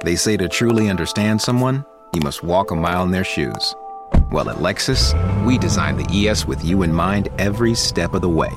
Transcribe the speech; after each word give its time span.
They 0.00 0.16
say 0.16 0.36
to 0.38 0.48
truly 0.48 0.88
understand 0.88 1.40
someone, 1.40 1.84
you 2.14 2.22
must 2.22 2.42
walk 2.42 2.70
a 2.70 2.76
mile 2.76 3.04
in 3.04 3.10
their 3.10 3.24
shoes. 3.24 3.74
Well, 4.32 4.48
at 4.48 4.56
Lexus, 4.56 5.12
we 5.44 5.58
designed 5.58 6.00
the 6.00 6.28
ES 6.28 6.46
with 6.46 6.64
you 6.64 6.82
in 6.82 6.92
mind 6.92 7.28
every 7.38 7.74
step 7.74 8.14
of 8.14 8.22
the 8.22 8.28
way. 8.28 8.50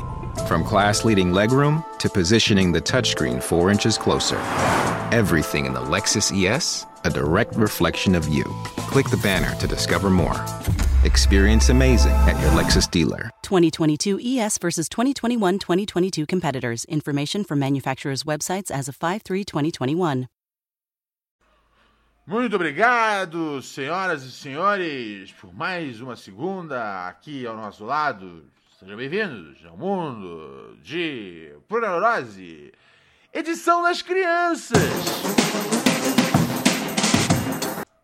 From 0.47 0.63
class 0.63 1.05
leading 1.05 1.31
legroom 1.31 1.83
to 1.99 2.09
positioning 2.09 2.71
the 2.71 2.81
touchscreen 2.81 3.43
four 3.43 3.69
inches 3.69 3.97
closer. 3.97 4.37
Everything 5.11 5.65
in 5.65 5.73
the 5.73 5.81
Lexus 5.81 6.31
ES, 6.31 6.85
a 7.03 7.09
direct 7.09 7.55
reflection 7.55 8.15
of 8.15 8.27
you. 8.27 8.43
Click 8.77 9.09
the 9.09 9.17
banner 9.17 9.53
to 9.55 9.67
discover 9.67 10.09
more. 10.09 10.43
Experience 11.03 11.69
amazing 11.69 12.13
at 12.13 12.39
your 12.41 12.51
Lexus 12.51 12.89
dealer. 12.89 13.29
2022 13.43 14.19
ES 14.23 14.57
versus 14.57 14.89
2021 14.89 15.59
2022 15.59 16.25
competitors. 16.25 16.85
Information 16.85 17.43
from 17.43 17.59
manufacturers' 17.59 18.23
websites 18.23 18.71
as 18.71 18.87
of 18.87 18.95
5 18.95 19.21
3 19.21 19.43
2021. 19.43 20.27
Muito 22.27 22.55
obrigado, 22.55 23.61
senhoras 23.61 24.23
e 24.23 24.31
senhores, 24.31 25.31
por 25.33 25.53
mais 25.53 26.01
uma 26.01 26.15
segunda 26.15 27.07
aqui 27.07 27.45
ao 27.45 27.55
nosso 27.55 27.85
lado. 27.85 28.43
Sejam 28.79 28.97
bem-vindos 28.97 29.63
ao 29.63 29.77
mundo 29.77 30.75
de 30.81 31.53
Pura 31.67 31.87
Neurose, 31.87 32.73
edição 33.31 33.83
das 33.83 34.01
crianças. 34.01 34.79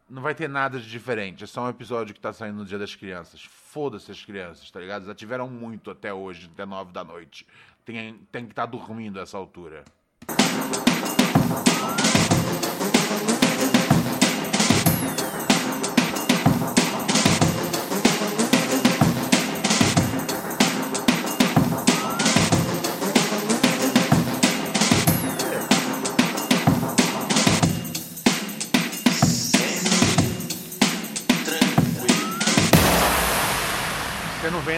Não 0.07 0.22
vai 0.22 0.35
ter 0.35 0.47
nada 0.47 0.80
de 0.80 0.88
diferente, 0.88 1.44
é 1.44 1.47
só 1.47 1.63
um 1.63 1.69
episódio 1.69 2.13
que 2.13 2.22
tá 2.22 2.31
saindo 2.31 2.59
no 2.59 2.66
Dia 2.66 2.77
das 2.77 2.94
Crianças. 2.94 3.44
Foda-se 3.44 4.11
as 4.11 4.23
crianças, 4.23 4.69
tá 4.69 4.80
ligado? 4.80 5.03
Já 5.03 5.16
tiveram 5.16 5.49
muito 5.49 5.89
até 5.89 6.13
hoje, 6.13 6.47
até 6.53 6.63
nove 6.63 6.94
da 6.94 7.03
noite. 7.03 7.47
Tem, 7.83 8.19
tem 8.31 8.45
que 8.45 8.52
estar 8.52 8.67
tá 8.67 8.72
dormindo 8.72 9.19
a 9.19 9.23
essa 9.23 9.35
altura. 9.35 9.83
Você 10.27 12.30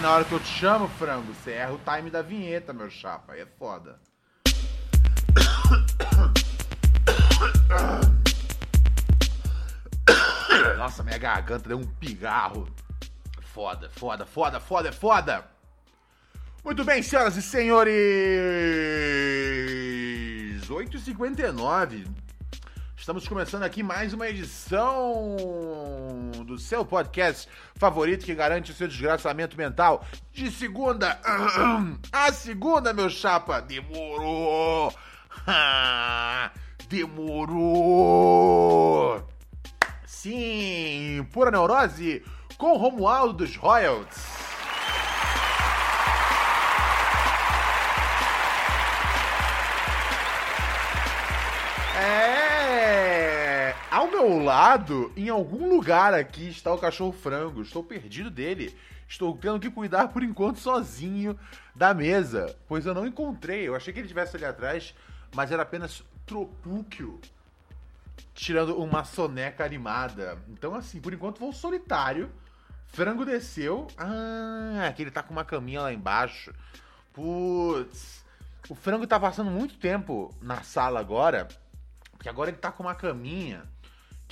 na 0.04 0.12
hora 0.12 0.26
que 0.26 0.34
eu 0.34 0.40
te 0.42 0.48
chamo, 0.48 0.90
frango. 0.90 1.34
Você 1.34 1.52
erra 1.52 1.72
o 1.72 1.80
time 1.80 2.12
da 2.12 2.22
vinheta, 2.22 2.74
meu 2.74 2.90
chapa. 2.90 3.32
Aí 3.32 3.40
é 3.40 3.46
foda. 3.46 3.98
Nossa, 10.78 11.04
minha 11.04 11.18
garganta 11.18 11.70
deu 11.70 11.78
um 11.78 11.88
pigarro. 11.88 12.68
Foda, 13.54 13.90
foda, 13.90 14.26
foda, 14.26 14.60
foda, 14.60 14.92
foda. 14.92 15.46
Muito 16.66 16.84
bem, 16.84 17.02
senhoras 17.02 17.38
e 17.38 17.42
senhores. 17.42 17.94
8h59. 20.68 22.06
Estamos 22.98 23.26
começando 23.26 23.64
aqui 23.64 23.82
mais 23.82 24.14
uma 24.14 24.28
edição 24.28 25.38
do 26.44 26.58
seu 26.58 26.86
podcast 26.86 27.48
favorito 27.76 28.26
que 28.26 28.36
garante 28.36 28.72
o 28.72 28.76
seu 28.76 28.88
desgraçamento 28.88 29.58
mental 29.58 30.06
de 30.32 30.52
segunda 30.52 31.20
a 32.12 32.32
segunda, 32.32 32.94
meu 32.94 33.10
chapa. 33.10 33.62
Demorou! 33.62 34.94
Demorou! 36.90 38.04
Sim, 40.06 41.28
pura 41.32 41.52
neurose 41.52 42.24
com 42.58 42.78
Romualdo 42.78 43.34
dos 43.34 43.56
Royals. 43.58 44.43
Ao 53.94 54.10
meu 54.10 54.40
lado, 54.40 55.14
em 55.16 55.30
algum 55.30 55.70
lugar 55.70 56.16
aqui, 56.16 56.50
está 56.50 56.74
o 56.74 56.80
cachorro 56.80 57.12
frango. 57.12 57.62
Estou 57.62 57.84
perdido 57.84 58.32
dele. 58.32 58.76
Estou 59.08 59.38
tendo 59.38 59.60
que 59.60 59.70
cuidar 59.70 60.08
por 60.08 60.24
enquanto 60.24 60.58
sozinho 60.58 61.40
da 61.76 61.94
mesa, 61.94 62.56
pois 62.68 62.88
eu 62.88 62.96
não 62.96 63.06
encontrei. 63.06 63.68
Eu 63.68 63.76
achei 63.76 63.94
que 63.94 64.00
ele 64.00 64.08
estivesse 64.08 64.36
ali 64.36 64.46
atrás, 64.46 64.96
mas 65.36 65.52
era 65.52 65.62
apenas 65.62 66.04
Tropúquio 66.26 67.22
tirando 68.34 68.76
uma 68.82 69.04
soneca 69.04 69.64
animada. 69.64 70.40
Então, 70.50 70.74
assim, 70.74 71.00
por 71.00 71.14
enquanto 71.14 71.38
vou 71.38 71.54
solitário. 71.54 72.32
Frango 72.88 73.24
desceu. 73.24 73.86
Ah, 73.96 74.92
que 74.96 75.04
ele 75.04 75.12
tá 75.12 75.22
com 75.22 75.34
uma 75.34 75.46
caminha 75.46 75.84
lá 75.84 75.94
embaixo. 75.94 76.52
Putz. 77.14 78.26
O 78.68 78.74
frango 78.74 79.06
tá 79.06 79.20
passando 79.20 79.52
muito 79.52 79.78
tempo 79.78 80.34
na 80.42 80.64
sala 80.64 81.00
agora. 81.00 81.48
Porque 82.14 82.28
agora 82.28 82.50
ele 82.50 82.58
tá 82.58 82.72
com 82.72 82.82
uma 82.82 82.96
caminha 82.96 83.72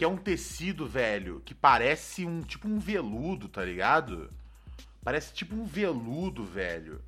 que 0.01 0.05
é 0.05 0.07
um 0.07 0.17
tecido, 0.17 0.87
velho, 0.87 1.43
que 1.45 1.53
parece 1.53 2.25
um 2.25 2.41
tipo 2.41 2.67
um 2.67 2.79
veludo, 2.79 3.47
tá 3.47 3.63
ligado? 3.63 4.31
Parece 5.03 5.31
tipo 5.31 5.53
um 5.53 5.63
veludo, 5.63 6.43
velho. 6.43 6.99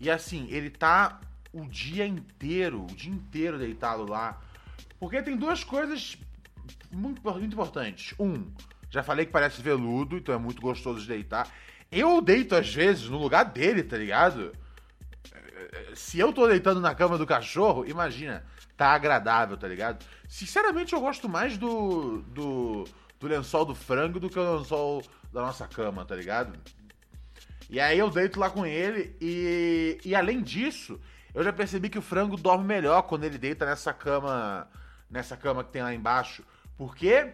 E 0.00 0.10
assim, 0.10 0.48
ele 0.48 0.70
tá 0.70 1.20
o 1.52 1.66
dia 1.66 2.06
inteiro, 2.06 2.82
o 2.82 2.86
dia 2.86 3.12
inteiro 3.12 3.58
deitado 3.58 4.06
lá. 4.06 4.40
Porque 4.98 5.22
tem 5.22 5.36
duas 5.36 5.62
coisas 5.62 6.16
muito, 6.90 7.20
muito 7.22 7.52
importantes. 7.52 8.14
Um, 8.18 8.50
já 8.88 9.02
falei 9.02 9.26
que 9.26 9.32
parece 9.32 9.60
veludo, 9.60 10.16
então 10.16 10.34
é 10.34 10.38
muito 10.38 10.62
gostoso 10.62 11.02
de 11.02 11.08
deitar. 11.08 11.46
Eu 11.92 12.22
deito 12.22 12.54
às 12.54 12.74
vezes 12.74 13.04
no 13.04 13.18
lugar 13.18 13.44
dele, 13.44 13.82
tá 13.82 13.98
ligado? 13.98 14.56
Se 15.94 16.18
eu 16.18 16.32
tô 16.32 16.46
deitando 16.46 16.80
na 16.80 16.94
cama 16.94 17.18
do 17.18 17.26
cachorro, 17.26 17.86
imagina, 17.86 18.44
tá 18.76 18.88
agradável, 18.88 19.56
tá 19.56 19.68
ligado? 19.68 20.04
Sinceramente, 20.28 20.92
eu 20.92 21.00
gosto 21.00 21.28
mais 21.28 21.58
do, 21.58 22.22
do, 22.28 22.84
do 23.18 23.26
lençol 23.26 23.64
do 23.64 23.74
frango 23.74 24.18
do 24.18 24.30
que 24.30 24.38
o 24.38 24.58
lençol 24.58 25.02
da 25.32 25.42
nossa 25.42 25.66
cama, 25.66 26.04
tá 26.04 26.14
ligado? 26.14 26.58
E 27.68 27.78
aí 27.78 27.98
eu 27.98 28.10
deito 28.10 28.40
lá 28.40 28.50
com 28.50 28.66
ele 28.66 29.16
e, 29.20 30.00
e 30.04 30.14
além 30.14 30.42
disso, 30.42 31.00
eu 31.32 31.44
já 31.44 31.52
percebi 31.52 31.88
que 31.88 31.98
o 31.98 32.02
frango 32.02 32.36
dorme 32.36 32.64
melhor 32.64 33.02
quando 33.02 33.24
ele 33.24 33.38
deita 33.38 33.64
nessa 33.64 33.92
cama, 33.92 34.68
nessa 35.08 35.36
cama 35.36 35.62
que 35.62 35.70
tem 35.70 35.82
lá 35.82 35.94
embaixo. 35.94 36.42
Por 36.76 36.96
quê? 36.96 37.32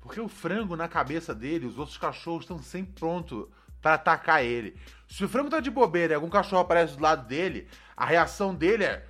Porque 0.00 0.20
o 0.20 0.28
frango 0.28 0.76
na 0.76 0.86
cabeça 0.86 1.34
dele, 1.34 1.66
os 1.66 1.78
outros 1.78 1.98
cachorros 1.98 2.44
estão 2.44 2.62
sempre 2.62 2.92
prontos 2.92 3.46
para 3.84 3.96
atacar 3.96 4.42
ele. 4.42 4.74
Se 5.06 5.22
o 5.22 5.28
frango 5.28 5.50
tá 5.50 5.60
de 5.60 5.70
bobeira 5.70 6.14
e 6.14 6.16
algum 6.16 6.30
cachorro 6.30 6.62
aparece 6.62 6.96
do 6.96 7.02
lado 7.02 7.28
dele, 7.28 7.68
a 7.94 8.06
reação 8.06 8.54
dele 8.54 8.82
é 8.82 9.04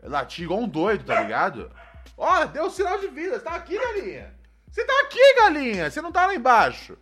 latir 0.00 0.44
igual 0.44 0.60
um 0.60 0.68
doido, 0.68 1.04
tá 1.04 1.20
ligado? 1.20 1.68
Ó, 2.16 2.44
deu 2.44 2.70
sinal 2.70 3.00
de 3.00 3.08
vida. 3.08 3.40
Você 3.40 3.44
tá 3.44 3.56
aqui, 3.56 3.76
galinha. 3.76 4.32
Você 4.70 4.84
tá 4.84 4.92
aqui, 5.00 5.34
galinha. 5.38 5.90
Você 5.90 6.00
não 6.00 6.12
tá 6.12 6.24
lá 6.24 6.36
embaixo. 6.36 6.96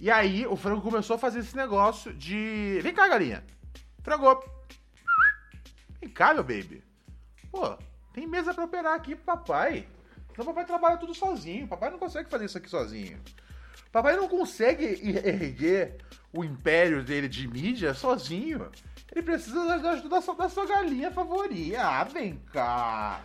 E 0.00 0.10
aí, 0.10 0.46
o 0.46 0.56
frango 0.56 0.80
começou 0.80 1.16
a 1.16 1.18
fazer 1.18 1.40
esse 1.40 1.54
negócio 1.54 2.14
de. 2.14 2.80
Vem 2.82 2.94
cá, 2.94 3.06
galinha. 3.06 3.44
Frango. 4.02 4.42
Vem 6.00 6.08
cá, 6.08 6.32
meu 6.32 6.42
baby. 6.42 6.82
Pô, 7.52 7.76
tem 8.14 8.26
mesa 8.26 8.54
pra 8.54 8.64
operar 8.64 8.94
aqui 8.94 9.14
pro 9.14 9.36
papai. 9.36 9.86
Então, 10.32 10.42
papai 10.42 10.64
trabalha 10.64 10.96
tudo 10.96 11.14
sozinho. 11.14 11.68
Papai 11.68 11.90
não 11.90 11.98
consegue 11.98 12.30
fazer 12.30 12.46
isso 12.46 12.56
aqui 12.56 12.70
sozinho. 12.70 13.20
Papai 13.92 14.16
não 14.16 14.28
consegue 14.28 14.84
erguer 14.84 15.96
o 16.32 16.44
império 16.44 17.02
dele 17.02 17.28
de 17.28 17.48
mídia 17.48 17.92
sozinho. 17.92 18.70
Ele 19.10 19.22
precisa 19.22 19.64
da 19.66 19.90
ajuda 19.90 20.08
da 20.08 20.20
sua, 20.20 20.34
da 20.34 20.48
sua 20.48 20.66
galinha 20.66 21.10
favorita. 21.10 21.80
Ah, 21.80 22.04
vem 22.04 22.40
cá. 22.52 23.20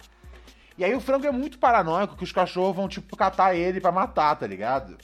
E 0.77 0.83
aí 0.83 0.93
o 0.93 0.99
frango 0.99 1.27
é 1.27 1.31
muito 1.31 1.59
paranoico 1.59 2.17
que 2.17 2.23
os 2.23 2.31
cachorros 2.31 2.75
vão, 2.75 2.87
tipo, 2.87 3.15
catar 3.15 3.55
ele 3.55 3.79
para 3.79 3.91
matar, 3.91 4.35
tá 4.35 4.47
ligado? 4.47 4.97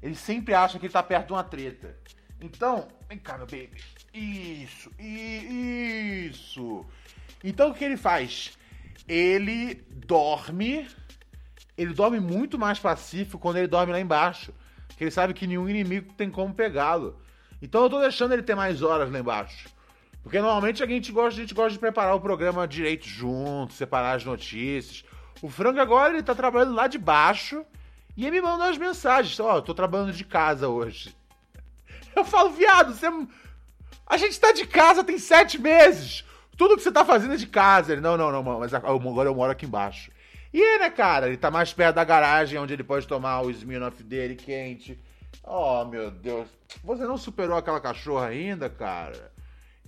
Ele 0.00 0.14
sempre 0.14 0.54
acha 0.54 0.78
que 0.78 0.86
ele 0.86 0.92
tá 0.92 1.02
perto 1.02 1.26
de 1.26 1.32
uma 1.32 1.44
treta. 1.44 1.96
Então, 2.40 2.88
vem 3.08 3.18
cá, 3.18 3.36
meu 3.36 3.46
baby. 3.46 3.82
Isso, 4.14 4.90
isso. 4.98 6.86
Então 7.44 7.70
o 7.70 7.74
que 7.74 7.84
ele 7.84 7.96
faz? 7.96 8.56
Ele 9.06 9.74
dorme. 9.90 10.88
Ele 11.76 11.92
dorme 11.92 12.20
muito 12.20 12.58
mais 12.58 12.78
pacífico 12.78 13.38
quando 13.38 13.56
ele 13.56 13.66
dorme 13.66 13.92
lá 13.92 14.00
embaixo. 14.00 14.54
Porque 14.90 15.04
ele 15.04 15.10
sabe 15.10 15.32
que 15.34 15.46
nenhum 15.46 15.68
inimigo 15.68 16.12
tem 16.14 16.30
como 16.30 16.52
pegá-lo. 16.52 17.20
Então 17.62 17.82
eu 17.82 17.90
tô 17.90 18.00
deixando 18.00 18.32
ele 18.32 18.42
ter 18.42 18.54
mais 18.54 18.82
horas 18.82 19.10
lá 19.10 19.18
embaixo. 19.18 19.68
Porque 20.22 20.38
normalmente 20.40 20.82
a 20.82 20.86
gente 20.86 21.10
gosta, 21.12 21.38
a 21.40 21.42
gente 21.42 21.54
gosta 21.54 21.72
de 21.72 21.78
preparar 21.78 22.14
o 22.14 22.20
programa 22.20 22.68
direito 22.68 23.06
junto, 23.06 23.72
separar 23.72 24.16
as 24.16 24.24
notícias. 24.24 25.04
O 25.40 25.48
Frango 25.48 25.80
agora 25.80 26.12
ele 26.12 26.22
tá 26.22 26.34
trabalhando 26.34 26.74
lá 26.74 26.86
de 26.86 26.98
baixo 26.98 27.64
e 28.16 28.26
ele 28.26 28.40
me 28.40 28.42
manda 28.42 28.68
as 28.68 28.76
mensagens. 28.76 29.38
Ó, 29.40 29.52
oh, 29.52 29.56
eu 29.56 29.62
tô 29.62 29.74
trabalhando 29.74 30.12
de 30.12 30.24
casa 30.24 30.68
hoje. 30.68 31.16
Eu 32.14 32.24
falo, 32.24 32.50
viado, 32.50 32.92
você. 32.92 33.06
A 34.04 34.16
gente 34.16 34.38
tá 34.40 34.50
de 34.50 34.66
casa 34.66 35.04
tem 35.04 35.16
sete 35.16 35.60
meses. 35.60 36.24
Tudo 36.56 36.76
que 36.76 36.82
você 36.82 36.90
tá 36.90 37.04
fazendo 37.04 37.34
é 37.34 37.36
de 37.36 37.46
casa. 37.46 37.92
Ele, 37.92 38.00
não, 38.00 38.16
não, 38.16 38.30
não, 38.32 38.42
mas 38.58 38.74
agora 38.74 39.28
eu 39.28 39.34
moro 39.34 39.52
aqui 39.52 39.64
embaixo. 39.64 40.10
E 40.52 40.62
é, 40.62 40.78
né, 40.78 40.90
cara? 40.90 41.28
Ele 41.28 41.36
tá 41.36 41.50
mais 41.50 41.72
perto 41.72 41.96
da 41.96 42.04
garagem, 42.04 42.58
onde 42.58 42.72
ele 42.72 42.82
pode 42.82 43.06
tomar 43.06 43.40
o 43.42 43.50
Smirnoff 43.50 44.02
dele 44.02 44.34
quente. 44.34 44.98
Oh, 45.44 45.84
meu 45.84 46.10
Deus. 46.10 46.48
Você 46.82 47.04
não 47.04 47.16
superou 47.16 47.56
aquela 47.56 47.80
cachorra 47.80 48.26
ainda, 48.26 48.68
cara? 48.68 49.32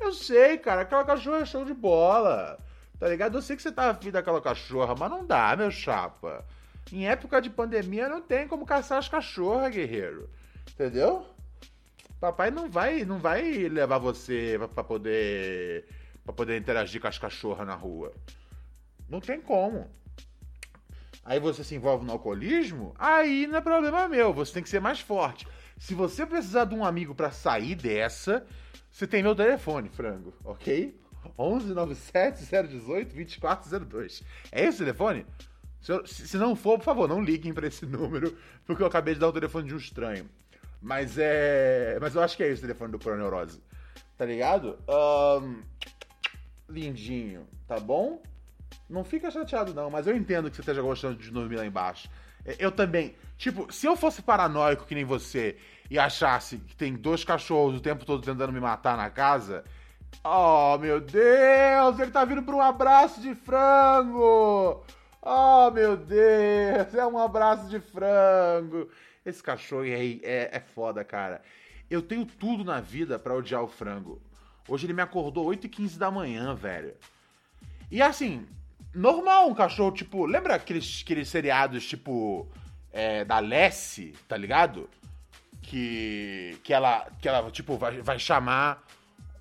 Eu 0.01 0.13
sei, 0.13 0.59
cara. 0.59 0.83
Aquela 0.83 1.05
cachorra 1.05 1.39
é 1.39 1.45
show 1.45 1.65
de 1.65 1.75
bola. 1.75 2.59
Tá 2.99 3.09
ligado? 3.09 3.37
Eu 3.37 3.43
sei 3.43 3.57
que 3.57 3.63
você 3.63 3.73
tá 3.73 3.91
afim 3.91 4.11
daquela 4.11 4.41
cachorra, 4.41 4.95
mas 4.97 5.11
não 5.11 5.27
dá, 5.27 5.57
meu 5.57 5.71
chapa. 5.71 6.45
Em 6.93 7.07
época 7.07 7.41
de 7.41 7.51
pandemia 7.51 8.09
não 8.09 8.21
tem 8.23 8.47
como 8.47 8.67
caçar 8.67 8.99
as 8.99 9.09
cachorras, 9.09 9.75
guerreiro. 9.75 10.31
Entendeu? 10.71 11.27
Papai 12.21 12.53
não 12.53 12.71
vai, 12.71 13.05
não 13.05 13.19
vai 13.19 13.43
levar 13.69 13.99
você 13.99 14.57
para 14.73 14.85
poder 14.85 15.85
para 16.25 16.33
poder 16.33 16.57
interagir 16.57 17.01
com 17.01 17.09
as 17.09 17.19
cachorras 17.19 17.67
na 17.67 17.75
rua. 17.75 18.13
Não 19.09 19.21
tem 19.21 19.41
como. 19.41 19.91
Aí 21.25 21.39
você 21.39 21.63
se 21.63 21.75
envolve 21.75 22.05
no 22.05 22.13
alcoolismo, 22.13 22.95
aí 22.99 23.47
não 23.47 23.59
é 23.59 23.61
problema 23.61 24.09
meu, 24.09 24.33
você 24.33 24.55
tem 24.55 24.63
que 24.63 24.69
ser 24.69 24.81
mais 24.81 25.01
forte. 25.01 25.47
Se 25.79 25.95
você 25.95 26.27
precisar 26.27 26.65
de 26.65 26.75
um 26.75 26.85
amigo 26.85 27.15
para 27.15 27.31
sair 27.31 27.75
dessa, 27.75 28.45
você 28.91 29.07
tem 29.07 29.23
meu 29.23 29.35
telefone, 29.35 29.89
frango, 29.89 30.35
ok? 30.45 30.95
11 31.39 31.73
97 31.75 32.45
018 32.69 33.15
2402. 33.15 34.23
É 34.51 34.65
esse 34.65 34.83
o 34.83 34.85
telefone? 34.85 35.25
Se, 35.81 36.29
se 36.29 36.37
não 36.37 36.55
for, 36.55 36.79
por 36.79 36.85
favor, 36.85 37.09
não 37.09 37.23
liguem 37.23 37.53
para 37.53 37.67
esse 37.67 37.87
número, 37.87 38.37
porque 38.65 38.83
eu 38.83 38.87
acabei 38.87 39.15
de 39.15 39.21
dar 39.21 39.29
o 39.29 39.33
telefone 39.33 39.69
de 39.69 39.75
um 39.75 39.79
estranho. 39.79 40.29
Mas 40.81 41.17
é. 41.19 41.99
Mas 42.01 42.15
eu 42.15 42.23
acho 42.23 42.37
que 42.37 42.43
é 42.43 42.49
esse 42.49 42.61
o 42.61 42.67
telefone 42.67 42.93
do 42.93 42.99
Proneurose. 42.99 43.63
Tá 44.17 44.25
ligado? 44.25 44.79
Um... 44.89 45.63
Lindinho, 46.69 47.47
tá 47.67 47.79
bom? 47.79 48.23
Não 48.89 49.05
fica 49.05 49.31
chateado, 49.31 49.75
não, 49.75 49.91
mas 49.91 50.07
eu 50.07 50.17
entendo 50.17 50.51
que 50.51 50.57
você 50.57 50.63
esteja 50.63 50.83
gostando 50.83 51.17
de 51.17 51.31
dormir 51.31 51.57
lá 51.57 51.67
embaixo. 51.67 52.09
É, 52.45 52.57
eu 52.59 52.71
também. 52.71 53.15
Tipo, 53.37 53.73
se 53.73 53.87
eu 53.87 53.97
fosse 53.97 54.23
paranoico 54.23 54.85
que 54.85 54.95
nem 54.95 55.05
você 55.05 55.57
e 55.91 55.99
achasse 55.99 56.59
que 56.59 56.77
tem 56.77 56.95
dois 56.95 57.25
cachorros 57.25 57.77
o 57.77 57.81
tempo 57.81 58.05
todo 58.05 58.23
tentando 58.23 58.53
me 58.53 58.61
matar 58.61 58.97
na 58.97 59.11
casa, 59.11 59.65
Oh, 60.25 60.79
meu 60.79 61.01
Deus! 61.01 61.99
Ele 61.99 62.11
tá 62.11 62.25
vindo 62.25 62.43
pra 62.43 62.55
um 62.55 62.61
abraço 62.61 63.21
de 63.21 63.35
frango! 63.35 64.85
Oh, 65.21 65.71
meu 65.71 65.97
Deus! 65.97 66.95
É 66.95 67.07
um 67.07 67.19
abraço 67.19 67.69
de 67.69 67.81
frango! 67.81 68.89
Esse 69.25 69.43
cachorro 69.43 69.83
aí 69.83 70.21
é, 70.23 70.51
é 70.53 70.61
foda, 70.61 71.03
cara. 71.05 71.43
Eu 71.91 72.03
tenho 72.03 72.25
tudo 72.25 72.65
na 72.65 72.81
vida 72.81 73.19
para 73.19 73.35
odiar 73.35 73.63
o 73.63 73.69
frango. 73.69 74.21
Hoje 74.69 74.87
ele 74.87 74.93
me 74.93 75.03
acordou 75.03 75.47
8h15 75.47 75.99
da 75.99 76.11
manhã, 76.11 76.55
velho. 76.55 76.95
E 77.91 78.01
assim, 78.01 78.47
normal 78.95 79.49
um 79.49 79.55
cachorro, 79.55 79.93
tipo. 79.93 80.27
Lembra 80.27 80.55
aqueles, 80.55 81.03
aqueles 81.03 81.29
seriados, 81.29 81.87
tipo. 81.87 82.47
É, 82.93 83.25
da 83.25 83.39
Lessie, 83.39 84.15
tá 84.29 84.37
ligado? 84.37 84.89
Que. 85.63 86.59
Que 86.63 86.73
ela, 86.73 87.07
que 87.21 87.29
ela 87.29 87.51
tipo, 87.51 87.77
vai, 87.77 88.01
vai 88.01 88.19
chamar 88.19 88.85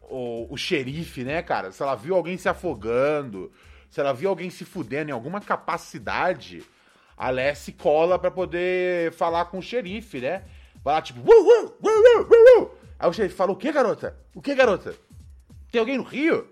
o, 0.09 0.47
o 0.49 0.57
xerife, 0.57 1.23
né, 1.23 1.41
cara? 1.41 1.71
Se 1.71 1.81
ela 1.81 1.95
viu 1.95 2.15
alguém 2.15 2.37
se 2.37 2.49
afogando, 2.49 3.51
se 3.89 3.99
ela 3.99 4.13
viu 4.13 4.29
alguém 4.29 4.49
se 4.49 4.65
fudendo 4.65 5.09
em 5.09 5.13
alguma 5.13 5.41
capacidade, 5.41 6.63
a 7.17 7.29
Lessie 7.29 7.73
cola 7.73 8.17
pra 8.17 8.31
poder 8.31 9.11
falar 9.13 9.45
com 9.45 9.59
o 9.59 9.61
xerife, 9.61 10.19
né? 10.19 10.43
Vai 10.83 10.95
lá, 10.95 11.01
tipo. 11.01 11.19
Uh, 11.19 11.65
uh, 11.81 12.63
uh, 12.63 12.71
Aí 12.99 13.09
o 13.09 13.13
xerife 13.13 13.35
fala: 13.35 13.51
O 13.51 13.55
que, 13.55 13.71
garota? 13.71 14.15
O 14.33 14.41
que, 14.41 14.53
garota? 14.53 14.95
Tem 15.71 15.79
alguém 15.79 15.97
no 15.97 16.03
rio? 16.03 16.47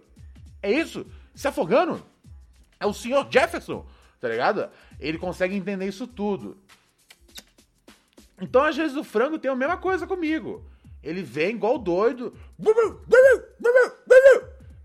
É 0.62 0.72
isso? 0.72 1.06
Se 1.36 1.48
afogando? 1.48 2.04
É 2.80 2.86
o 2.86 2.94
senhor 2.94 3.28
Jefferson, 3.30 3.86
tá 4.20 4.30
ligado? 4.30 4.70
Ele 5.00 5.18
consegue 5.18 5.56
entender 5.56 5.86
isso 5.88 6.08
tudo. 6.08 6.58
Então, 8.42 8.64
às 8.64 8.76
vezes, 8.76 8.96
o 8.96 9.04
frango 9.04 9.38
tem 9.38 9.52
a 9.52 9.56
mesma 9.56 9.78
coisa 9.78 10.08
comigo. 10.08 10.64
Ele 11.04 11.22
vem 11.22 11.52
igual 11.52 11.78
doido. 11.78 12.34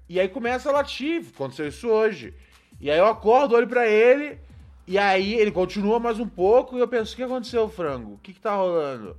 E 0.09 0.21
aí 0.21 0.29
começa 0.29 0.69
a 0.69 0.73
latir. 0.73 1.25
Aconteceu 1.35 1.69
isso 1.69 1.89
hoje. 1.89 2.35
E 2.81 2.91
aí 2.91 2.99
eu 2.99 3.07
acordo, 3.07 3.55
olho 3.55 3.67
para 3.67 3.89
ele. 3.89 4.39
E 4.87 4.99
aí 4.99 5.35
ele 5.35 5.51
continua 5.51 5.99
mais 5.99 6.21
um 6.21 6.29
pouco. 6.29 6.77
E 6.77 6.81
eu 6.81 6.89
penso: 6.89 7.13
o 7.13 7.17
que 7.17 7.23
aconteceu, 7.23 7.69
frango? 7.69 8.15
O 8.15 8.19
que, 8.19 8.33
que 8.33 8.41
tá 8.41 8.55
rolando? 8.55 9.17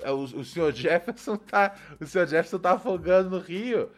É, 0.00 0.10
o, 0.10 0.20
o 0.20 0.44
senhor 0.44 0.72
Jefferson 0.72 1.36
tá. 1.36 1.74
O 2.00 2.06
senhor 2.06 2.26
Jefferson 2.26 2.58
tá 2.58 2.72
afogando 2.72 3.30
no 3.30 3.38
rio. 3.38 3.90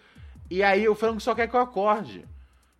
E 0.50 0.62
aí 0.62 0.88
o 0.88 0.94
frango 0.94 1.20
só 1.20 1.34
quer 1.34 1.48
que 1.48 1.54
eu 1.54 1.60
acorde. 1.60 2.24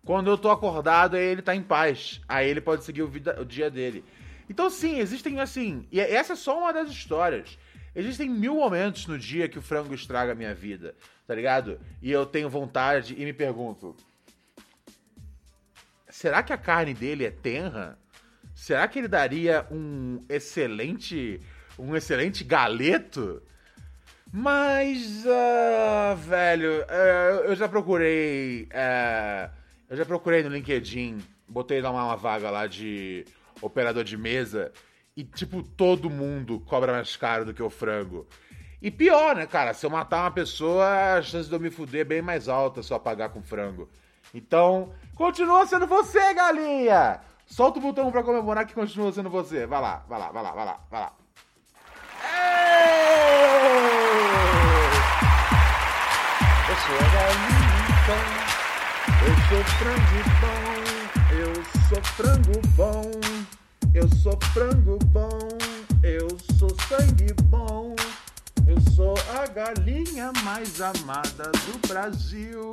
Quando 0.05 0.29
eu 0.29 0.37
tô 0.37 0.49
acordado, 0.49 1.15
aí 1.15 1.23
ele 1.23 1.41
tá 1.41 1.55
em 1.55 1.61
paz. 1.61 2.21
Aí 2.27 2.49
ele 2.49 2.61
pode 2.61 2.83
seguir 2.83 3.03
o, 3.03 3.07
vida, 3.07 3.39
o 3.39 3.45
dia 3.45 3.69
dele. 3.69 4.03
Então, 4.49 4.69
sim, 4.69 4.99
existem 4.99 5.39
assim. 5.39 5.87
E 5.91 5.99
essa 5.99 6.33
é 6.33 6.35
só 6.35 6.57
uma 6.57 6.73
das 6.73 6.89
histórias. 6.89 7.57
Existem 7.95 8.29
mil 8.29 8.55
momentos 8.55 9.05
no 9.05 9.17
dia 9.17 9.49
que 9.49 9.59
o 9.59 9.61
frango 9.61 9.93
estraga 9.93 10.31
a 10.31 10.35
minha 10.35 10.53
vida, 10.53 10.95
tá 11.27 11.35
ligado? 11.35 11.79
E 12.01 12.09
eu 12.11 12.25
tenho 12.25 12.49
vontade 12.49 13.15
e 13.17 13.25
me 13.25 13.33
pergunto: 13.33 13.95
será 16.09 16.41
que 16.41 16.53
a 16.53 16.57
carne 16.57 16.93
dele 16.93 17.25
é 17.25 17.31
tenra? 17.31 17.99
Será 18.55 18.87
que 18.87 18.99
ele 18.99 19.07
daria 19.07 19.65
um 19.71 20.23
excelente, 20.29 21.41
um 21.77 21.95
excelente 21.95 22.43
galeto? 22.43 23.41
Mas, 24.31 25.25
uh, 25.25 26.15
velho, 26.15 26.83
uh, 26.83 27.45
eu 27.45 27.55
já 27.55 27.67
procurei, 27.67 28.69
uh, 28.71 29.51
eu 29.91 29.97
já 29.97 30.05
procurei 30.05 30.41
no 30.41 30.47
LinkedIn, 30.47 31.17
botei 31.49 31.81
lá 31.81 31.91
uma 31.91 32.15
vaga 32.15 32.49
lá 32.49 32.65
de 32.65 33.25
operador 33.61 34.05
de 34.05 34.15
mesa 34.15 34.71
e, 35.17 35.25
tipo, 35.25 35.61
todo 35.61 36.09
mundo 36.09 36.61
cobra 36.61 36.93
mais 36.93 37.17
caro 37.17 37.43
do 37.43 37.53
que 37.53 37.61
o 37.61 37.69
frango. 37.69 38.25
E 38.81 38.89
pior, 38.89 39.35
né, 39.35 39.45
cara? 39.45 39.73
Se 39.73 39.85
eu 39.85 39.89
matar 39.89 40.21
uma 40.21 40.31
pessoa, 40.31 41.17
a 41.17 41.21
chance 41.21 41.49
de 41.49 41.53
eu 41.53 41.59
me 41.59 41.69
fuder 41.69 42.01
é 42.01 42.05
bem 42.05 42.21
mais 42.21 42.47
alta 42.47 42.81
se 42.81 42.93
eu 42.93 42.95
apagar 42.95 43.31
com 43.31 43.43
frango. 43.43 43.89
Então, 44.33 44.93
continua 45.13 45.67
sendo 45.67 45.85
você, 45.85 46.33
galinha! 46.33 47.19
Solta 47.45 47.79
o 47.79 47.81
botão 47.81 48.09
pra 48.13 48.23
comemorar 48.23 48.65
que 48.65 48.73
continua 48.73 49.11
sendo 49.11 49.29
você. 49.29 49.67
Vai 49.67 49.81
lá, 49.81 50.05
vai 50.07 50.17
lá, 50.17 50.31
vai 50.31 50.41
lá, 50.41 50.51
vai 50.51 50.65
lá, 50.65 50.79
vai 50.89 51.01
lá. 51.01 51.13
Eu 56.69 56.75
sou 56.77 56.95
a 56.95 57.09
galinha, 57.13 58.50
eu 59.25 59.35
sou 59.49 59.63
frango 59.79 60.19
bom, 60.41 61.33
eu 61.35 61.53
sou 61.89 62.03
frango 62.03 62.67
bom. 62.75 63.51
Eu 63.93 64.07
sou 64.07 64.39
frango 64.53 64.97
bom, 65.07 65.37
eu 66.01 66.29
sou 66.57 66.69
sangue 66.87 67.33
bom, 67.43 67.93
eu 68.65 68.79
sou 68.95 69.13
a 69.37 69.45
galinha 69.47 70.31
mais 70.45 70.79
amada 70.79 71.51
do 71.51 71.87
Brasil. 71.89 72.71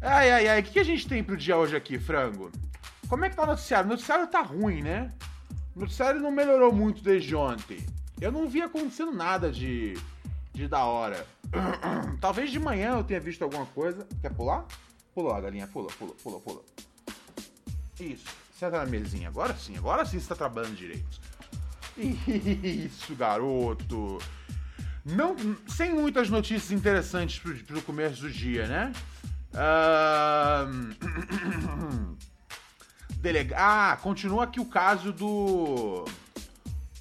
Ai, 0.00 0.30
ai, 0.30 0.46
ai, 0.46 0.60
o 0.60 0.62
que 0.62 0.78
a 0.78 0.84
gente 0.84 1.08
tem 1.08 1.24
pro 1.24 1.36
dia 1.36 1.56
hoje 1.56 1.74
aqui, 1.74 1.98
frango? 1.98 2.52
Como 3.08 3.24
é 3.24 3.28
que 3.28 3.34
tá 3.34 3.42
o 3.42 3.46
noticiário? 3.46 3.86
O 3.86 3.90
noticiário 3.90 4.28
tá 4.28 4.40
ruim, 4.40 4.82
né? 4.82 5.10
O 5.74 5.80
noticiário 5.80 6.20
não 6.20 6.30
melhorou 6.30 6.72
muito 6.72 7.02
desde 7.02 7.34
ontem. 7.34 7.84
Eu 8.20 8.30
não 8.30 8.48
vi 8.48 8.62
acontecendo 8.62 9.12
nada 9.12 9.50
de, 9.50 9.98
de 10.52 10.68
da 10.68 10.84
hora. 10.84 11.26
Talvez 12.20 12.52
de 12.52 12.60
manhã 12.60 12.98
eu 12.98 13.02
tenha 13.02 13.18
visto 13.18 13.42
alguma 13.42 13.66
coisa. 13.66 14.06
Quer 14.22 14.32
pular? 14.32 14.64
Pula, 15.16 15.40
galinha, 15.40 15.66
pula, 15.66 15.88
pula, 15.98 16.12
pula, 16.22 16.40
pula. 16.40 16.60
Isso. 17.98 18.26
Senta 18.58 18.84
na 18.84 18.84
mesinha. 18.84 19.28
Agora 19.28 19.56
sim, 19.56 19.74
agora 19.74 20.04
sim 20.04 20.20
você 20.20 20.28
tá 20.28 20.34
trabalhando 20.34 20.76
direito. 20.76 21.18
Isso, 21.96 23.14
garoto. 23.14 24.18
Não, 25.06 25.34
sem 25.66 25.94
muitas 25.94 26.28
notícias 26.28 26.70
interessantes 26.70 27.38
pro, 27.38 27.56
pro 27.64 27.80
começo 27.80 28.20
do 28.20 28.30
dia, 28.30 28.66
né? 28.66 28.92
Uh... 29.54 30.94
Delega... 33.16 33.56
Ah, 33.58 33.96
continua 34.02 34.44
aqui 34.44 34.60
o 34.60 34.66
caso 34.66 35.14
do 35.14 36.04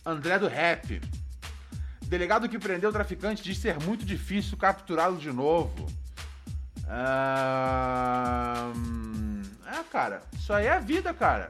André 0.06 0.40
do 0.40 0.48
Rap. 0.48 1.02
Delegado 2.04 2.48
que 2.48 2.58
prendeu 2.58 2.92
o 2.92 2.94
traficante 2.94 3.44
diz 3.44 3.58
ser 3.58 3.78
muito 3.84 4.06
difícil 4.06 4.58
capturá-lo 4.58 5.18
de 5.18 5.34
novo. 5.34 5.86
Uh... 6.88 8.74
É, 9.68 9.84
cara, 9.92 10.22
isso 10.34 10.54
aí 10.54 10.68
é 10.68 10.74
a 10.74 10.80
vida, 10.80 11.14
cara. 11.14 11.50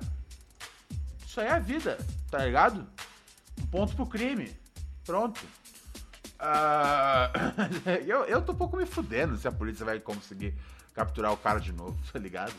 Isso 1.26 1.40
aí 1.42 1.48
é 1.48 1.52
a 1.52 1.60
vida, 1.60 1.98
tá 2.32 2.40
ligado? 2.40 2.88
Um 3.62 3.66
ponto 3.68 3.96
pro 3.96 4.06
crime. 4.06 4.56
Pronto. 5.06 5.42
Uh... 6.40 8.00
eu, 8.06 8.24
eu 8.26 8.42
tô 8.42 8.54
um 8.54 8.56
pouco 8.56 8.78
me 8.78 8.86
fudendo 8.86 9.38
se 9.38 9.48
a 9.48 9.52
polícia 9.52 9.86
vai 9.86 10.00
conseguir 10.00 10.54
capturar 10.94 11.34
o 11.34 11.38
cara 11.38 11.60
de 11.60 11.74
novo, 11.74 11.98
tá 12.12 12.20
ligado? 12.20 12.54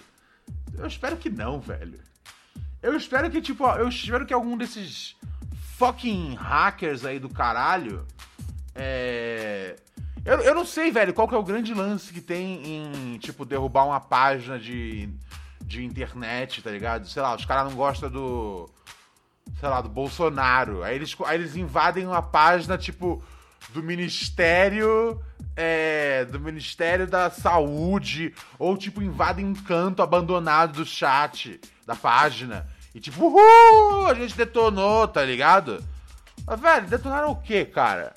Eu 0.77 0.87
espero 0.87 1.17
que 1.17 1.31
não, 1.31 1.61
velho. 1.61 1.99
Eu 2.83 2.97
espero 2.97 3.31
que, 3.31 3.41
tipo, 3.41 3.67
eu 3.67 3.89
espero 3.89 4.27
que 4.27 4.35
algum 4.35 4.57
desses 4.57 5.17
fucking 5.77 6.35
hackers 6.35 7.05
aí 7.05 7.19
do 7.19 7.29
caralho. 7.29 8.07
É. 8.75 9.77
Eu, 10.27 10.41
eu 10.41 10.55
não 10.55 10.67
sei, 10.67 10.91
velho, 10.91 11.15
qual 11.15 11.29
que 11.29 11.35
é 11.35 11.39
o 11.39 11.43
grande 11.43 11.73
lance 11.73 12.13
que 12.13 12.21
tem 12.21 12.61
em, 12.67 13.19
tipo, 13.19 13.45
derrubar 13.45 13.87
uma 13.87 14.01
página 14.01 14.59
de 14.59 15.09
de 15.67 15.85
internet, 15.85 16.63
tá 16.63 16.71
ligado? 16.71 17.09
Sei 17.09 17.21
lá, 17.21 17.35
os 17.35 17.45
caras 17.45 17.65
não 17.65 17.77
gostam 17.77 18.09
do, 18.09 18.71
sei 19.59 19.69
lá, 19.69 19.81
do 19.81 19.89
Bolsonaro. 19.89 20.83
Aí 20.83 20.95
eles, 20.95 21.15
aí 21.25 21.37
eles 21.37 21.57
invadem 21.57 22.07
uma 22.07 22.23
página, 22.23 22.79
tipo, 22.79 23.23
do 23.71 23.83
Ministério. 23.83 25.21
É, 25.59 26.27
do 26.27 26.39
Ministério 26.39 27.07
da 27.07 27.31
Saúde. 27.31 28.33
Ou, 28.59 28.77
tipo, 28.77 29.03
invadem 29.03 29.45
um 29.45 29.55
canto 29.55 30.03
abandonado 30.03 30.75
do 30.75 30.85
chat, 30.85 31.59
da 31.87 31.97
página. 31.97 32.69
E 32.95 33.01
tipo, 33.01 33.25
uhul, 33.25 34.07
a 34.07 34.15
gente 34.15 34.37
detonou, 34.37 35.09
tá 35.09 35.25
ligado? 35.25 35.83
Mas, 36.47 36.61
velho, 36.61 36.87
detonaram 36.87 37.31
o 37.31 37.37
quê, 37.37 37.65
cara? 37.65 38.15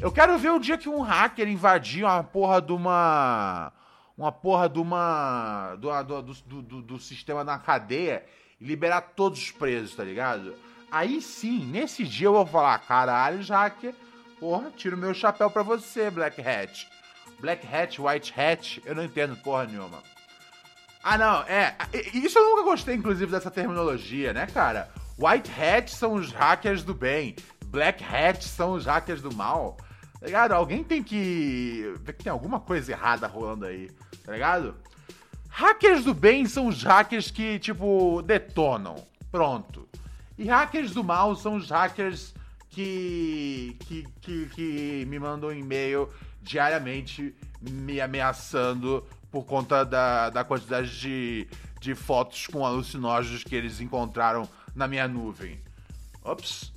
Eu 0.00 0.12
quero 0.12 0.38
ver 0.38 0.52
o 0.52 0.60
dia 0.60 0.78
que 0.78 0.88
um 0.88 1.00
hacker 1.00 1.48
invadiu 1.48 2.06
uma 2.06 2.22
porra 2.22 2.62
de 2.62 2.72
uma. 2.72 3.72
Uma 4.16 4.30
porra 4.30 4.68
de 4.68 4.78
uma. 4.78 5.74
Do, 5.76 6.02
do, 6.02 6.22
do, 6.22 6.62
do, 6.62 6.82
do 6.82 6.98
sistema 6.98 7.42
na 7.42 7.58
cadeia 7.58 8.24
e 8.60 8.64
liberar 8.64 9.00
todos 9.00 9.40
os 9.40 9.50
presos, 9.50 9.96
tá 9.96 10.04
ligado? 10.04 10.54
Aí 10.90 11.20
sim, 11.20 11.64
nesse 11.66 12.04
dia 12.04 12.28
eu 12.28 12.32
vou 12.32 12.46
falar, 12.46 12.78
caralho, 12.78 13.44
hacker, 13.44 13.94
porra, 14.38 14.70
tiro 14.70 14.96
meu 14.96 15.12
chapéu 15.12 15.50
pra 15.50 15.62
você, 15.62 16.10
Black 16.10 16.40
Hat. 16.40 16.88
Black 17.40 17.66
Hat, 17.66 18.00
White 18.00 18.34
Hat, 18.40 18.82
eu 18.84 18.94
não 18.94 19.04
entendo 19.04 19.36
porra 19.36 19.66
nenhuma. 19.66 19.98
Ah, 21.02 21.18
não, 21.18 21.42
é. 21.42 21.76
Isso 22.14 22.38
eu 22.38 22.44
nunca 22.50 22.62
gostei, 22.62 22.94
inclusive, 22.94 23.30
dessa 23.30 23.50
terminologia, 23.50 24.32
né, 24.32 24.46
cara? 24.46 24.90
White 25.18 25.50
Hat 25.60 25.90
são 25.90 26.14
os 26.14 26.32
hackers 26.32 26.82
do 26.84 26.94
bem, 26.94 27.34
Black 27.66 28.02
Hat 28.04 28.44
são 28.44 28.72
os 28.72 28.86
hackers 28.86 29.20
do 29.20 29.34
mal. 29.34 29.76
Tá 30.20 30.26
ligado? 30.26 30.52
Alguém 30.52 30.82
tem 30.82 31.02
que 31.02 31.94
ver 32.00 32.12
que 32.14 32.24
tem 32.24 32.32
alguma 32.32 32.58
coisa 32.58 32.92
errada 32.92 33.26
rolando 33.26 33.66
aí, 33.66 33.90
tá 34.24 34.32
ligado? 34.32 34.74
Hackers 35.48 36.04
do 36.04 36.14
bem 36.14 36.46
são 36.46 36.66
os 36.66 36.82
hackers 36.82 37.30
que, 37.30 37.58
tipo, 37.58 38.22
detonam. 38.22 38.96
Pronto. 39.30 39.88
E 40.36 40.44
hackers 40.44 40.92
do 40.92 41.02
mal 41.02 41.34
são 41.34 41.56
os 41.56 41.70
hackers 41.70 42.34
que, 42.70 43.76
que, 43.80 44.06
que, 44.20 44.46
que 44.46 45.06
me 45.08 45.18
mandam 45.18 45.52
e-mail 45.52 46.08
diariamente 46.42 47.34
me 47.60 48.00
ameaçando 48.00 49.04
por 49.30 49.44
conta 49.44 49.84
da, 49.84 50.30
da 50.30 50.44
quantidade 50.44 50.98
de, 50.98 51.48
de 51.80 51.94
fotos 51.94 52.46
com 52.46 52.64
alucinógenos 52.64 53.44
que 53.44 53.54
eles 53.54 53.80
encontraram 53.80 54.48
na 54.74 54.86
minha 54.86 55.06
nuvem. 55.08 55.60
Ops. 56.22 56.72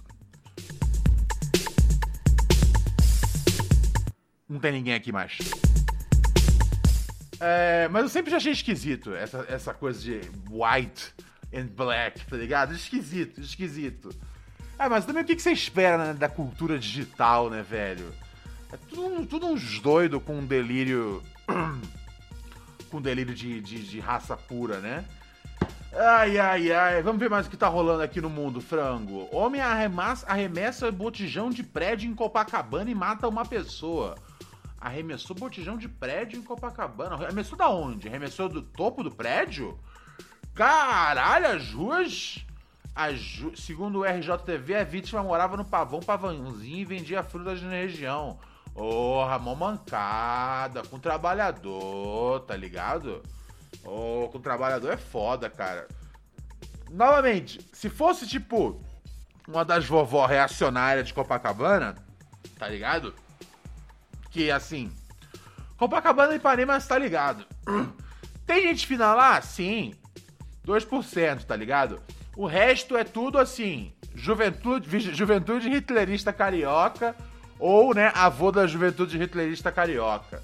Não 4.51 4.60
tem 4.60 4.74
ninguém 4.74 4.93
aqui 4.93 5.13
mais. 5.13 5.38
É, 7.39 7.88
mas 7.88 8.03
eu 8.03 8.10
sempre 8.10 8.29
já 8.31 8.36
achei 8.36 8.51
esquisito 8.51 9.15
essa, 9.15 9.46
essa 9.48 9.74
coisa 9.74 9.98
de 10.01 10.20
white 10.50 11.13
and 11.53 11.67
black, 11.67 12.25
tá 12.25 12.36
ligado? 12.36 12.74
Esquisito, 12.74 13.39
esquisito. 13.39 14.10
Ah, 14.77 14.89
mas 14.89 15.05
também 15.05 15.24
o 15.24 15.25
que, 15.25 15.39
você 15.39 15.53
espera 15.53 15.98
né, 15.98 16.13
da 16.13 16.27
cultura 16.27 16.77
digital, 16.77 17.50
né, 17.50 17.63
velho? 17.63 18.12
É 18.74 18.77
tudo, 18.89 19.25
tudo 19.25 19.48
uns 19.48 19.79
doidos 19.79 20.22
com 20.22 20.39
um 20.39 20.46
delírio 20.46 21.24
com 22.91 23.01
delírio 23.01 23.34
de, 23.34 23.62
de, 23.62 23.81
de, 23.88 24.00
raça 24.01 24.36
pura, 24.36 24.81
né? 24.81 25.05
Ai, 25.93 26.38
ai, 26.38 26.74
ai. 26.74 27.01
Vamos 27.01 27.22
ver 27.22 27.29
mais 27.29 27.48
o 27.48 27.50
que 27.50 27.55
tá 27.55 27.70
rolando 27.70 28.03
aqui 28.03 28.20
no 28.20 28.29
mundo, 28.29 28.60
frango. 28.60 29.29
Homem 29.31 29.62
arremessa, 29.62 30.27
arremessa 30.27 30.91
botijão 30.91 31.50
de 31.50 31.63
prédio 31.63 32.12
em 32.12 32.13
Copacabana 32.13 32.91
e 32.91 32.96
mata 32.96 33.29
uma 33.29 33.46
pessoa. 33.46 34.15
Arremessou 34.81 35.35
botijão 35.35 35.77
de 35.77 35.88
prédio 35.88 36.39
em 36.39 36.43
Copacabana. 36.43 37.13
Arremessou 37.13 37.55
da 37.55 37.69
onde? 37.69 38.07
Arremessou 38.07 38.50
do 38.50 38.63
topo 38.63 39.03
do 39.03 39.11
prédio? 39.11 39.79
Caralho, 40.55 41.45
as 41.45 41.71
ruas. 41.71 42.43
As, 42.95 43.41
segundo 43.55 44.00
o 44.00 44.03
RJTV, 44.03 44.75
a 44.75 44.83
vítima 44.83 45.21
morava 45.21 45.55
no 45.55 45.63
pavão 45.63 46.00
pavãozinho 46.00 46.79
e 46.79 46.85
vendia 46.85 47.21
frutas 47.21 47.61
na 47.61 47.69
região. 47.69 48.39
Porra, 48.73 49.38
mó 49.38 49.53
mancada, 49.53 50.81
com 50.83 50.97
trabalhador, 50.97 52.39
tá 52.41 52.57
ligado? 52.57 53.21
Oh, 53.85 54.29
com 54.31 54.41
trabalhador 54.41 54.91
é 54.91 54.97
foda, 54.97 55.47
cara. 55.47 55.88
Novamente, 56.89 57.61
se 57.71 57.88
fosse 57.88 58.27
tipo 58.27 58.81
uma 59.47 59.63
das 59.63 59.85
vovó 59.85 60.25
reacionárias 60.25 61.07
de 61.07 61.13
Copacabana, 61.13 61.95
tá 62.57 62.67
ligado? 62.67 63.13
Que 64.31 64.50
assim, 64.50 64.91
Copacabana 65.77 66.33
e 66.33 66.38
Ipanema 66.38 66.79
tá 66.79 66.97
ligado. 66.97 67.45
Tem 68.47 68.61
gente 68.61 68.88
fina 68.88 69.13
lá? 69.13 69.41
Sim. 69.41 69.93
2%, 70.65 71.43
tá 71.43 71.55
ligado? 71.55 72.01
O 72.35 72.45
resto 72.45 72.95
é 72.95 73.03
tudo 73.03 73.38
assim, 73.38 73.91
juventude, 74.15 75.13
juventude 75.13 75.69
hitlerista 75.69 76.31
carioca 76.31 77.15
ou, 77.59 77.93
né, 77.93 78.11
avô 78.15 78.51
da 78.51 78.65
juventude 78.65 79.21
hitlerista 79.21 79.71
carioca. 79.71 80.41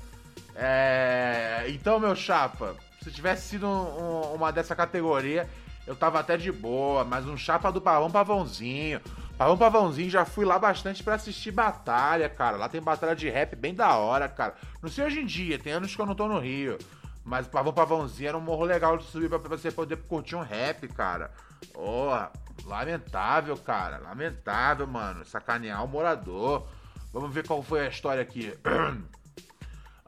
É... 0.56 1.66
Então, 1.70 2.00
meu 2.00 2.16
chapa, 2.16 2.76
se 3.04 3.12
tivesse 3.12 3.50
sido 3.50 3.68
um, 3.68 4.34
uma 4.34 4.52
dessa 4.52 4.76
categoria, 4.76 5.48
eu 5.86 5.96
tava 5.96 6.20
até 6.20 6.36
de 6.36 6.52
boa, 6.52 7.06
mas 7.06 7.26
um 7.26 7.38
chapa 7.38 7.72
do 7.72 7.80
Pavão 7.80 8.12
Pavãozinho. 8.12 9.00
Pavão 9.38 9.56
Pavãozinho, 9.56 10.10
já 10.10 10.26
fui 10.26 10.44
lá 10.46 10.58
bastante 10.58 11.04
para 11.04 11.14
assistir 11.14 11.52
batalha, 11.52 12.28
cara. 12.28 12.58
Lá 12.58 12.68
tem 12.68 12.82
batalha 12.82 13.16
de 13.16 13.30
rap 13.30 13.56
bem 13.56 13.74
da 13.74 13.96
hora, 13.96 14.28
cara. 14.28 14.56
Não 14.82 14.90
sei 14.90 15.06
hoje 15.06 15.20
em 15.20 15.26
dia, 15.28 15.60
tem 15.60 15.74
anos 15.74 15.96
que 15.96 16.02
eu 16.02 16.08
não 16.08 16.16
tô 16.16 16.28
no 16.28 16.40
Rio. 16.40 16.80
Mas 17.24 17.46
o 17.46 17.50
Pavão 17.50 17.72
Pavãozinho 17.72 18.30
era 18.30 18.38
um 18.38 18.42
morro 18.42 18.64
legal 18.64 18.98
de 18.98 19.04
subir 19.04 19.30
pra 19.30 19.38
você 19.38 19.70
poder 19.70 19.98
curtir 19.98 20.36
um 20.36 20.42
rap, 20.42 20.88
cara. 20.88 21.30
Porra, 21.72 22.32
lamentável, 22.66 23.56
cara. 23.58 24.00
Lamentável, 24.00 24.88
mano. 24.88 25.24
Sacanear 25.24 25.86
o 25.86 25.88
morador. 25.88 26.68
Vamos 27.14 27.32
ver 27.32 27.46
qual 27.46 27.62
foi 27.62 27.82
a 27.82 27.90
história 27.90 28.22
aqui. 28.22 28.54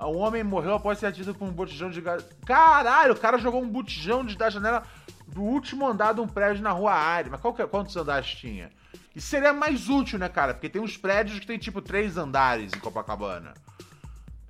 Um 0.01 0.19
homem 0.19 0.41
morreu 0.45 0.75
após 0.75 0.97
ser 0.97 1.07
atingido 1.07 1.35
por 1.35 1.45
um 1.45 1.51
botijão 1.51 1.89
de 1.89 1.99
gás. 1.99 2.25
Caralho, 2.45 3.11
o 3.11 3.19
cara 3.19 3.37
jogou 3.37 3.61
um 3.61 3.67
botijão 3.67 4.23
de, 4.23 4.37
da 4.37 4.49
janela 4.49 4.83
do 5.27 5.41
último 5.41 5.85
andar 5.85 6.13
de 6.13 6.21
um 6.21 6.27
prédio 6.27 6.63
na 6.63 6.71
rua 6.71 6.93
Ari. 6.93 7.29
Mas 7.29 7.41
qual 7.41 7.53
que, 7.53 7.61
é, 7.61 7.67
quantos 7.67 7.97
andares 7.97 8.33
tinha? 8.33 8.71
Isso 9.15 9.27
seria 9.27 9.53
mais 9.53 9.89
útil, 9.89 10.19
né, 10.19 10.29
cara? 10.29 10.53
Porque 10.53 10.69
tem 10.69 10.81
uns 10.81 10.97
prédios 10.97 11.39
que 11.39 11.47
tem 11.47 11.57
tipo 11.57 11.81
três 11.81 12.17
andares 12.17 12.71
em 12.73 12.79
Copacabana. 12.79 13.53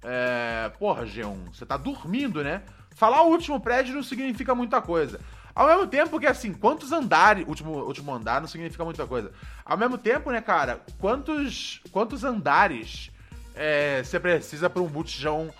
É. 0.04 0.72
Porra, 0.78 1.06
G1, 1.06 1.54
você 1.54 1.66
tá 1.66 1.78
dormindo, 1.78 2.44
né? 2.44 2.62
Falar 2.96 3.22
o 3.22 3.30
último 3.30 3.60
prédio 3.60 3.96
não 3.96 4.04
significa 4.04 4.54
muita 4.54 4.82
coisa. 4.82 5.20
Ao 5.56 5.68
mesmo 5.68 5.88
tempo 5.88 6.20
que, 6.20 6.28
assim, 6.28 6.54
quantos 6.54 6.92
andares. 6.92 7.46
Último, 7.48 7.72
último 7.80 8.14
andar 8.14 8.42
não 8.42 8.48
significa 8.48 8.84
muita 8.84 9.06
coisa. 9.08 9.32
Ao 9.66 9.78
mesmo 9.78 9.98
tempo, 9.98 10.32
né, 10.32 10.42
cara, 10.42 10.82
quantos, 11.00 11.82
quantos 11.92 12.24
andares 12.24 13.12
é, 13.56 14.02
você 14.04 14.20
precisa 14.20 14.70
para 14.70 14.82
um 14.82 14.88
botijão 14.88 15.54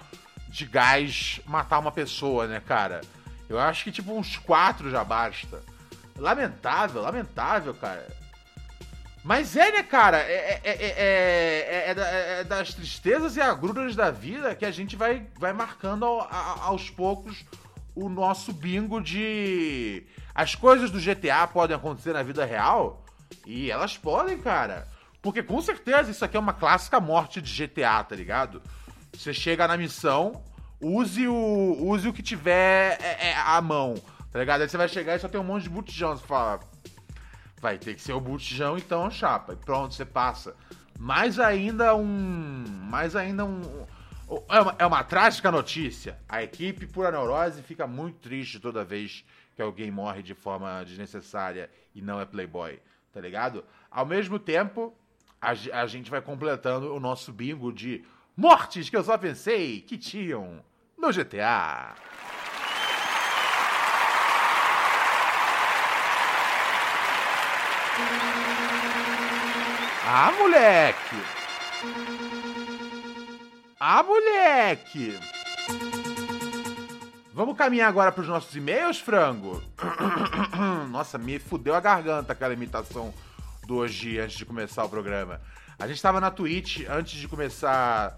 de 0.48 0.66
gás 0.66 1.42
matar 1.46 1.80
uma 1.80 1.92
pessoa, 1.92 2.48
né, 2.48 2.60
cara? 2.60 3.02
Eu 3.48 3.60
acho 3.60 3.84
que, 3.84 3.92
tipo, 3.92 4.14
uns 4.14 4.38
quatro 4.38 4.90
já 4.90 5.04
basta. 5.04 5.62
Lamentável, 6.18 7.02
lamentável, 7.02 7.74
cara. 7.74 8.08
Mas 9.24 9.56
é, 9.56 9.72
né, 9.72 9.84
cara? 9.84 10.18
É, 10.20 10.62
é, 10.64 10.76
é, 10.76 12.40
é, 12.40 12.44
das 12.44 12.74
tristezas 12.74 13.36
e 13.36 13.42
agruras 13.42 13.96
da 13.96 14.10
vida 14.10 14.56
que 14.56 14.66
a 14.66 14.72
gente 14.72 14.96
vai, 14.96 15.28
vai 15.38 15.52
marcando 15.52 16.06
ao, 16.06 16.22
a, 16.22 16.66
aos 16.68 16.90
poucos 16.90 17.46
o 17.96 18.08
nosso 18.08 18.54
bingo 18.54 19.02
de. 19.02 20.04
As 20.34 20.56
coisas 20.56 20.90
do 20.90 21.00
GTA 21.00 21.46
podem 21.48 21.76
acontecer 21.76 22.14
na 22.14 22.24
vida 22.24 22.46
real? 22.46 23.04
E 23.46 23.70
elas 23.70 23.98
podem, 23.98 24.38
cara. 24.38 24.88
Porque 25.22 25.44
com 25.44 25.62
certeza 25.62 26.10
isso 26.10 26.24
aqui 26.24 26.38
é 26.38 26.40
uma 26.40 26.54
clássica 26.54 27.00
morte 27.00 27.42
de 27.42 27.68
GTA, 27.68 28.04
tá 28.04 28.16
ligado? 28.16 28.62
Você 29.14 29.34
chega 29.34 29.68
na 29.68 29.76
missão, 29.76 30.42
use 30.80 31.28
o, 31.28 31.78
use 31.82 32.08
o 32.08 32.14
que 32.14 32.24
tiver 32.24 32.98
é, 33.02 33.30
é, 33.30 33.36
à 33.36 33.60
mão, 33.60 33.96
tá 34.32 34.40
ligado? 34.40 34.62
Aí 34.62 34.70
você 34.70 34.78
vai 34.78 34.88
chegar 34.88 35.16
e 35.16 35.20
só 35.20 35.28
tem 35.28 35.40
um 35.40 35.44
monte 35.44 35.64
de 35.64 35.70
botijão. 35.70 36.16
Você 36.16 36.26
fala, 36.26 36.62
vai 37.60 37.78
ter 37.78 37.96
que 37.96 38.02
ser 38.02 38.14
o 38.14 38.20
botijão 38.20 38.78
então, 38.78 39.10
chapa. 39.10 39.54
E 39.54 39.56
pronto, 39.56 39.94
você 39.94 40.06
passa. 40.06 40.56
Mais 40.98 41.40
ainda 41.40 41.96
um. 41.96 42.66
Mais 42.90 43.16
ainda 43.16 43.46
um. 43.46 43.62
É 44.48 44.62
uma, 44.62 44.76
é 44.80 44.86
uma 44.86 45.04
trágica 45.04 45.52
notícia. 45.52 46.20
A 46.28 46.44
equipe, 46.44 46.86
pura 46.86 47.12
neurose, 47.12 47.64
fica 47.64 47.88
muito 47.88 48.20
triste 48.20 48.60
toda 48.60 48.84
vez 48.84 49.24
que 49.56 49.62
alguém 49.62 49.92
morre 49.92 50.22
de 50.22 50.34
forma 50.34 50.84
desnecessária 50.84 51.70
e 51.94 52.02
não 52.02 52.22
é 52.22 52.26
Playboy, 52.26 52.80
tá 53.12 53.20
ligado? 53.20 53.66
Ao 53.90 54.06
mesmo 54.06 54.38
tempo, 54.38 54.94
a, 55.42 55.52
a 55.52 55.88
gente 55.88 56.12
vai 56.12 56.22
completando 56.22 56.94
o 56.94 57.00
nosso 57.00 57.34
bingo 57.34 57.74
de 57.74 58.06
mortes 58.38 58.90
que 58.90 58.96
eu 58.96 59.04
só 59.04 59.18
pensei 59.18 59.82
que 59.82 59.98
tinham 59.98 60.64
no 60.98 61.12
GTA. 61.12 61.96
Ah, 70.12 70.32
moleque! 70.32 71.24
Ah, 73.80 74.02
moleque! 74.02 75.20
Vamos 77.32 77.56
caminhar 77.56 77.90
agora 77.90 78.12
para 78.12 78.24
os 78.24 78.28
nossos 78.28 78.56
e-mails, 78.56 79.00
frango? 79.00 79.62
Nossa, 80.90 81.20
me 81.20 81.38
fudeu 81.38 81.76
a 81.76 81.80
garganta 81.80 82.34
aquela 82.34 82.56
imitação 82.56 83.14
do 83.68 83.76
hoje 83.76 84.18
antes 84.18 84.36
de 84.36 84.48
começar 84.48 84.84
o 84.84 84.90
programa. 84.90 85.40
A 85.78 85.88
gente 85.88 86.02
tava 86.02 86.20
na 86.20 86.32
Twitch 86.32 86.88
antes 86.90 87.20
de 87.20 87.28
começar. 87.28 88.18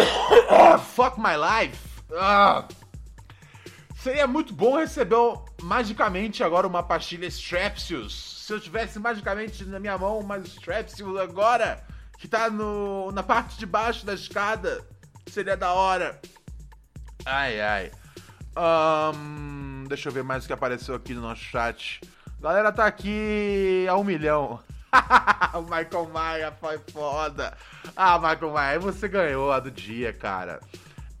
Fuck 0.96 1.20
my 1.20 1.36
life! 1.36 1.78
Ah. 2.18 2.66
Seria 3.94 4.26
muito 4.26 4.54
bom 4.54 4.78
receber 4.78 5.16
magicamente 5.62 6.42
agora 6.42 6.66
uma 6.66 6.82
pastilha 6.82 7.26
Strepsils. 7.26 8.44
Se 8.46 8.52
eu 8.52 8.60
tivesse 8.60 8.98
magicamente 8.98 9.64
na 9.64 9.78
minha 9.78 9.96
mão 9.96 10.18
uma 10.18 10.38
Strepsils 10.38 11.18
agora, 11.18 11.84
que 12.18 12.28
tá 12.28 12.50
no, 12.50 13.10
na 13.12 13.22
parte 13.22 13.58
de 13.58 13.66
baixo 13.66 14.04
da 14.04 14.14
escada, 14.14 14.84
seria 15.26 15.56
da 15.56 15.72
hora. 15.72 16.20
Ai, 17.24 17.60
ai. 17.60 17.90
Um, 18.56 19.84
deixa 19.88 20.08
eu 20.08 20.12
ver 20.12 20.24
mais 20.24 20.44
o 20.44 20.46
que 20.46 20.52
apareceu 20.52 20.94
aqui 20.94 21.14
no 21.14 21.20
nosso 21.20 21.42
chat. 21.42 22.00
Galera 22.40 22.72
tá 22.72 22.86
aqui 22.86 23.86
a 23.88 23.96
um 23.96 24.04
milhão. 24.04 24.60
o 25.54 25.62
Michael 25.62 26.10
Maia 26.12 26.52
foi 26.60 26.78
foda. 26.92 27.56
Ah, 27.94 28.18
Michael 28.18 28.52
Maia, 28.52 28.80
você 28.80 29.08
ganhou 29.08 29.52
a 29.52 29.60
do 29.60 29.70
dia, 29.70 30.12
cara. 30.12 30.60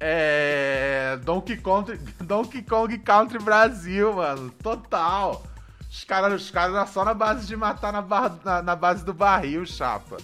É. 0.00 1.18
Donkey 1.22 1.58
Kong, 1.58 1.92
Donkey 2.24 2.62
Kong 2.62 2.98
Country 2.98 3.38
Brasil, 3.38 4.14
mano. 4.14 4.50
Total. 4.62 5.44
Os 5.90 6.04
caras 6.04 6.40
os 6.40 6.50
cara 6.50 6.86
só 6.86 7.04
na 7.04 7.12
base 7.12 7.46
de 7.46 7.56
matar 7.56 7.92
na, 7.92 8.02
na, 8.44 8.62
na 8.62 8.76
base 8.76 9.04
do 9.04 9.12
barril, 9.12 9.66
chapa. 9.66 10.16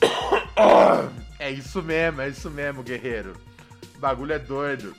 É 1.38 1.50
isso 1.50 1.82
mesmo, 1.82 2.20
é 2.20 2.28
isso 2.28 2.48
mesmo, 2.48 2.84
guerreiro. 2.84 3.36
O 3.96 3.98
bagulho 3.98 4.32
é 4.32 4.38
doido. 4.38 4.94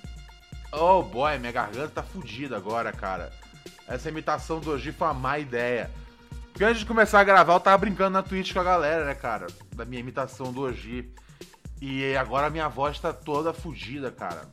Oh 0.74 1.02
boy, 1.02 1.38
minha 1.38 1.54
garganta 1.54 1.88
tá 1.88 2.04
fodida 2.04 2.58
agora, 2.58 2.92
cara. 2.92 3.32
Essa 3.88 4.10
imitação 4.10 4.60
do 4.60 4.72
Oji 4.72 4.92
foi 4.92 5.08
uma 5.08 5.14
má 5.14 5.40
ideia. 5.40 5.90
Porque 6.52 6.66
antes 6.66 6.80
de 6.80 6.86
começar 6.86 7.22
a 7.22 7.24
gravar, 7.24 7.54
eu 7.54 7.60
tava 7.62 7.78
brincando 7.78 8.10
na 8.10 8.22
Twitch 8.22 8.52
com 8.52 8.60
a 8.60 8.64
galera, 8.64 9.06
né, 9.06 9.16
cara? 9.16 9.48
Da 9.74 9.86
minha 9.86 10.02
imitação 10.02 10.52
do 10.52 10.62
Oji. 10.62 11.10
E 11.86 12.16
agora 12.16 12.50
minha 12.50 12.70
voz 12.70 12.98
tá 12.98 13.12
toda 13.12 13.52
fodida, 13.52 14.10
cara. 14.10 14.48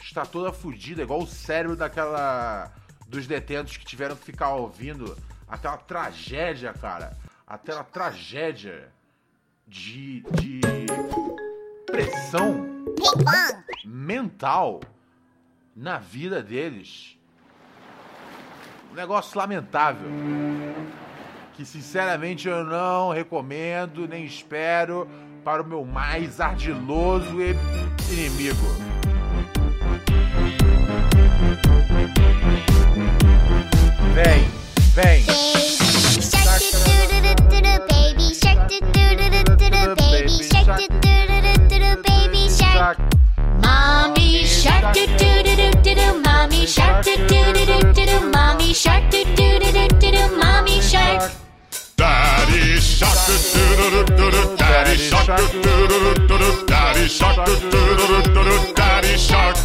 Está 0.00 0.24
toda 0.24 0.50
fodida, 0.50 1.02
igual 1.02 1.20
o 1.20 1.26
cérebro 1.26 1.76
daquela. 1.76 2.72
dos 3.06 3.26
detentos 3.26 3.76
que 3.76 3.84
tiveram 3.84 4.16
que 4.16 4.24
ficar 4.24 4.54
ouvindo 4.54 5.14
aquela 5.46 5.76
tragédia, 5.76 6.72
cara. 6.72 7.18
Aquela 7.46 7.84
tragédia 7.84 8.90
de. 9.68 10.22
de. 10.30 10.60
pressão 11.84 12.66
mental 13.84 14.80
na 15.76 15.98
vida 15.98 16.42
deles. 16.42 17.18
Um 18.90 18.94
negócio 18.94 19.38
lamentável. 19.38 20.08
Que 21.52 21.66
sinceramente 21.66 22.48
eu 22.48 22.64
não 22.64 23.10
recomendo 23.10 24.08
nem 24.08 24.24
espero 24.24 25.06
para 25.44 25.62
o 25.62 25.66
meu 25.66 25.84
mais 25.84 26.40
ardiloso 26.40 27.40
inimigo. 28.10 28.66
Vem, 34.14 34.48
vem. 34.94 35.24
Do 44.92 45.00
do 47.52 47.64
do 47.64 47.94
do 47.94 48.20
mommy 50.36 50.82
shark 50.82 51.30
Daddy 51.96 52.80
shark 52.80 54.59
Daddy 58.74 59.16
shark 59.16 59.56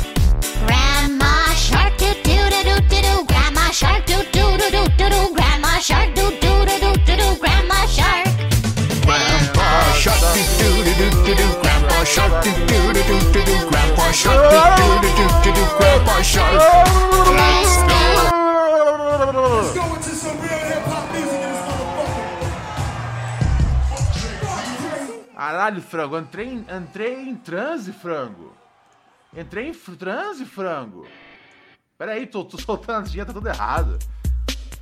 Grandma 0.68 1.54
shark 1.56 1.98
do 1.98 2.14
do 2.24 2.50
do 2.52 2.62
do 2.64 2.76
do 2.90 3.02
do 3.02 3.26
Grandma 3.26 3.72
shark 3.72 4.06
do 4.06 4.18
do 4.32 4.58
do 4.58 4.70
do 4.70 4.88
do 4.98 5.10
do 5.10 5.34
Grandma 5.34 5.80
shark 5.80 6.14
do 6.14 6.30
do 6.30 6.66
do 6.66 6.78
do 6.80 6.94
do 7.06 7.16
do 7.18 7.36
Grandma 7.40 7.88
shark 7.88 8.28
Grandpa 9.02 9.94
shark 9.94 10.22
do 10.60 10.84
do 10.86 10.94
do 10.94 11.10
do 11.26 11.34
do 11.36 11.48
Grandpa 11.62 12.04
shark 12.04 12.44
do 12.44 12.52
do 12.68 12.94
do 12.94 13.04
do 13.10 13.18
do 13.34 13.42
do 13.46 13.70
Grandpa 13.72 14.12
shark 14.12 14.42
do 14.52 14.60
do 14.78 14.86
do 15.02 15.18
do 15.18 15.26
do 15.42 15.52
do 15.54 15.78
Grandpa 15.78 16.22
shark 16.22 16.62
Let's 17.34 17.78
go 17.90 18.35
Caralho, 25.66 25.82
frango, 25.82 26.20
entrei 26.20 26.48
em, 26.48 26.66
entrei 26.78 27.28
em 27.28 27.36
transe, 27.36 27.92
frango. 27.92 28.56
Entrei 29.36 29.70
em 29.70 29.74
transe, 29.74 30.46
frango. 30.46 31.08
Pera 31.98 32.12
aí, 32.12 32.28
tô, 32.28 32.46
tô 32.46 32.56
soltando 32.62 33.06
as 33.06 33.12
vinhetas 33.12 33.34
tudo 33.34 33.48
errado. 33.48 33.98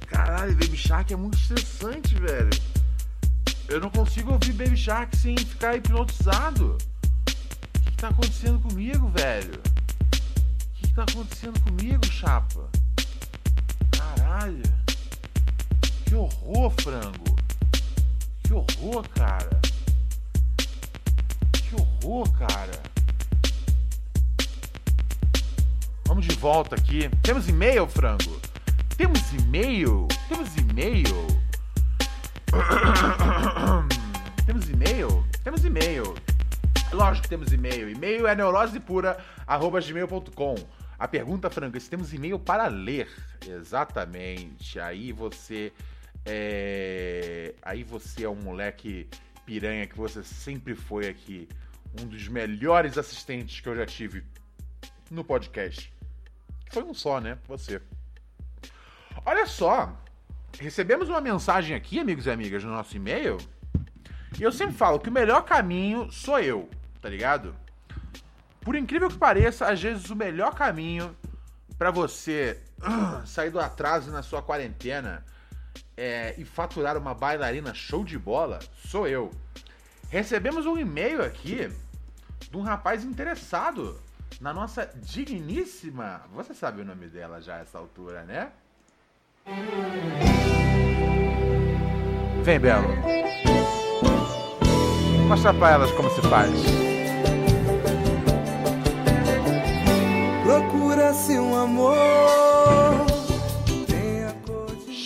Caralho, 0.08 0.52
Baby 0.58 0.76
Shark 0.76 1.14
é 1.14 1.16
muito 1.16 1.38
estressante, 1.38 2.16
velho. 2.16 2.50
Eu 3.70 3.80
não 3.80 3.90
consigo 3.90 4.34
ouvir 4.34 4.52
Baby 4.52 4.76
Shark 4.76 5.16
sem 5.16 5.38
ficar 5.38 5.78
hipnotizado. 5.78 6.76
O 6.76 7.82
que, 7.82 7.92
que 7.92 7.98
tá 7.98 8.10
acontecendo 8.10 8.60
comigo, 8.60 9.08
velho? 9.08 9.54
O 9.54 10.74
que, 10.74 10.88
que 10.90 10.94
tá 10.94 11.04
acontecendo 11.04 11.62
comigo, 11.62 12.06
chapa? 12.08 12.70
Caralho. 13.98 14.64
Que 16.06 16.14
horror, 16.14 16.72
frango. 16.72 17.38
Que 18.44 18.52
horror, 18.52 19.08
cara. 19.16 19.73
Horror, 22.04 22.32
cara. 22.38 22.84
Vamos 26.06 26.26
de 26.26 26.36
volta 26.36 26.76
aqui. 26.76 27.10
Temos 27.22 27.48
e-mail, 27.48 27.88
frango? 27.88 28.42
Temos 28.98 29.22
e-mail? 29.32 30.10
Temos 30.28 30.58
e-mail? 30.58 31.28
temos 34.46 34.70
e-mail? 34.70 35.26
Temos 35.44 35.64
e-mail. 35.64 36.14
Lógico 36.92 37.24
que 37.24 37.30
temos 37.30 37.54
e-mail. 37.54 37.90
E-mail 37.90 38.28
é 38.28 38.36
neurosepura.gmail.com. 38.36 40.56
A 41.00 41.08
pergunta, 41.08 41.50
frango, 41.50 41.78
é 41.78 41.80
se 41.80 41.90
temos 41.90 42.14
e-mail 42.14 42.38
para 42.38 42.68
ler. 42.68 43.08
Exatamente. 43.48 44.78
Aí 44.80 45.14
você 45.14 45.72
é. 46.26 47.56
Aí 47.62 47.84
você 47.84 48.26
é 48.26 48.30
um 48.30 48.36
moleque 48.36 49.08
piranha 49.46 49.88
que 49.88 49.98
você 49.98 50.22
sempre 50.22 50.76
foi 50.76 51.08
aqui. 51.08 51.48
Um 52.02 52.08
dos 52.08 52.28
melhores 52.28 52.98
assistentes 52.98 53.60
que 53.60 53.70
eu 53.70 53.76
já 53.76 53.86
tive 53.86 54.24
no 55.12 55.24
podcast. 55.24 55.94
Foi 56.72 56.84
um 56.84 56.94
só, 56.94 57.20
né? 57.20 57.38
Você. 57.48 57.82
Olha 59.26 59.46
só. 59.46 59.96
Recebemos 60.60 61.10
uma 61.10 61.22
mensagem 61.22 61.76
aqui, 61.76 62.00
amigos 62.00 62.26
e 62.26 62.32
amigas, 62.32 62.64
no 62.64 62.72
nosso 62.72 62.96
e-mail. 62.96 63.38
E 64.40 64.44
eu 64.44 64.52
sempre 64.52 64.76
falo 64.76 65.00
que 65.00 65.10
o 65.10 65.12
melhor 65.12 65.44
caminho 65.44 66.12
sou 66.12 66.40
eu, 66.40 66.70
tá 67.02 67.10
ligado? 67.10 67.56
Por 68.62 68.76
incrível 68.76 69.10
que 69.10 69.18
pareça, 69.18 69.68
às 69.68 69.82
vezes 69.82 70.10
o 70.10 70.16
melhor 70.16 70.56
caminho 70.56 71.16
pra 71.78 71.92
você 71.92 72.60
ah, 72.82 73.22
sair 73.26 73.50
do 73.50 73.60
atraso 73.60 74.12
na 74.12 74.24
sua 74.24 74.42
quarentena 74.42 75.24
é, 75.98 76.34
e 76.38 76.46
faturar 76.46 76.98
uma 76.98 77.14
bailarina 77.14 77.74
show 77.74 78.04
de 78.04 78.18
bola 78.18 78.60
sou 78.88 79.08
eu. 79.08 79.32
Recebemos 80.10 80.66
um 80.66 80.78
e-mail 80.78 81.24
aqui 81.24 81.70
de 82.54 82.58
um 82.58 82.62
rapaz 82.62 83.04
interessado 83.04 84.00
na 84.40 84.54
nossa 84.54 84.88
digníssima. 85.02 86.22
Você 86.36 86.54
sabe 86.54 86.82
o 86.82 86.86
nome 86.86 87.08
dela 87.08 87.42
já 87.42 87.56
a 87.56 87.60
essa 87.62 87.80
altura, 87.80 88.24
né? 88.26 88.52
Vem, 92.44 92.60
Belo. 92.60 92.88
Mostra 95.28 95.52
pra 95.52 95.72
elas 95.72 95.92
como 95.94 96.12
se 96.12 96.22
faz. 96.22 96.52
Procura-se 100.44 101.40
um 101.40 101.56
amor. 101.56 103.03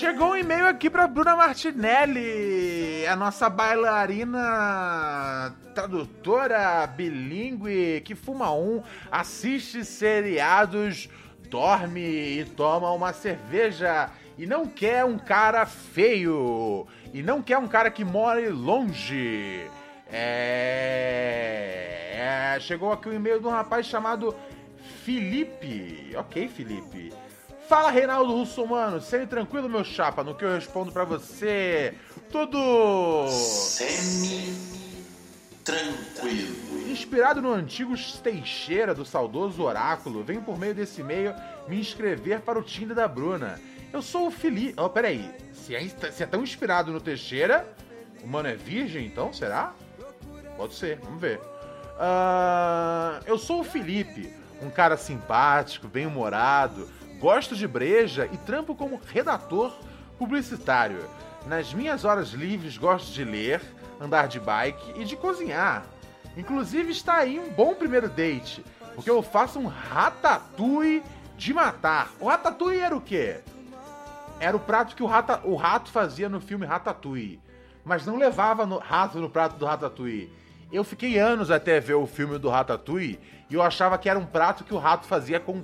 Chegou 0.07 0.29
um 0.29 0.37
e-mail 0.37 0.67
aqui 0.67 0.89
pra 0.89 1.05
Bruna 1.05 1.35
Martinelli, 1.35 3.05
a 3.05 3.13
nossa 3.13 3.49
bailarina, 3.49 5.53
tradutora 5.75 6.87
bilíngue 6.87 7.99
que 8.05 8.15
fuma 8.15 8.55
um, 8.55 8.81
assiste 9.11 9.83
seriados, 9.83 11.09
dorme 11.49 12.39
e 12.39 12.45
toma 12.45 12.89
uma 12.93 13.11
cerveja 13.11 14.09
e 14.37 14.45
não 14.45 14.65
quer 14.65 15.03
um 15.03 15.17
cara 15.17 15.65
feio 15.65 16.87
e 17.13 17.21
não 17.21 17.41
quer 17.41 17.57
um 17.57 17.67
cara 17.67 17.91
que 17.91 18.05
more 18.05 18.47
longe. 18.47 19.69
É... 20.09 21.33
é, 22.55 22.59
chegou 22.61 22.93
aqui 22.93 23.09
um 23.09 23.13
e-mail 23.13 23.41
de 23.41 23.47
um 23.47 23.51
rapaz 23.51 23.85
chamado 23.85 24.33
Felipe. 25.03 26.15
Ok, 26.15 26.47
Felipe. 26.47 27.26
Fala, 27.67 27.91
Reinaldo 27.91 28.33
Russomano, 28.33 29.01
sempre 29.01 29.27
tranquilo, 29.27 29.67
meu 29.67 29.83
chapa, 29.83 30.23
no 30.23 30.33
que 30.33 30.45
eu 30.45 30.53
respondo 30.53 30.89
pra 30.89 31.03
você. 31.03 31.93
Tudo 32.31 33.27
Semi-tranquilo. 33.27 34.87
inspirado 36.89 37.41
no 37.41 37.51
antigo 37.51 37.93
Teixeira 38.23 38.95
do 38.95 39.03
saudoso 39.03 39.61
Oráculo, 39.63 40.23
venho 40.23 40.41
por 40.41 40.57
meio 40.57 40.73
desse 40.73 41.01
e-mail 41.01 41.35
me 41.67 41.77
inscrever 41.77 42.39
para 42.39 42.57
o 42.57 42.63
Tinder 42.63 42.95
da 42.95 43.05
Bruna. 43.05 43.59
Eu 43.91 44.01
sou 44.01 44.27
o 44.27 44.31
Felipe. 44.31 44.73
Oh, 44.81 44.89
peraí. 44.89 45.29
Se 45.51 45.75
é, 45.75 45.85
se 45.85 46.23
é 46.23 46.25
tão 46.25 46.43
inspirado 46.43 46.89
no 46.89 47.01
Teixeira, 47.01 47.67
o 48.23 48.27
mano 48.27 48.47
é 48.47 48.55
virgem 48.55 49.05
então? 49.05 49.33
Será? 49.33 49.73
Pode 50.55 50.73
ser, 50.73 50.99
vamos 51.03 51.19
ver. 51.19 51.41
Ah, 51.99 53.19
eu 53.25 53.37
sou 53.37 53.59
o 53.59 53.63
Felipe, 53.65 54.33
um 54.61 54.69
cara 54.69 54.95
simpático, 54.95 55.87
bem-humorado, 55.89 56.87
gosto 57.19 57.55
de 57.55 57.67
breja 57.67 58.29
e 58.31 58.37
trampo 58.37 58.75
como 58.75 59.01
redator 59.11 59.73
publicitário. 60.17 61.03
Nas 61.45 61.73
minhas 61.73 62.05
horas 62.05 62.29
livres 62.29 62.77
gosto 62.77 63.11
de 63.11 63.23
ler, 63.23 63.61
andar 63.99 64.27
de 64.27 64.39
bike 64.39 64.99
e 64.99 65.05
de 65.05 65.15
cozinhar. 65.15 65.85
Inclusive 66.35 66.91
está 66.91 67.15
aí 67.15 67.39
um 67.39 67.51
bom 67.51 67.73
primeiro 67.73 68.09
date, 68.09 68.63
porque 68.93 69.09
eu 69.09 69.21
faço 69.21 69.59
um 69.59 69.67
ratatouille 69.67 71.03
de 71.35 71.53
matar. 71.53 72.11
O 72.19 72.27
ratatouille 72.27 72.79
era 72.79 72.95
o 72.95 73.01
quê? 73.01 73.41
Era 74.39 74.55
o 74.55 74.59
prato 74.59 74.95
que 74.95 75.01
o, 75.01 75.07
rata, 75.07 75.41
o 75.43 75.55
rato 75.55 75.89
fazia 75.89 76.29
no 76.29 76.39
filme 76.39 76.65
Ratatouille. 76.65 77.39
Mas 77.83 78.05
não 78.05 78.17
levava 78.17 78.65
no, 78.65 78.77
rato 78.77 79.17
no 79.17 79.29
prato 79.29 79.55
do 79.57 79.65
Ratatouille. 79.65 80.31
Eu 80.71 80.83
fiquei 80.83 81.17
anos 81.17 81.49
até 81.49 81.79
ver 81.79 81.95
o 81.95 82.05
filme 82.05 82.37
do 82.37 82.49
Ratatouille 82.49 83.19
e 83.49 83.55
eu 83.55 83.61
achava 83.61 83.97
que 83.97 84.09
era 84.09 84.19
um 84.19 84.25
prato 84.25 84.63
que 84.63 84.73
o 84.73 84.77
rato 84.77 85.07
fazia 85.07 85.39
com 85.39 85.63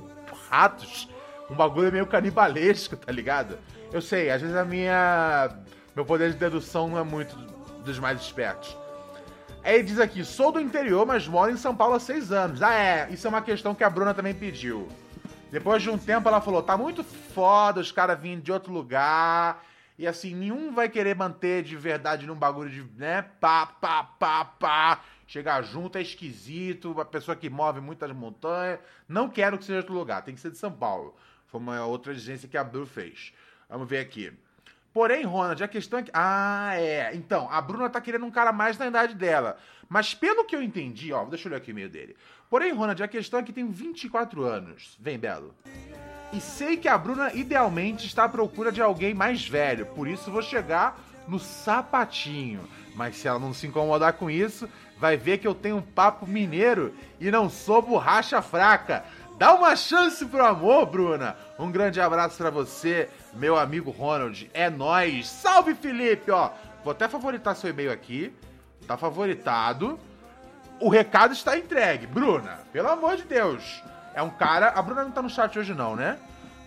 ratos. 0.49 1.09
Um 1.49 1.55
bagulho 1.55 1.91
meio 1.91 2.07
canibalesco, 2.07 2.95
tá 2.95 3.11
ligado? 3.11 3.57
Eu 3.91 4.01
sei, 4.01 4.29
às 4.29 4.41
vezes 4.41 4.55
a 4.55 4.63
minha. 4.63 5.49
Meu 5.95 6.05
poder 6.05 6.31
de 6.31 6.37
dedução 6.37 6.87
não 6.87 6.97
é 6.97 7.03
muito 7.03 7.35
dos 7.83 7.99
mais 7.99 8.19
espertos. 8.21 8.75
Aí 9.63 9.81
diz 9.81 9.99
aqui: 9.99 10.23
sou 10.25 10.51
do 10.51 10.59
interior, 10.59 11.05
mas 11.05 11.27
moro 11.27 11.51
em 11.51 11.57
São 11.57 11.75
Paulo 11.75 11.95
há 11.95 11.99
seis 11.99 12.31
anos. 12.31 12.61
Ah, 12.61 12.73
é, 12.73 13.07
isso 13.11 13.27
é 13.27 13.29
uma 13.29 13.41
questão 13.41 13.75
que 13.75 13.83
a 13.83 13.89
Bruna 13.89 14.13
também 14.13 14.33
pediu. 14.33 14.87
Depois 15.51 15.83
de 15.83 15.89
um 15.89 15.97
tempo 15.97 16.27
ela 16.27 16.41
falou: 16.41 16.63
tá 16.63 16.75
muito 16.75 17.03
foda 17.03 17.79
os 17.79 17.91
caras 17.91 18.19
vindo 18.19 18.41
de 18.41 18.51
outro 18.51 18.73
lugar. 18.73 19.63
E 19.97 20.07
assim, 20.07 20.33
nenhum 20.33 20.73
vai 20.73 20.89
querer 20.89 21.15
manter 21.15 21.63
de 21.63 21.75
verdade 21.75 22.25
num 22.25 22.35
bagulho 22.35 22.69
de, 22.69 22.83
né? 22.97 23.21
Pá, 23.39 23.67
pá, 23.67 24.03
pá, 24.03 24.43
pá. 24.43 25.01
Chegar 25.27 25.61
junto 25.61 25.97
é 25.97 26.01
esquisito. 26.01 26.91
Uma 26.91 27.05
pessoa 27.05 27.35
que 27.35 27.49
move 27.49 27.79
muitas 27.79 28.11
montanhas. 28.11 28.79
Não 29.07 29.29
quero 29.29 29.57
que 29.57 29.65
seja 29.65 29.79
outro 29.79 29.93
lugar. 29.93 30.23
Tem 30.23 30.33
que 30.33 30.41
ser 30.41 30.49
de 30.49 30.57
São 30.57 30.71
Paulo. 30.71 31.15
Foi 31.53 31.59
uma 31.59 31.85
outra 31.85 32.11
exigência 32.11 32.49
que 32.49 32.57
a 32.57 32.63
Bruna 32.63 32.87
fez. 32.87 33.31
Vamos 33.69 33.87
ver 33.87 33.99
aqui. 33.99 34.33
Porém, 34.91 35.23
Ronald, 35.23 35.63
a 35.63 35.67
questão 35.67 35.99
é 35.99 36.01
que. 36.01 36.09
Ah, 36.11 36.71
é. 36.73 37.11
Então, 37.13 37.47
a 37.51 37.61
Bruna 37.61 37.91
tá 37.91 38.01
querendo 38.01 38.25
um 38.25 38.31
cara 38.31 38.51
mais 38.51 38.75
na 38.75 38.87
idade 38.87 39.13
dela. 39.13 39.59
Mas 39.87 40.15
pelo 40.15 40.45
que 40.45 40.55
eu 40.55 40.63
entendi, 40.63 41.13
ó, 41.13 41.23
deixa 41.25 41.47
eu 41.47 41.51
olhar 41.51 41.57
aqui 41.57 41.69
o 41.69 41.73
e-mail 41.73 41.89
dele. 41.89 42.15
Porém, 42.49 42.73
Ronald, 42.73 43.03
a 43.03 43.07
questão 43.07 43.39
é 43.39 43.43
que 43.43 43.53
tem 43.53 43.69
24 43.69 44.43
anos. 44.43 44.97
Vem, 44.99 45.19
Belo. 45.19 45.53
E 46.31 46.41
sei 46.41 46.75
que 46.75 46.87
a 46.87 46.97
Bruna 46.97 47.31
idealmente 47.35 48.07
está 48.07 48.23
à 48.23 48.29
procura 48.29 48.71
de 48.71 48.81
alguém 48.81 49.13
mais 49.13 49.47
velho, 49.47 49.85
por 49.85 50.07
isso 50.07 50.31
vou 50.31 50.41
chegar 50.41 50.99
no 51.27 51.37
sapatinho. 51.37 52.67
Mas 52.95 53.17
se 53.17 53.27
ela 53.27 53.37
não 53.37 53.53
se 53.53 53.67
incomodar 53.67 54.13
com 54.13 54.27
isso, 54.27 54.67
vai 54.97 55.17
ver 55.17 55.37
que 55.37 55.47
eu 55.47 55.53
tenho 55.53 55.77
um 55.77 55.81
papo 55.81 56.25
mineiro 56.25 56.95
e 57.19 57.29
não 57.29 57.49
sou 57.49 57.81
borracha 57.81 58.41
fraca. 58.41 59.05
Dá 59.37 59.53
uma 59.53 59.75
chance 59.75 60.25
pro 60.25 60.45
amor, 60.45 60.85
Bruna. 60.85 61.35
Um 61.57 61.71
grande 61.71 61.99
abraço 61.99 62.37
pra 62.37 62.49
você, 62.49 63.09
meu 63.33 63.57
amigo 63.57 63.91
Ronald. 63.91 64.49
É 64.53 64.69
nóis. 64.69 65.27
Salve, 65.27 65.73
Felipe, 65.73 66.31
ó. 66.31 66.51
Vou 66.83 66.91
até 66.91 67.07
favoritar 67.07 67.55
seu 67.55 67.69
e-mail 67.69 67.91
aqui. 67.91 68.33
Tá 68.87 68.95
favoritado. 68.95 69.99
O 70.79 70.89
recado 70.89 71.33
está 71.33 71.57
entregue. 71.57 72.05
Bruna, 72.05 72.59
pelo 72.71 72.89
amor 72.89 73.17
de 73.17 73.23
Deus. 73.23 73.83
É 74.13 74.21
um 74.21 74.29
cara. 74.29 74.69
A 74.69 74.81
Bruna 74.81 75.03
não 75.03 75.11
tá 75.11 75.21
no 75.21 75.29
chat 75.29 75.57
hoje, 75.57 75.73
não, 75.73 75.95
né? 75.95 76.17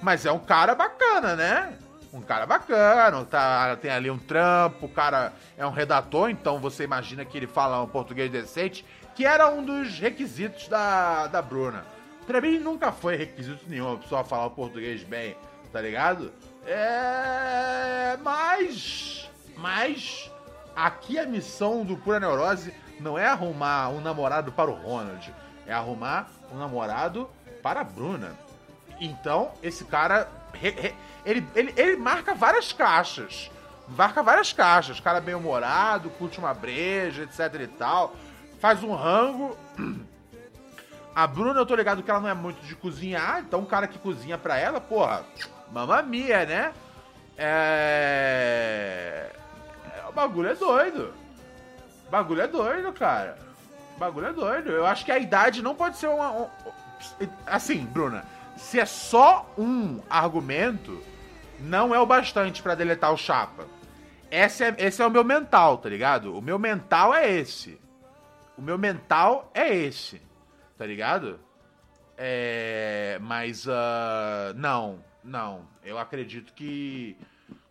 Mas 0.03 0.27
é 0.27 0.33
um 0.33 0.39
cara 0.39 0.75
bacana, 0.75 1.37
né? 1.37 1.79
Um 2.13 2.21
cara 2.21 2.47
bacana, 2.47 3.25
tá, 3.27 3.77
tem 3.77 3.91
ali 3.91 4.11
um 4.11 4.17
trampo, 4.17 4.87
o 4.87 4.89
cara 4.89 5.33
é 5.59 5.67
um 5.67 5.71
redator, 5.71 6.31
então 6.31 6.59
você 6.59 6.85
imagina 6.85 7.27
que 7.27 7.37
ele 7.37 7.47
fala 7.47 7.83
um 7.83 7.87
português 7.87 8.31
decente, 8.31 8.87
que 9.15 9.27
era 9.27 9.51
um 9.51 9.63
dos 9.63 9.99
requisitos 9.99 10.67
da, 10.67 11.27
da 11.27 11.43
Bruna. 11.43 11.85
Pra 12.27 12.41
mim 12.41 12.59
nunca 12.59 12.91
foi 12.91 13.17
requisito 13.17 13.65
nenhum 13.69 13.95
a 13.95 13.97
pessoa 13.99 14.25
falar 14.25 14.47
o 14.47 14.51
português 14.51 15.03
bem, 15.05 15.37
tá 15.73 15.81
ligado? 15.81 16.33
É. 16.67 18.17
Mas. 18.23 19.31
Mas. 19.57 20.31
Aqui 20.75 21.19
a 21.19 21.25
missão 21.25 21.85
do 21.85 21.97
Pura 21.97 22.21
Neurose 22.21 22.75
não 23.01 23.17
é 23.17 23.27
arrumar 23.27 23.89
um 23.89 24.01
namorado 24.01 24.53
para 24.53 24.71
o 24.71 24.75
Ronald, 24.75 25.33
é 25.67 25.73
arrumar 25.73 26.29
um 26.53 26.59
namorado 26.59 27.31
para 27.63 27.81
a 27.81 27.85
Bruna. 27.85 28.35
Então, 29.01 29.53
esse 29.63 29.85
cara. 29.85 30.29
ele, 31.25 31.47
ele, 31.55 31.73
ele 31.77 31.97
marca 31.97 32.35
várias 32.35 32.73
caixas. 32.73 33.51
Marca 33.89 34.23
várias 34.23 34.53
caixas. 34.53 34.99
Cara 34.99 35.21
bem 35.21 35.35
humorado, 35.35 36.11
curte 36.11 36.39
uma 36.39 36.53
breja, 36.53 37.23
etc 37.23 37.61
e 37.61 37.67
tal. 37.69 38.15
Faz 38.59 38.83
um 38.83 38.95
rango. 38.95 39.57
A 41.17 41.27
Bruna, 41.27 41.59
eu 41.59 41.65
tô 41.67 41.75
ligado 41.75 42.03
que 42.03 42.11
ela 42.11 42.21
não 42.21 42.29
é 42.29 42.35
muito 42.35 42.61
de 42.67 42.77
cozinhar, 42.77 43.41
então 43.41 43.61
o 43.61 43.67
cara 43.67 43.89
que 43.89 43.99
cozinha 43.99 44.37
pra 44.37 44.59
ela, 44.59 44.79
porra, 44.81 45.25
mamma 45.73 46.03
mia, 46.03 46.45
né? 46.45 46.75
É. 47.87 49.31
é, 49.95 50.09
O 50.09 50.13
bagulho 50.13 50.51
é 50.51 50.55
doido. 50.55 51.15
O 52.07 52.11
bagulho 52.11 52.43
é 52.43 52.47
doido, 52.47 52.93
cara. 52.93 53.39
O 53.97 53.99
bagulho 53.99 54.27
é 54.27 54.33
doido. 54.33 54.71
Eu 54.71 54.87
acho 54.87 55.05
que 55.05 55.13
a 55.13 55.19
idade 55.19 55.63
não 55.63 55.75
pode 55.75 55.97
ser 55.97 56.09
uma. 56.09 56.31
um- 56.33 56.49
Assim, 57.47 57.85
Bruna, 57.87 58.25
se 58.57 58.79
é 58.79 58.85
só 58.87 59.51
um 59.59 60.01
argumento, 60.09 61.03
não 61.61 61.95
é 61.95 61.99
o 62.01 62.07
bastante 62.07 62.63
pra 62.63 62.75
deletar 62.75 63.13
o 63.13 63.17
chapa. 63.17 63.65
Esse 64.31 64.65
é, 64.65 64.75
esse 64.79 65.01
é 65.03 65.07
o 65.07 65.11
meu 65.11 65.25
mental, 65.25 65.79
tá 65.79 65.89
ligado? 65.89 66.37
O 66.37 66.43
meu 66.43 66.59
mental 66.59 67.15
é 67.15 67.31
esse. 67.31 67.81
O 68.57 68.63
meu 68.63 68.77
mental 68.79 69.51
é 69.55 69.75
esse, 69.75 70.21
tá 70.77 70.87
ligado? 70.87 71.41
É. 72.17 73.19
Mas. 73.23 73.67
ah, 73.69 74.53
não, 74.57 75.05
não. 75.25 75.67
Eu 75.85 75.99
acredito 75.99 76.53
que. 76.55 77.17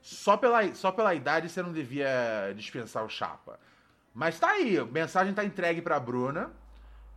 Só 0.02 0.38
pela, 0.38 0.74
só 0.76 0.92
pela 0.92 1.16
idade 1.16 1.50
você 1.50 1.62
não 1.64 1.74
devia 1.74 2.54
dispensar 2.56 3.04
o 3.04 3.10
chapa. 3.10 3.60
Mas 4.14 4.40
tá 4.40 4.50
aí, 4.52 4.78
a 4.78 4.86
mensagem 4.86 5.34
tá 5.34 5.44
entregue 5.44 5.82
pra 5.82 6.00
Bruna. 6.00 6.52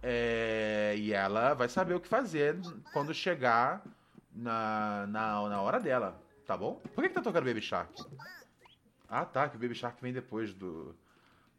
é, 0.03 0.95
e 0.97 1.13
ela 1.13 1.55
vai 1.55 1.69
saber 1.69 1.95
o 1.95 2.01
que 2.01 2.09
fazer 2.09 2.57
quando 2.93 3.13
chegar 3.15 3.83
na, 4.33 5.07
na, 5.09 5.49
na 5.49 5.61
hora 5.63 5.81
dela, 5.81 6.21
tá 6.47 6.57
bom? 6.57 6.77
Por 6.95 7.03
que, 7.03 7.09
que 7.09 7.15
tá 7.15 7.23
tocando 7.23 7.45
Baby 7.47 7.61
Shark? 7.63 7.93
Ah, 9.09 9.25
tá, 9.25 9.49
que 9.49 9.57
o 9.57 9.59
Baby 9.61 9.75
Shark 9.75 10.01
vem 10.03 10.13
depois 10.13 10.55
do. 10.55 10.97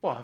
Porra, 0.01 0.23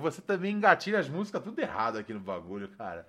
Você 0.00 0.20
também 0.22 0.52
engatilha 0.54 0.98
as 0.98 1.08
músicas 1.08 1.42
tudo 1.42 1.58
errado 1.58 1.98
aqui 1.98 2.12
no 2.12 2.20
bagulho, 2.20 2.68
cara. 2.70 3.06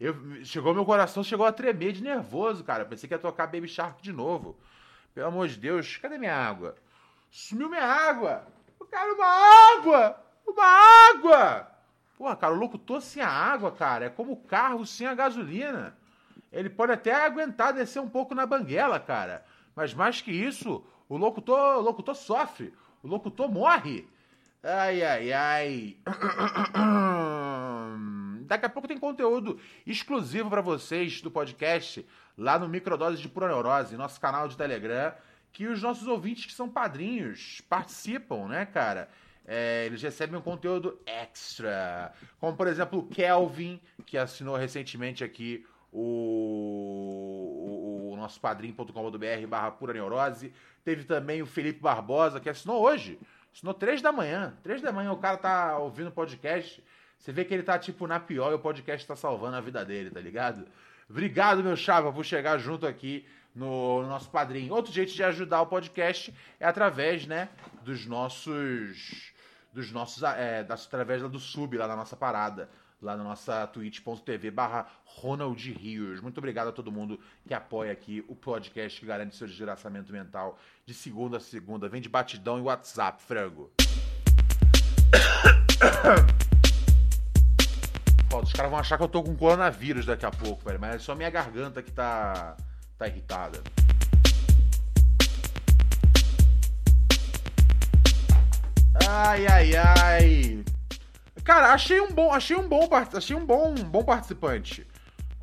Eu, 0.00 0.44
chegou 0.44 0.74
meu 0.74 0.84
coração, 0.84 1.22
chegou 1.22 1.46
a 1.46 1.52
tremer 1.52 1.92
de 1.92 2.02
nervoso, 2.02 2.64
cara. 2.64 2.84
Pensei 2.84 3.08
que 3.08 3.14
ia 3.14 3.18
tocar 3.18 3.46
Baby 3.46 3.68
Shark 3.68 4.02
de 4.02 4.12
novo. 4.12 4.58
Pelo 5.14 5.28
amor 5.28 5.46
de 5.48 5.56
Deus, 5.58 5.96
cadê 5.98 6.18
minha 6.18 6.34
água? 6.34 6.74
Sumiu 7.30 7.68
minha 7.68 7.84
água! 7.84 8.46
Eu 8.80 8.86
quero 8.86 9.14
uma 9.14 9.26
água! 9.26 10.24
Uma 10.46 10.64
água! 11.10 11.68
Porra, 12.16 12.36
cara, 12.36 12.54
o 12.54 12.58
locutor 12.58 13.00
sem 13.00 13.22
a 13.22 13.28
água, 13.28 13.72
cara, 13.72 14.06
é 14.06 14.10
como 14.10 14.32
o 14.32 14.36
carro 14.36 14.86
sem 14.86 15.06
a 15.06 15.14
gasolina. 15.14 15.96
Ele 16.52 16.68
pode 16.68 16.92
até 16.92 17.14
aguentar 17.14 17.72
descer 17.72 18.00
um 18.00 18.08
pouco 18.08 18.34
na 18.34 18.44
banguela, 18.44 19.00
cara. 19.00 19.44
Mas 19.74 19.94
mais 19.94 20.20
que 20.20 20.30
isso, 20.30 20.84
o 21.08 21.16
locutor, 21.16 21.78
o 21.78 21.80
locutor 21.80 22.14
sofre. 22.14 22.74
O 23.02 23.08
locutor 23.08 23.50
morre. 23.50 24.08
Ai, 24.64 25.02
ai, 25.02 25.32
ai. 25.32 25.96
Daqui 28.46 28.64
a 28.64 28.68
pouco 28.68 28.86
tem 28.86 28.96
conteúdo 28.96 29.58
exclusivo 29.84 30.48
para 30.48 30.60
vocês 30.60 31.20
do 31.20 31.32
podcast 31.32 32.06
lá 32.38 32.60
no 32.60 32.68
Microdose 32.68 33.20
de 33.20 33.28
Pura 33.28 33.48
Neurose, 33.48 33.96
nosso 33.96 34.20
canal 34.20 34.46
de 34.46 34.56
Telegram, 34.56 35.12
que 35.52 35.66
os 35.66 35.82
nossos 35.82 36.06
ouvintes 36.06 36.46
que 36.46 36.52
são 36.52 36.68
padrinhos 36.68 37.60
participam, 37.68 38.46
né, 38.46 38.64
cara? 38.64 39.08
É, 39.44 39.86
eles 39.86 40.00
recebem 40.00 40.38
um 40.38 40.42
conteúdo 40.42 40.96
extra. 41.04 42.12
Como, 42.38 42.56
por 42.56 42.68
exemplo, 42.68 43.00
o 43.00 43.06
Kelvin, 43.08 43.80
que 44.06 44.16
assinou 44.16 44.56
recentemente 44.56 45.24
aqui 45.24 45.66
o, 45.90 48.10
o, 48.10 48.12
o 48.12 48.16
nosso 48.16 48.40
padrim.com.br 48.40 49.46
barra 49.48 49.72
pura 49.72 49.92
neurose. 49.92 50.54
Teve 50.84 51.02
também 51.02 51.42
o 51.42 51.46
Felipe 51.46 51.80
Barbosa, 51.80 52.38
que 52.38 52.48
assinou 52.48 52.80
hoje. 52.80 53.18
Assinou 53.54 53.74
três 53.74 54.00
da 54.00 54.10
manhã. 54.10 54.54
Três 54.62 54.80
da 54.80 54.92
manhã 54.92 55.12
o 55.12 55.18
cara 55.18 55.36
tá 55.36 55.78
ouvindo 55.78 56.10
podcast. 56.10 56.82
Você 57.18 57.32
vê 57.32 57.44
que 57.44 57.54
ele 57.54 57.62
tá, 57.62 57.78
tipo, 57.78 58.06
na 58.06 58.18
pior 58.18 58.50
e 58.50 58.54
o 58.54 58.58
podcast 58.58 59.06
tá 59.06 59.14
salvando 59.14 59.56
a 59.56 59.60
vida 59.60 59.84
dele, 59.84 60.10
tá 60.10 60.20
ligado? 60.20 60.66
Obrigado, 61.08 61.62
meu 61.62 61.76
chapa, 61.76 62.12
por 62.12 62.24
chegar 62.24 62.58
junto 62.58 62.86
aqui 62.86 63.26
no, 63.54 64.02
no 64.02 64.08
nosso 64.08 64.30
padrinho. 64.30 64.74
Outro 64.74 64.92
jeito 64.92 65.12
de 65.12 65.22
ajudar 65.22 65.60
o 65.60 65.66
podcast 65.66 66.34
é 66.58 66.66
através, 66.66 67.26
né, 67.26 67.48
dos 67.82 68.06
nossos. 68.06 69.32
Dos 69.72 69.92
nossos. 69.92 70.22
É, 70.22 70.66
através 70.68 71.22
do 71.22 71.38
sub 71.38 71.76
lá 71.76 71.86
na 71.86 71.96
nossa 71.96 72.16
parada. 72.16 72.68
Lá 73.02 73.16
na 73.16 73.24
nossa 73.24 73.66
twitch.tv 73.66 74.52
barra 74.52 74.86
Ronald 75.04 75.60
Rios. 75.72 76.20
Muito 76.20 76.38
obrigado 76.38 76.68
a 76.68 76.72
todo 76.72 76.92
mundo 76.92 77.18
que 77.44 77.52
apoia 77.52 77.90
aqui 77.90 78.24
o 78.28 78.36
podcast 78.36 79.00
que 79.00 79.04
garante 79.04 79.34
seu 79.34 79.48
desgraçamento 79.48 80.12
mental 80.12 80.56
de 80.86 80.94
segunda 80.94 81.38
a 81.38 81.40
segunda. 81.40 81.88
Vem 81.88 82.00
de 82.00 82.08
batidão 82.08 82.58
e 82.58 82.62
WhatsApp, 82.62 83.20
frango. 83.20 83.72
Os 88.40 88.52
caras 88.52 88.70
vão 88.70 88.78
achar 88.78 88.96
que 88.96 89.02
eu 89.02 89.08
tô 89.08 89.20
com 89.22 89.36
coronavírus 89.36 90.06
daqui 90.06 90.24
a 90.24 90.30
pouco, 90.30 90.64
velho. 90.64 90.78
Mas 90.80 90.94
é 90.94 90.98
só 91.00 91.16
minha 91.16 91.28
garganta 91.28 91.82
que 91.82 91.90
tá, 91.90 92.56
tá 92.96 93.08
irritada. 93.08 93.60
Ai, 99.08 99.46
ai, 99.46 99.76
ai. 99.76 100.64
Cara, 101.44 101.72
achei 101.72 102.00
um 102.00 102.10
bom, 102.10 102.32
achei 102.32 102.56
um 102.56 102.68
bom, 102.68 102.88
achei 102.92 103.34
um 103.36 103.44
bom, 103.44 103.70
um 103.70 103.84
bom 103.84 104.04
participante. 104.04 104.86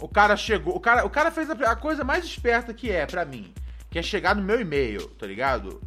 O 0.02 0.08
cara 0.08 0.38
chegou, 0.38 0.76
o 0.76 0.80
cara, 0.80 1.06
o 1.06 1.10
cara 1.10 1.30
fez 1.30 1.50
a, 1.50 1.54
a 1.54 1.76
coisa 1.76 2.04
mais 2.04 2.24
esperta 2.24 2.74
que 2.74 2.90
é 2.90 3.06
pra 3.06 3.26
mim, 3.26 3.54
que 3.90 4.00
é 4.00 4.02
chegar 4.02 4.36
no 4.36 4.42
meu 4.42 4.62
e-mail, 4.62 5.08
tá 5.10 5.28
ligado? 5.28 5.82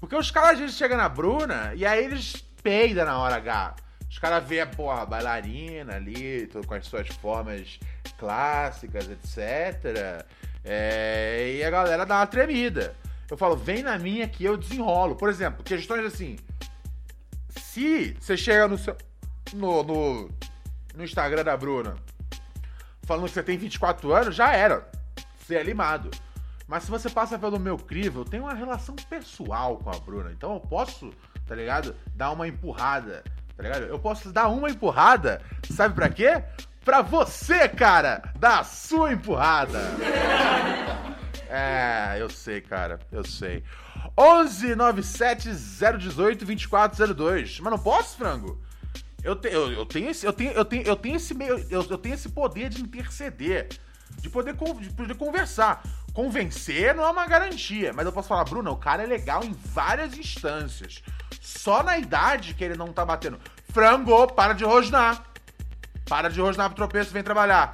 Porque 0.00 0.16
os 0.16 0.30
caras 0.30 0.52
às 0.52 0.58
vezes 0.58 0.76
chegam 0.76 0.96
na 0.96 1.08
Bruna 1.08 1.72
e 1.76 1.86
aí 1.86 2.04
eles 2.04 2.44
peidam 2.62 3.04
na 3.04 3.18
hora 3.18 3.36
H. 3.36 3.76
Os 4.10 4.18
caras 4.18 4.44
vê, 4.44 4.64
porra, 4.66 5.02
a 5.02 5.06
bailarina 5.06 5.96
ali, 5.96 6.48
com 6.66 6.74
as 6.74 6.86
suas 6.86 7.08
formas 7.08 7.78
clássicas, 8.18 9.08
etc. 9.10 10.24
É, 10.64 11.54
e 11.56 11.64
a 11.64 11.70
galera 11.70 12.06
dá 12.06 12.16
uma 12.16 12.26
tremida. 12.26 12.94
Eu 13.30 13.36
falo, 13.36 13.56
vem 13.56 13.82
na 13.82 13.98
minha 13.98 14.28
que 14.28 14.44
eu 14.44 14.56
desenrolo. 14.56 15.16
Por 15.16 15.28
exemplo, 15.28 15.64
questões 15.64 16.04
assim. 16.04 16.36
Se 17.48 18.16
você 18.20 18.36
chega 18.36 18.68
no 18.68 18.78
seu. 18.78 18.96
No, 19.54 19.82
no, 19.82 20.30
no 20.94 21.04
Instagram 21.04 21.44
da 21.44 21.56
Bruna 21.56 21.96
falando 23.04 23.26
que 23.26 23.34
você 23.34 23.42
tem 23.42 23.56
24 23.56 24.12
anos, 24.12 24.34
já 24.34 24.52
era. 24.52 24.88
Você 25.38 25.54
é 25.56 25.62
limado. 25.62 26.10
Mas 26.66 26.84
se 26.84 26.90
você 26.90 27.10
passa 27.10 27.38
pelo 27.38 27.60
meu 27.60 27.76
crivo, 27.76 28.20
eu 28.20 28.24
tenho 28.24 28.44
uma 28.44 28.54
relação 28.54 28.96
pessoal 28.96 29.76
com 29.78 29.90
a 29.90 29.98
Bruna. 29.98 30.32
Então 30.32 30.54
eu 30.54 30.60
posso, 30.60 31.12
tá 31.46 31.54
ligado? 31.54 31.94
Dar 32.14 32.30
uma 32.30 32.48
empurrada, 32.48 33.22
tá 33.56 33.62
ligado? 33.62 33.82
Eu 33.82 33.98
posso 33.98 34.32
dar 34.32 34.48
uma 34.48 34.70
empurrada, 34.70 35.42
sabe 35.70 35.94
pra 35.94 36.08
quê? 36.08 36.42
Pra 36.82 37.02
você, 37.02 37.68
cara, 37.68 38.32
dar 38.38 38.60
a 38.60 38.64
sua 38.64 39.12
empurrada. 39.12 39.80
É, 41.56 42.16
eu 42.18 42.28
sei, 42.28 42.60
cara, 42.60 42.98
eu 43.12 43.24
sei. 43.24 43.62
11 44.18 44.74
97 44.74 45.50
018 45.50 46.44
2402. 46.44 47.60
Mas 47.60 47.70
não 47.70 47.78
posso, 47.78 48.16
frango? 48.16 48.60
Eu, 49.24 49.34
te- 49.34 49.48
eu, 49.48 49.72
eu 49.72 49.86
tenho 49.86 50.10
esse, 50.10 50.26
eu 50.26 50.32
tenho, 50.32 50.52
eu 50.52 50.64
tenho, 50.64 50.82
eu 50.82 50.94
tenho 50.96 51.16
esse 51.16 51.32
meio, 51.34 51.58
eu, 51.70 51.82
eu 51.88 51.98
tenho 51.98 52.14
esse 52.14 52.28
poder 52.28 52.68
de 52.68 52.82
interceder, 52.82 53.68
de 54.20 54.28
poder, 54.28 54.54
de 54.54 54.90
poder 54.92 55.14
conversar. 55.16 55.82
Convencer 56.12 56.94
não 56.94 57.04
é 57.04 57.10
uma 57.10 57.26
garantia, 57.26 57.92
mas 57.92 58.04
eu 58.06 58.12
posso 58.12 58.28
falar, 58.28 58.44
Bruno, 58.44 58.70
o 58.70 58.76
cara 58.76 59.02
é 59.02 59.06
legal 59.06 59.42
em 59.42 59.52
várias 59.52 60.16
instâncias. 60.16 61.02
Só 61.40 61.82
na 61.82 61.98
idade 61.98 62.54
que 62.54 62.62
ele 62.62 62.76
não 62.76 62.92
tá 62.92 63.04
batendo. 63.04 63.40
Frango, 63.72 64.26
para 64.28 64.52
de 64.52 64.62
rosnar. 64.62 65.24
Para 66.08 66.28
de 66.28 66.40
rosnar 66.40 66.68
pro 66.68 66.76
tropeço, 66.76 67.10
vem 67.10 67.22
trabalhar. 67.22 67.72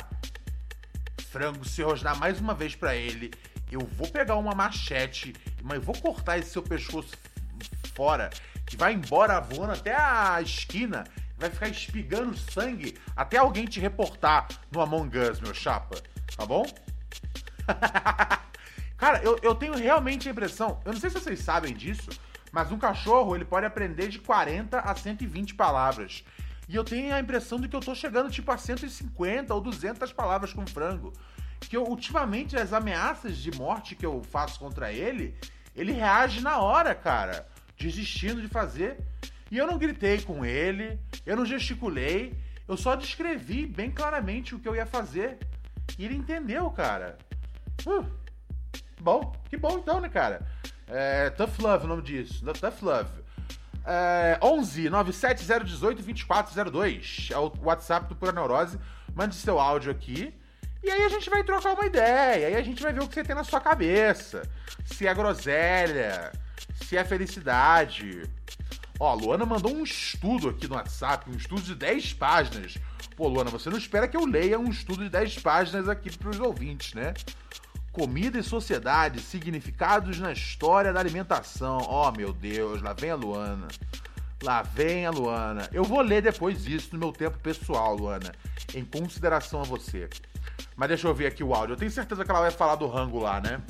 Frango, 1.31 1.65
se 1.65 1.83
rosnar 1.83 2.17
mais 2.17 2.41
uma 2.41 2.55
vez 2.55 2.75
pra 2.75 2.95
ele, 2.95 3.31
eu 3.71 3.81
vou 3.81 4.09
pegar 4.09 4.37
uma 4.37 4.55
machete, 4.55 5.35
mas 5.63 5.85
vou 5.85 5.95
cortar 5.97 6.39
esse 6.39 6.51
seu 6.51 6.63
pescoço 6.63 7.11
fora, 7.95 8.31
que 8.67 8.77
vai 8.77 8.95
embora 8.95 9.41
voando 9.41 9.73
até 9.73 9.95
a 9.95 10.41
esquina, 10.41 11.05
vai 11.41 11.49
ficar 11.49 11.69
espigando 11.69 12.37
sangue 12.37 12.97
até 13.17 13.39
alguém 13.39 13.65
te 13.65 13.81
reportar 13.81 14.47
no 14.71 14.81
Among 14.81 15.19
Us, 15.19 15.41
meu 15.41 15.55
chapa. 15.55 15.97
Tá 16.37 16.45
bom? 16.45 16.65
Cara, 18.99 19.23
eu, 19.23 19.39
eu 19.43 19.55
tenho 19.55 19.75
realmente 19.75 20.29
a 20.29 20.33
impressão, 20.33 20.79
eu 20.85 20.93
não 20.93 21.01
sei 21.01 21.09
se 21.09 21.19
vocês 21.19 21.41
sabem 21.41 21.73
disso, 21.73 22.11
mas 22.53 22.71
um 22.71 22.79
cachorro 22.79 23.35
ele 23.35 23.47
pode 23.47 23.65
aprender 23.65 24.09
de 24.09 24.19
40 24.19 24.79
a 24.79 24.95
120 24.95 25.55
palavras. 25.55 26.23
E 26.69 26.77
eu 26.77 26.85
tenho 26.85 27.15
a 27.15 27.19
impressão 27.19 27.59
de 27.59 27.67
que 27.67 27.75
eu 27.75 27.81
tô 27.81 27.95
chegando 27.95 28.31
tipo 28.31 28.53
a 28.53 28.59
150 28.59 29.55
ou 29.55 29.61
200 29.61 30.13
palavras 30.13 30.53
com 30.53 30.67
frango. 30.67 31.13
Que 31.59 31.77
eu, 31.77 31.85
ultimamente 31.85 32.57
as 32.57 32.73
ameaças 32.73 33.39
de 33.39 33.51
morte 33.53 33.95
que 33.95 34.05
eu 34.05 34.23
faço 34.23 34.59
contra 34.59 34.93
ele, 34.93 35.35
ele 35.75 35.93
reage 35.93 36.41
na 36.41 36.59
hora, 36.59 36.95
cara, 36.95 37.49
desistindo 37.79 38.41
de 38.43 38.49
fazer. 38.49 38.99
E 39.51 39.59
eu 39.59 39.67
não 39.67 39.79
gritei 39.79 40.21
com 40.21 40.45
ele, 40.45 40.99
eu 41.27 41.37
não 41.37 41.45
gesticulei, 41.45 42.35
eu 42.69 42.77
só 42.77 42.95
descrevi 42.95 43.67
bem 43.67 43.91
claramente 43.91 44.55
o 44.55 44.59
que 44.61 44.69
eu 44.69 44.77
ia 44.77 44.87
fazer. 44.87 45.39
E 45.99 46.05
ele 46.05 46.15
entendeu, 46.15 46.71
cara. 46.71 47.19
Uh, 47.85 48.07
bom, 49.01 49.35
que 49.49 49.57
bom 49.57 49.79
então, 49.79 50.01
né, 50.01 50.09
cara? 50.09 50.47
É, 50.87 51.31
Tough 51.31 51.59
Love, 51.59 51.85
o 51.85 51.89
nome 51.89 52.03
disso. 52.03 52.45
Tough 52.45 52.83
Love. 52.83 53.11
É, 53.85 54.39
11 54.43 54.91
97018 54.91 56.03
2402 56.03 57.29
é 57.33 57.39
o 57.39 57.53
WhatsApp 57.63 58.09
do 58.09 58.15
Pura 58.15 58.33
Neurose. 58.33 58.79
Mande 59.15 59.35
seu 59.35 59.59
áudio 59.59 59.91
aqui. 59.91 60.33
E 60.83 60.91
aí 60.91 61.03
a 61.03 61.09
gente 61.09 61.29
vai 61.29 61.43
trocar 61.43 61.75
uma 61.75 61.87
ideia. 61.87 62.49
Aí 62.49 62.55
a 62.57 62.63
gente 62.63 62.83
vai 62.83 62.93
ver 62.93 63.03
o 63.03 63.09
que 63.09 63.15
você 63.15 63.25
tem 63.25 63.35
na 63.35 63.45
sua 63.45 63.61
cabeça. 63.61 64.43
Se 64.85 65.07
é 65.07 65.15
groselha, 65.15 66.33
se 66.85 66.97
é 66.97 67.05
felicidade. 67.05 68.23
Ó, 69.01 69.11
a 69.11 69.15
Luana 69.15 69.47
mandou 69.47 69.75
um 69.75 69.83
estudo 69.83 70.51
aqui 70.51 70.69
no 70.69 70.75
WhatsApp, 70.75 71.31
um 71.31 71.35
estudo 71.35 71.63
de 71.63 71.75
10 71.75 72.13
páginas. 72.13 72.77
Pô, 73.17 73.29
Luana, 73.29 73.49
você 73.49 73.71
não 73.71 73.79
espera 73.79 74.07
que 74.07 74.15
eu 74.15 74.27
leia 74.27 74.59
um 74.59 74.69
estudo 74.69 75.03
de 75.03 75.09
10 75.09 75.39
páginas 75.39 75.89
aqui 75.89 76.15
pros 76.15 76.39
ouvintes, 76.39 76.93
né? 76.93 77.15
Comida 77.93 78.39
e 78.39 78.43
sociedade, 78.43 79.21
significados 79.21 80.21
na 80.21 80.33
história 80.33 80.93
da 80.93 81.01
alimentação. 81.01 81.79
Oh, 81.89 82.13
meu 82.13 82.31
Deus, 82.31 82.83
lá 82.83 82.93
vem 82.93 83.11
a 83.11 83.15
Luana. 83.15 83.69
Lá 84.43 84.61
vem 84.61 85.07
a 85.07 85.11
Luana. 85.11 85.67
Eu 85.73 85.83
vou 85.83 86.03
ler 86.03 86.21
depois 86.21 86.67
isso 86.67 86.91
no 86.93 86.99
meu 86.99 87.11
tempo 87.11 87.39
pessoal, 87.39 87.97
Luana, 87.97 88.33
em 88.75 88.85
consideração 88.85 89.63
a 89.63 89.65
você. 89.65 90.11
Mas 90.77 90.89
deixa 90.89 91.09
eu 91.09 91.15
ver 91.15 91.27
aqui 91.27 91.43
o 91.43 91.55
áudio. 91.55 91.73
Eu 91.73 91.79
tenho 91.79 91.91
certeza 91.91 92.23
que 92.23 92.31
ela 92.31 92.41
vai 92.41 92.51
falar 92.51 92.75
do 92.75 92.87
rango 92.87 93.19
lá, 93.19 93.41
né? 93.41 93.63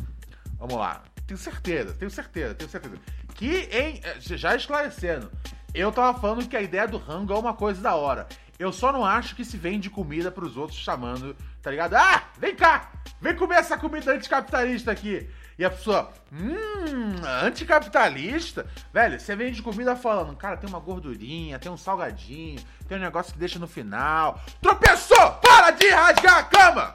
Vamos 0.59 0.75
lá. 0.75 1.05
Tenho 1.25 1.39
certeza, 1.39 1.95
tenho 1.95 2.11
certeza, 2.11 2.55
tenho 2.57 2.69
certeza. 2.69 2.97
Que, 3.41 3.71
em, 3.73 4.03
eh, 4.05 4.17
já 4.21 4.55
esclarecendo, 4.55 5.33
eu 5.73 5.91
tava 5.91 6.21
falando 6.21 6.47
que 6.47 6.55
a 6.55 6.61
ideia 6.61 6.87
do 6.87 6.99
rango 6.99 7.33
é 7.33 7.39
uma 7.39 7.55
coisa 7.55 7.81
da 7.81 7.95
hora. 7.95 8.29
Eu 8.59 8.71
só 8.71 8.93
não 8.93 9.03
acho 9.03 9.35
que 9.35 9.47
se 9.47 9.57
vende 9.57 9.89
comida 9.89 10.31
pros 10.31 10.59
outros 10.59 10.79
chamando, 10.79 11.35
tá 11.63 11.71
ligado? 11.71 11.95
Ah, 11.95 12.25
vem 12.37 12.55
cá! 12.55 12.93
Vem 13.19 13.35
comer 13.35 13.55
essa 13.55 13.79
comida 13.79 14.13
anticapitalista 14.13 14.93
aqui. 14.93 15.27
E 15.59 15.65
a 15.65 15.71
pessoa, 15.71 16.13
hum, 16.31 17.15
anticapitalista? 17.43 18.67
Velho, 18.93 19.19
você 19.19 19.35
vende 19.35 19.63
comida 19.63 19.97
falando, 19.97 20.37
cara, 20.37 20.59
tem 20.59 20.69
uma 20.69 20.79
gordurinha, 20.79 21.59
tem 21.59 21.73
um 21.73 21.79
salgadinho, 21.79 22.63
tem 22.87 22.99
um 22.99 23.01
negócio 23.01 23.33
que 23.33 23.39
deixa 23.39 23.59
no 23.59 23.67
final. 23.67 24.39
Tropeçou! 24.61 25.33
Para 25.41 25.71
de 25.71 25.89
rasgar 25.89 26.37
a 26.37 26.43
cama! 26.43 26.95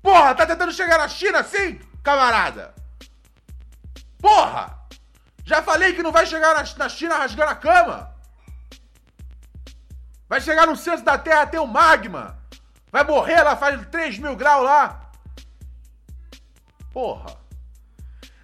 Porra, 0.00 0.34
tá 0.34 0.46
tentando 0.46 0.72
chegar 0.72 0.96
na 0.96 1.06
China 1.06 1.40
assim, 1.40 1.78
camarada? 2.02 2.74
Porra! 4.18 4.77
Já 5.48 5.62
falei 5.62 5.94
que 5.94 6.02
não 6.02 6.12
vai 6.12 6.26
chegar 6.26 6.54
na, 6.54 6.62
na 6.76 6.88
China 6.90 7.16
rasgando 7.16 7.50
a 7.50 7.54
cama! 7.54 8.14
Vai 10.28 10.42
chegar 10.42 10.66
no 10.66 10.76
centro 10.76 11.06
da 11.06 11.16
Terra 11.16 11.46
ter 11.46 11.58
um 11.58 11.66
magma! 11.66 12.38
Vai 12.92 13.02
morrer 13.02 13.42
lá, 13.42 13.56
faz 13.56 13.86
3 13.86 14.18
mil 14.18 14.36
graus 14.36 14.62
lá! 14.62 15.10
Porra! 16.92 17.34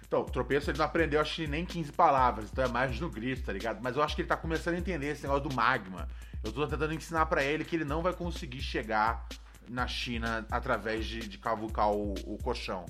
Então, 0.07 0.21
o 0.21 0.25
tropeço 0.25 0.71
ele 0.71 0.79
não 0.79 0.85
aprendeu, 0.85 1.21
acho 1.21 1.35
que 1.35 1.45
nem 1.45 1.63
15 1.63 1.91
palavras, 1.91 2.49
então 2.51 2.63
é 2.63 2.67
mais 2.67 2.99
no 2.99 3.07
grito, 3.07 3.43
tá 3.43 3.53
ligado? 3.53 3.83
Mas 3.83 3.95
eu 3.95 4.01
acho 4.01 4.15
que 4.15 4.23
ele 4.23 4.27
tá 4.27 4.37
começando 4.37 4.73
a 4.73 4.79
entender 4.79 5.09
esse 5.09 5.21
negócio 5.21 5.47
do 5.47 5.53
magma. 5.53 6.09
Eu 6.43 6.51
tô 6.51 6.65
tentando 6.65 6.91
ensinar 6.95 7.27
pra 7.27 7.43
ele 7.43 7.63
que 7.63 7.75
ele 7.75 7.85
não 7.85 8.01
vai 8.01 8.13
conseguir 8.13 8.63
chegar 8.63 9.27
na 9.69 9.85
China 9.85 10.43
através 10.49 11.05
de, 11.05 11.19
de 11.19 11.37
cavucar 11.37 11.91
o, 11.91 12.15
o 12.25 12.39
colchão. 12.39 12.83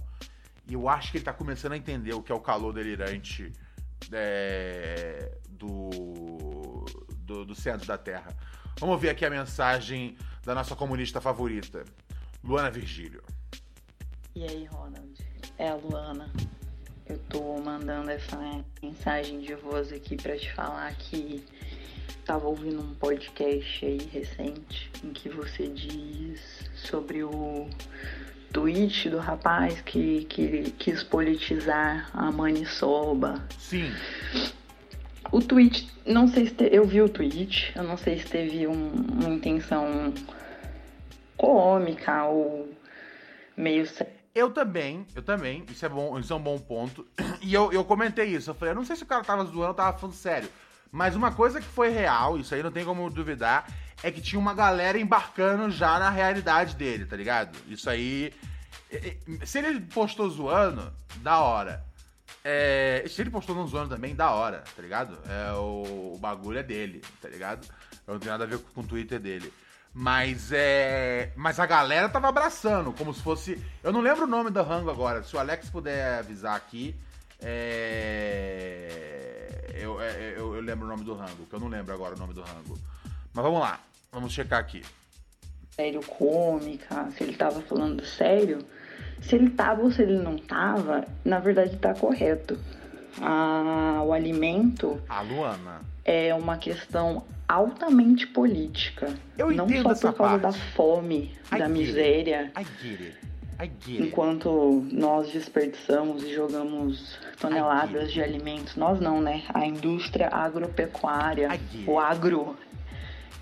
E 0.70 0.74
eu 0.74 0.88
acho 0.88 1.12
que 1.12 1.18
ele 1.18 1.26
tá 1.26 1.34
começando 1.34 1.74
a 1.74 1.78
entender 1.78 2.14
o 2.14 2.24
que 2.24 2.32
é 2.32 2.36
o 2.36 2.40
calor 2.40 2.72
delirante 2.72 3.52
é, 4.12 5.38
do, 5.50 6.86
do, 7.18 7.46
do 7.46 7.56
centro 7.56 7.88
da 7.88 7.98
Terra. 7.98 8.36
Vamos 8.80 9.00
ver 9.00 9.10
aqui 9.10 9.26
a 9.26 9.30
mensagem 9.30 10.18
da 10.44 10.54
nossa 10.54 10.76
comunista 10.76 11.22
favorita, 11.22 11.84
Luana 12.44 12.70
Virgílio. 12.70 13.24
E 14.36 14.44
aí, 14.44 14.66
Ronald? 14.66 15.18
É 15.58 15.70
a 15.70 15.76
Luana. 15.76 16.32
Eu 17.08 17.18
tô 17.30 17.58
mandando 17.62 18.10
essa 18.10 18.38
mensagem 18.82 19.40
de 19.40 19.54
voz 19.56 19.94
aqui 19.94 20.18
pra 20.18 20.38
te 20.38 20.52
falar 20.54 20.94
que 20.96 21.46
tava 22.26 22.48
ouvindo 22.48 22.82
um 22.82 22.96
podcast 22.96 23.86
aí 23.86 24.00
recente 24.12 24.92
em 25.04 25.14
que 25.14 25.30
você 25.30 25.68
diz 25.70 26.68
sobre 26.76 27.24
o 27.24 27.70
tweet 28.56 29.10
do 29.10 29.18
rapaz 29.18 29.82
que, 29.82 30.24
que 30.26 30.72
quis 30.80 31.04
politizar 31.04 32.10
a 32.14 32.32
Manisoba. 32.32 33.44
Sim. 33.60 33.92
O 35.30 35.42
tweet, 35.42 35.90
não 36.06 36.26
sei 36.26 36.46
se 36.48 36.54
te- 36.54 36.70
eu 36.72 36.86
vi 36.86 37.02
o 37.02 37.10
tweet, 37.10 37.74
eu 37.76 37.84
não 37.84 37.98
sei 37.98 38.18
se 38.20 38.28
teve 38.28 38.66
um- 38.66 38.94
uma 39.22 39.28
intenção 39.30 40.14
cômica 41.36 42.24
ou 42.26 42.72
meio 43.58 43.86
Eu 44.34 44.52
também, 44.52 45.06
eu 45.14 45.22
também. 45.22 45.66
Isso 45.70 45.86
é 45.86 45.90
bom, 45.90 46.18
isso 46.18 46.32
é 46.32 46.36
um 46.38 46.42
bom 46.42 46.58
ponto. 46.58 47.06
E 47.42 47.54
eu, 47.54 47.72
eu 47.74 47.84
comentei 47.84 48.26
isso. 48.28 48.50
Eu 48.50 48.56
falei, 48.56 48.72
eu 48.72 48.76
não 48.76 48.86
sei 48.86 48.96
se 48.96 49.04
o 49.04 49.06
cara 49.06 49.24
tava 49.24 49.44
zoando 49.44 49.68
ou 49.68 49.74
tava 49.74 49.98
falando 49.98 50.16
sério. 50.16 50.50
Mas 50.92 51.16
uma 51.16 51.32
coisa 51.32 51.60
que 51.60 51.68
foi 51.68 51.90
real, 51.90 52.38
isso 52.40 52.56
aí 52.56 52.64
não 52.64 52.72
tem 52.72 52.86
como 52.86 53.08
duvidar, 53.10 53.68
é 54.04 54.12
que 54.12 54.22
tinha 54.22 54.40
uma 54.40 54.54
galera 54.54 55.00
embarcando 55.00 55.70
já 55.72 55.98
na 56.00 56.10
realidade 56.10 56.76
dele, 56.76 57.06
tá 57.06 57.16
ligado? 57.16 57.58
Isso 57.68 57.90
aí. 57.90 58.34
Se 59.46 59.60
ele 59.60 59.82
postou 59.82 60.30
zoando, 60.30 60.94
da 61.18 61.40
hora. 61.40 61.84
É, 62.44 63.04
se 63.08 63.22
ele 63.22 63.32
postou 63.32 63.56
não 63.56 63.68
zoando 63.68 63.96
também, 63.96 64.16
da 64.16 64.30
hora, 64.32 64.64
tá 64.76 64.82
ligado? 64.82 65.18
É, 65.28 65.52
o, 65.54 66.14
o 66.14 66.18
bagulho 66.20 66.60
é 66.60 66.64
dele, 66.64 67.02
tá 67.20 67.28
ligado? 67.28 67.68
Não 68.06 68.20
tem 68.20 68.30
nada 68.30 68.44
a 68.44 68.48
ver 68.48 68.60
com, 68.60 68.72
com 68.72 68.82
o 68.82 68.88
Twitter 68.88 69.20
dele. 69.20 69.52
Mas 69.92 70.52
é. 70.52 71.32
Mas 71.36 71.60
a 71.60 71.66
galera 71.66 72.10
tava 72.10 72.28
abraçando, 72.28 72.92
como 72.94 73.14
se 73.14 73.24
fosse. 73.24 73.58
Eu 73.82 73.94
não 73.94 74.02
lembro 74.02 74.26
o 74.26 74.28
nome 74.28 74.52
do 74.52 74.62
rango 74.62 74.92
agora. 74.92 75.24
Se 75.24 75.36
o 75.36 75.40
Alex 75.40 75.70
puder 75.70 76.20
avisar 76.20 76.56
aqui. 76.56 76.94
É... 77.42 79.06
Eu, 79.74 80.02
é, 80.02 80.34
eu, 80.38 80.56
eu 80.56 80.62
lembro 80.62 80.86
o 80.86 80.90
nome 80.90 81.04
do 81.04 81.14
rango, 81.16 81.46
que 81.46 81.54
eu 81.54 81.60
não 81.60 81.68
lembro 81.68 81.94
agora 81.94 82.16
o 82.16 82.18
nome 82.18 82.34
do 82.34 82.42
rango. 82.42 82.78
Mas 83.36 83.44
vamos 83.44 83.60
lá, 83.60 83.80
vamos 84.12 84.32
checar 84.34 84.60
aqui. 84.60 84.82
sério 85.76 86.02
cômica, 86.02 87.10
se 87.12 87.24
ele 87.24 87.34
tava 87.34 87.60
falando 87.62 88.04
sério. 88.06 88.60
Se 89.22 89.36
ele 89.36 89.50
tava 89.50 89.82
ou 89.82 89.92
se 89.92 90.02
ele 90.04 90.18
não 90.18 90.38
tava, 90.38 91.06
na 91.24 91.40
verdade 91.40 91.76
tá 91.78 91.94
correto. 91.94 92.58
Ah, 93.22 94.02
o 94.06 94.12
alimento 94.14 95.02
A 95.08 95.22
Luana. 95.22 95.82
é 96.04 96.34
uma 96.36 96.58
questão 96.58 97.24
altamente 97.48 98.28
política. 98.28 99.14
Eu 99.38 99.52
não 99.52 99.66
entendo 99.66 99.96
só 99.96 100.12
por 100.12 100.18
causa 100.20 100.40
parte. 100.40 100.42
da 100.42 100.52
fome, 100.74 101.34
I 101.52 101.58
da 101.58 101.58
get 101.58 101.62
it. 101.66 101.72
miséria. 101.72 102.52
I 102.58 102.64
get 102.82 103.02
it. 103.02 103.18
I 103.58 103.68
get 103.68 104.00
it. 104.02 104.04
Enquanto 104.04 104.86
nós 104.92 105.32
desperdiçamos 105.32 106.24
e 106.24 106.34
jogamos 106.34 107.18
toneladas 107.40 108.12
de 108.12 108.22
alimentos, 108.22 108.76
nós 108.76 109.00
não, 109.00 109.22
né? 109.22 109.44
A 109.54 109.66
indústria 109.66 110.28
agropecuária, 110.30 111.50
o 111.88 111.98
agro 111.98 112.58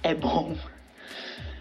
é 0.03 0.13
bom. 0.13 0.55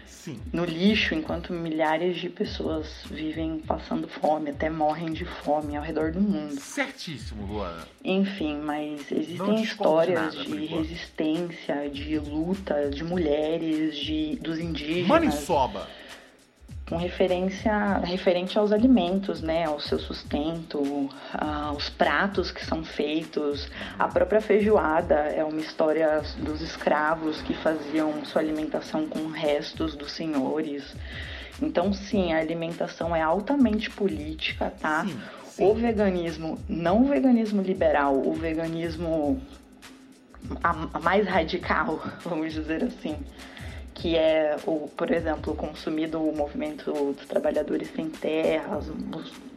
Sim. 0.05 0.39
No 0.53 0.63
lixo, 0.63 1.13
enquanto 1.13 1.51
milhares 1.51 2.15
de 2.15 2.29
pessoas 2.29 3.03
vivem 3.11 3.59
passando 3.59 4.07
fome, 4.07 4.51
até 4.51 4.69
morrem 4.69 5.11
de 5.11 5.25
fome 5.25 5.75
ao 5.75 5.83
redor 5.83 6.13
do 6.13 6.21
mundo. 6.21 6.57
Certíssimo, 6.61 7.45
Luana. 7.45 7.85
Enfim, 8.01 8.57
mas 8.57 9.11
existem 9.11 9.61
histórias 9.61 10.33
nada, 10.33 10.45
de 10.45 10.65
resistência, 10.65 11.89
de 11.89 12.17
luta 12.19 12.89
de 12.89 13.03
mulheres, 13.03 13.97
de 13.97 14.37
dos 14.37 14.59
indígenas 14.59 15.07
Maniçoba. 15.09 15.89
Com 16.93 16.97
referência 16.97 17.97
referente 18.03 18.59
aos 18.59 18.71
alimentos, 18.71 19.41
né, 19.41 19.65
ao 19.65 19.79
seu 19.79 19.97
sustento, 19.97 21.09
aos 21.33 21.89
pratos 21.89 22.51
que 22.51 22.63
são 22.63 22.83
feitos. 22.83 23.67
A 23.97 24.07
própria 24.07 24.39
feijoada 24.39 25.15
é 25.15 25.43
uma 25.43 25.59
história 25.59 26.21
dos 26.37 26.61
escravos 26.61 27.41
que 27.41 27.55
faziam 27.55 28.23
sua 28.25 28.43
alimentação 28.43 29.07
com 29.07 29.27
restos 29.27 29.95
dos 29.95 30.11
senhores. 30.11 30.95
Então, 31.59 31.91
sim, 31.91 32.31
a 32.31 32.37
alimentação 32.37 33.15
é 33.15 33.21
altamente 33.21 33.89
política, 33.89 34.71
tá? 34.79 35.03
Sim, 35.03 35.19
sim. 35.45 35.65
O 35.65 35.73
veganismo, 35.73 36.59
não 36.69 37.01
o 37.01 37.05
veganismo 37.05 37.63
liberal, 37.63 38.15
o 38.15 38.33
veganismo 38.33 39.41
a, 40.63 40.87
a 40.93 40.99
mais 40.99 41.27
radical, 41.27 42.03
vamos 42.23 42.53
dizer 42.53 42.83
assim, 42.83 43.17
que 43.93 44.15
é, 44.15 44.57
o, 44.65 44.89
por 44.97 45.11
exemplo, 45.11 45.55
consumir 45.55 46.07
do 46.07 46.19
movimento 46.19 46.91
dos 46.91 47.25
trabalhadores 47.27 47.89
sem 47.95 48.09
terras, 48.09 48.89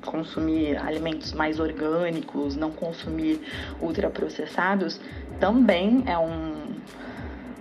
consumir 0.05 0.77
alimentos 0.77 1.33
mais 1.33 1.59
orgânicos, 1.59 2.55
não 2.57 2.71
consumir 2.71 3.41
ultraprocessados, 3.81 5.01
também 5.41 6.05
é 6.07 6.19
um 6.19 6.66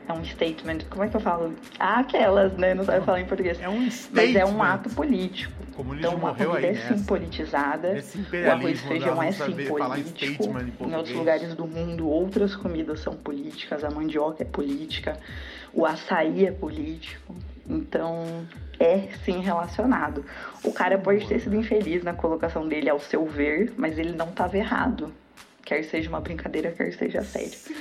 é 0.07 0.13
um 0.13 0.23
statement, 0.23 0.79
como 0.89 1.03
é 1.03 1.07
que 1.07 1.15
eu 1.15 1.19
falo? 1.21 1.53
Ah, 1.79 1.99
aquelas, 1.99 2.53
né? 2.57 2.73
Não 2.73 2.83
sabe 2.83 3.05
falar 3.05 3.21
em 3.21 3.25
português. 3.25 3.59
É 3.61 3.69
um 3.69 3.79
Mas 3.79 4.35
é 4.35 4.45
um 4.45 4.49
statement. 4.49 4.61
ato 4.63 4.89
político. 4.91 5.53
O 5.71 5.75
comunismo 5.75 6.07
Então, 6.07 6.17
a 6.17 6.31
morreu 6.31 6.49
comida 6.51 6.67
é 6.67 6.73
sim 6.75 7.03
politizada. 7.03 7.89
O 7.89 8.51
arroz 8.51 8.79
e 8.79 8.87
feijão 8.87 9.21
é 9.23 9.31
sim 9.31 9.51
político. 9.67 10.43
statement 10.43 10.71
em 10.79 10.89
Em 10.89 10.95
outros 10.95 11.15
lugares 11.15 11.53
do 11.55 11.67
mundo, 11.67 12.07
outras 12.07 12.55
comidas 12.55 12.99
são 13.01 13.15
políticas. 13.15 13.83
A 13.83 13.89
mandioca 13.89 14.43
é 14.43 14.45
política. 14.45 15.17
O 15.73 15.85
açaí 15.85 16.45
é 16.45 16.51
político. 16.51 17.35
Então, 17.67 18.45
é 18.79 19.09
sim 19.23 19.39
relacionado. 19.41 20.23
O 20.63 20.71
cara 20.71 20.97
pode 20.97 21.27
ter 21.27 21.39
sido 21.39 21.55
infeliz 21.55 22.03
na 22.03 22.13
colocação 22.13 22.67
dele 22.67 22.89
ao 22.89 22.99
seu 22.99 23.25
ver, 23.25 23.73
mas 23.75 23.97
ele 23.97 24.11
não 24.11 24.29
estava 24.29 24.55
errado. 24.57 25.11
Quer 25.65 25.83
seja 25.83 26.07
uma 26.09 26.21
brincadeira, 26.21 26.71
quer 26.71 26.93
seja 26.93 27.23
sério. 27.23 27.49
Sim. 27.49 27.73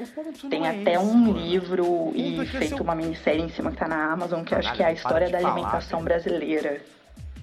O 0.00 0.06
ponto 0.06 0.48
Tem 0.48 0.60
não 0.60 0.66
é 0.66 0.70
até 0.80 0.94
esse, 0.94 1.04
um 1.04 1.26
Luana. 1.32 1.38
livro 1.46 2.12
e 2.14 2.40
é 2.40 2.44
que 2.46 2.56
feito 2.56 2.74
é 2.74 2.76
o- 2.78 2.82
uma 2.82 2.94
minissérie 2.94 3.42
em 3.42 3.50
cima 3.50 3.70
que 3.70 3.76
tá 3.76 3.86
na 3.86 4.10
Amazon, 4.10 4.42
que 4.42 4.54
eu 4.54 4.58
acho 4.58 4.68
Caralho, 4.68 4.76
que 4.78 4.82
é 4.82 4.86
a 4.86 4.92
história 4.92 5.28
da 5.28 5.38
falar, 5.40 5.52
alimentação 5.52 5.98
velho. 6.02 6.08
brasileira. 6.08 6.80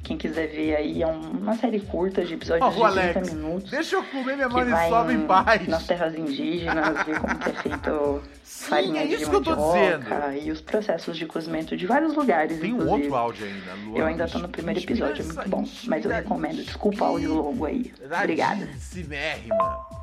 Quem 0.04 0.18
quiser 0.18 0.48
ver 0.48 0.76
aí, 0.76 1.02
é 1.02 1.08
um- 1.08 1.32
uma 1.32 1.56
série 1.56 1.80
curta 1.80 2.26
de 2.26 2.34
episódios 2.34 2.68
Ó, 2.68 2.70
de 2.72 2.78
o 2.78 2.92
30 2.92 3.20
Alex, 3.20 3.34
minutos. 3.34 3.72
deixa 3.72 3.96
eu 3.96 4.04
comer 4.04 4.36
minha 4.36 4.50
maniçoba 4.50 5.14
em 5.14 5.22
paz. 5.26 5.66
nas 5.68 5.88
terras 5.88 6.14
indígenas, 6.14 7.06
ver 7.06 7.20
como 7.22 7.36
que 7.40 7.50
é 7.50 7.54
feito 7.54 8.24
farinha 8.44 9.04
é 9.04 9.08
de 9.08 9.14
isso 9.16 9.30
que 9.30 9.36
eu 9.38 9.42
tô 9.42 9.56
mandioca 9.56 10.36
e 10.38 10.52
os 10.52 10.60
processos 10.62 11.18
de 11.18 11.26
cozimento 11.26 11.76
de 11.78 11.86
vários 11.88 12.14
lugares, 12.16 12.60
Tem 12.60 12.74
um 12.74 12.76
inclusive. 12.76 13.02
outro 13.04 13.16
áudio 13.16 13.46
ainda, 13.46 13.74
Luana. 13.86 13.98
Eu 14.00 14.06
ainda 14.06 14.28
tô 14.28 14.40
no 14.40 14.50
primeiro 14.50 14.80
episódio, 14.82 15.22
é 15.24 15.26
muito 15.26 15.50
bom, 15.50 15.66
mas 15.86 16.04
eu 16.06 16.12
recomendo. 16.12 16.64
Desculpa 16.64 17.04
o 17.06 17.08
áudio 17.08 17.34
longo 17.36 17.66
aí. 17.66 17.94
Obrigada. 18.22 18.68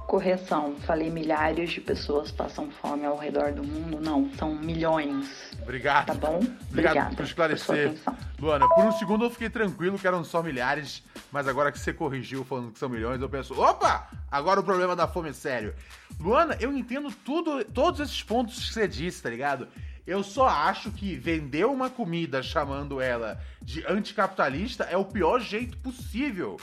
Correção, 0.07 0.75
falei 0.87 1.09
milhares 1.09 1.71
de 1.71 1.81
pessoas 1.81 2.33
passam 2.33 2.69
fome 2.83 3.05
ao 3.07 3.17
redor 3.17 3.53
do 3.53 3.63
mundo. 3.63 4.01
Não, 4.01 4.29
são 4.37 4.55
milhões. 4.57 5.50
Obrigado. 5.71 6.07
Tá 6.07 6.15
bom? 6.15 6.39
Obrigado 6.39 6.69
Obrigada 6.69 7.09
por 7.11 7.17
por 7.17 7.25
esclarecer. 7.25 7.87
atenção. 7.91 8.17
Luana, 8.41 8.69
por 8.69 8.85
um 8.85 8.93
segundo 8.93 9.25
eu 9.25 9.31
fiquei 9.31 9.49
tranquilo 9.49 9.99
que 9.99 10.07
eram 10.07 10.25
só 10.25 10.43
milhares, 10.43 11.01
mas 11.31 11.47
agora 11.47 11.71
que 11.71 11.79
você 11.79 11.93
corrigiu 11.93 12.45
falando 12.45 12.73
que 12.73 12.79
são 12.79 12.89
milhões, 12.89 13.21
eu 13.21 13.29
penso, 13.29 13.55
opa! 13.61 14.09
Agora 14.29 14.59
o 14.59 14.65
problema 14.65 14.97
da 14.97 15.07
fome 15.07 15.29
é 15.29 15.33
sério. 15.33 15.73
Luana, 16.19 16.57
eu 16.59 16.77
entendo 16.77 17.13
tudo, 17.25 17.65
todos 17.65 18.01
esses 18.01 18.21
pontos 18.21 18.59
que 18.59 18.75
você 18.75 18.89
disse, 18.89 19.23
tá 19.23 19.31
ligado? 19.31 19.69
Eu 20.05 20.25
só 20.25 20.49
acho 20.49 20.91
que 20.91 21.15
vender 21.15 21.67
uma 21.67 21.89
comida 21.89 22.43
chamando 22.43 23.01
ela 23.01 23.41
de 23.63 23.87
anticapitalista 23.87 24.85
é 24.85 24.97
o 24.97 25.05
pior 25.05 25.39
jeito 25.39 25.77
possível. 25.79 26.59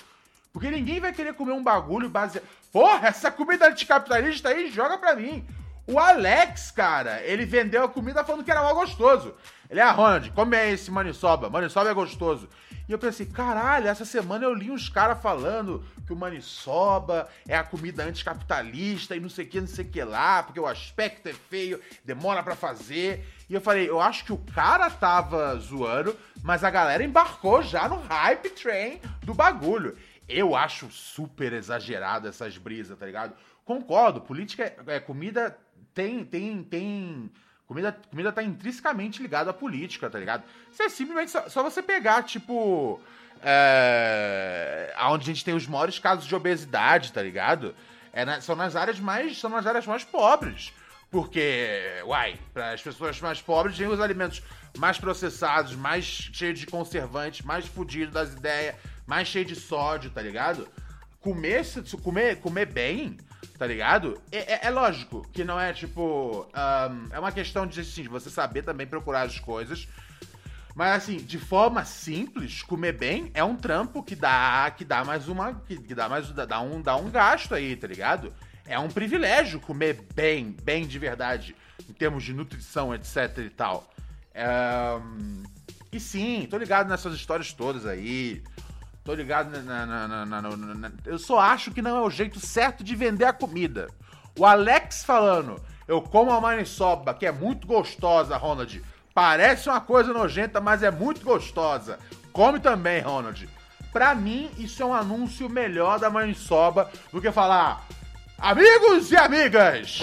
Porque 0.52 0.70
ninguém 0.70 1.00
vai 1.00 1.14
querer 1.14 1.34
comer 1.34 1.54
um 1.54 1.64
bagulho 1.64 2.10
baseado. 2.10 2.44
Porra, 2.74 3.08
essa 3.08 3.32
comida 3.32 3.70
anticapitalista 3.70 4.50
aí 4.50 4.70
joga 4.70 4.98
pra 4.98 5.16
mim. 5.16 5.48
O 5.88 5.98
Alex, 5.98 6.70
cara, 6.70 7.22
ele 7.24 7.46
vendeu 7.46 7.86
a 7.86 7.88
comida 7.88 8.22
falando 8.22 8.44
que 8.44 8.52
era 8.52 8.62
mal 8.62 8.76
gostoso. 8.76 9.34
Ele, 9.70 9.80
ah, 9.80 9.92
Ronald, 9.92 10.30
come 10.32 10.58
aí 10.58 10.74
esse 10.74 10.92
maniçoba. 10.92 11.50
Maniçoba 11.50 11.90
é 11.90 11.94
gostoso. 11.94 12.50
E 12.90 12.92
eu 12.92 13.00
pensei, 13.00 13.26
caralho, 13.26 13.88
essa 13.88 14.04
semana 14.04 14.44
eu 14.44 14.54
li 14.54 14.70
uns 14.70 14.90
caras 14.90 15.22
falando 15.22 15.82
que 16.06 16.12
o 16.12 16.16
maniçoba 16.16 17.30
é 17.48 17.56
a 17.56 17.64
comida 17.64 18.04
anticapitalista 18.04 19.16
e 19.16 19.22
não 19.22 19.30
sei 19.30 19.46
o 19.46 19.48
que, 19.48 19.62
não 19.62 19.68
sei 19.68 19.86
o 19.86 19.90
que 19.90 20.04
lá, 20.04 20.44
porque 20.44 20.60
o 20.60 20.68
aspecto 20.68 21.30
é 21.30 21.34
feio, 21.34 21.82
demora 22.04 22.44
pra 22.44 22.56
fazer. 22.56 23.26
E 23.50 23.54
eu 23.54 23.62
falei, 23.62 23.90
eu 23.90 24.02
acho 24.02 24.26
que 24.26 24.34
o 24.34 24.38
cara 24.38 24.90
tava 24.90 25.56
zoando, 25.56 26.18
mas 26.44 26.66
a 26.66 26.70
galera 26.70 27.04
embarcou 27.04 27.62
já 27.62 27.88
no 27.88 27.96
hype 27.96 28.50
train 28.50 29.00
do 29.22 29.34
bagulho. 29.34 29.98
Eu 30.28 30.54
acho 30.54 30.90
super 30.92 31.54
exagerado 31.54 32.28
essas 32.28 32.58
brisas, 32.58 32.98
tá 32.98 33.06
ligado? 33.06 33.34
Concordo, 33.64 34.22
política 34.22 34.64
é, 34.64 34.96
é 34.96 35.00
comida 35.00 35.58
tem 35.98 36.24
tem 36.24 36.64
tem 36.64 37.32
comida 37.68 37.92
comida 38.12 38.32
tá 38.32 38.44
intrinsecamente 38.44 39.20
ligada 39.22 39.50
à 39.50 39.54
política, 39.54 40.10
tá 40.10 40.20
ligado? 40.20 40.44
Isso 40.72 40.84
é 40.84 40.90
simplesmente 40.90 41.32
só, 41.32 41.50
só 41.50 41.64
você 41.64 41.82
pegar 41.82 42.22
tipo 42.24 43.02
é, 43.44 44.94
aonde 44.96 45.24
a 45.24 45.34
gente 45.34 45.44
tem 45.44 45.56
os 45.56 45.66
maiores 45.68 45.98
casos 46.00 46.26
de 46.26 46.36
obesidade, 46.36 47.12
tá 47.12 47.22
ligado? 47.22 47.74
É 48.14 48.24
na- 48.24 48.42
são 48.42 48.56
nas 48.56 48.76
áreas 48.76 49.00
mais 49.00 49.40
são 49.40 49.50
nas 49.50 49.66
áreas 49.66 49.86
mais 49.88 50.04
pobres. 50.04 50.72
Porque, 51.10 52.02
uai, 52.06 52.38
para 52.54 52.74
as 52.74 52.82
pessoas 52.82 53.20
mais 53.22 53.42
pobres 53.42 53.78
tem 53.78 53.88
os 53.88 54.00
alimentos 54.02 54.44
mais 54.78 54.98
processados, 55.00 55.74
mais 55.74 56.04
cheios 56.06 56.60
de 56.60 56.66
conservantes, 56.68 57.42
mais 57.46 57.66
fodidos 57.66 58.14
das 58.14 58.34
ideias, 58.34 58.76
mais 59.06 59.28
cheio 59.30 59.46
de 59.46 59.56
sódio, 59.56 60.10
tá 60.12 60.22
ligado? 60.22 60.68
Comer, 61.22 61.64
comer, 62.04 62.40
comer 62.42 62.66
bem, 62.66 63.18
tá 63.58 63.66
ligado? 63.66 64.22
É, 64.32 64.54
é- 64.54 64.60
é 64.64 64.70
lógico 64.70 65.28
que 65.34 65.44
não 65.44 65.60
é 65.60 65.74
tipo. 65.74 66.48
ahn, 66.54 67.08
é 67.12 67.20
uma 67.20 67.32
questão 67.32 67.66
de, 67.66 67.82
assim, 67.82 68.04
de 68.04 68.10
você 68.10 68.30
saber 68.30 68.64
também 68.64 68.86
procurar 68.88 69.22
as 69.24 69.40
coisas. 69.40 69.88
Mas 70.76 70.96
assim, 71.04 71.18
de 71.18 71.40
forma 71.40 71.84
simples, 71.86 72.62
comer 72.62 72.92
bem 72.94 73.32
é 73.34 73.44
um 73.44 73.56
trampo 73.56 74.04
que 74.04 74.16
dá, 74.16 74.72
que 74.78 74.86
dá 74.86 75.04
mais 75.04 75.28
uma, 75.28 75.56
que, 75.68 75.76
que 75.76 75.96
dá 75.96 76.08
mais, 76.08 76.30
dá 76.30 76.62
um, 76.62 76.82
dá 76.82 76.96
um 76.96 77.10
gasto 77.10 77.56
aí, 77.56 77.76
tá 77.76 77.88
ligado? 77.88 78.32
É 78.64 78.78
um 78.78 78.88
privilégio 78.88 79.60
comer 79.60 80.06
bem, 80.14 80.56
bem 80.62 80.86
de 80.86 81.00
verdade, 81.00 81.56
em 81.90 81.94
termos 81.94 82.24
de 82.24 82.32
nutrição, 82.32 82.94
etc 82.94 83.40
e 83.40 83.50
tal. 83.50 83.90
Hum, 85.02 85.42
e 85.92 86.00
sim, 86.00 86.48
tô 86.48 86.58
ligado 86.60 86.88
nessas 86.90 87.16
histórias 87.16 87.52
todas 87.54 87.88
aí. 87.88 88.44
Tô 89.08 89.14
ligado 89.14 89.50
na, 89.64 89.86
na- 89.86 90.26
na- 90.26 90.92
Eu 91.06 91.18
só 91.18 91.40
acho 91.40 91.72
que 91.72 91.82
não 91.82 91.96
é 91.96 92.02
o 92.02 92.10
jeito 92.10 92.42
certo 92.42 92.84
de 92.84 92.94
vender 92.94 93.24
a 93.24 93.32
comida. 93.32 93.88
O 94.38 94.46
Alex 94.46 95.06
falando, 95.06 95.62
eu 95.88 96.02
como 96.02 96.30
a 96.30 96.42
maniçoba, 96.42 97.14
que 97.14 97.26
é 97.26 97.32
muito 97.32 97.66
gostosa, 97.66 98.36
Ronald. 98.36 98.84
Parece 99.14 99.70
uma 99.70 99.80
coisa 99.80 100.12
nojenta, 100.12 100.60
mas 100.60 100.84
é 100.84 100.92
muito 100.92 101.22
gostosa. 101.24 101.98
Come 102.34 102.60
também, 102.60 103.00
Ronald. 103.00 103.48
Pra 103.94 104.14
mim, 104.14 104.52
isso 104.58 104.84
é 104.84 104.86
um 104.86 104.94
anúncio 104.94 105.48
melhor 105.50 106.00
da 106.00 106.10
maniçoba 106.10 106.92
do 107.14 107.22
que 107.22 107.32
falar... 107.32 107.86
Amigos 108.38 109.10
e 109.10 109.16
amigas! 109.16 110.02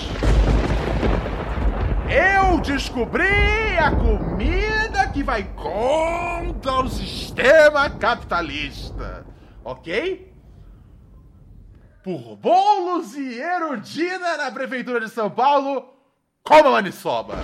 Eu 2.09 2.59
descobri 2.61 3.77
a 3.79 3.91
comida 3.91 4.74
que 5.15 5.23
vai 5.23 5.45
contra 5.55 6.81
o 6.81 6.89
sistema 6.89 7.89
capitalista, 7.89 9.25
ok? 9.65 10.35
Por 12.03 12.37
bolos 12.37 13.15
e 13.15 13.39
erudina 13.39 14.37
na 14.37 14.51
prefeitura 14.51 14.99
de 14.99 15.09
São 15.09 15.31
Paulo, 15.31 15.89
coma 16.43 16.73
maniçoba. 16.73 17.37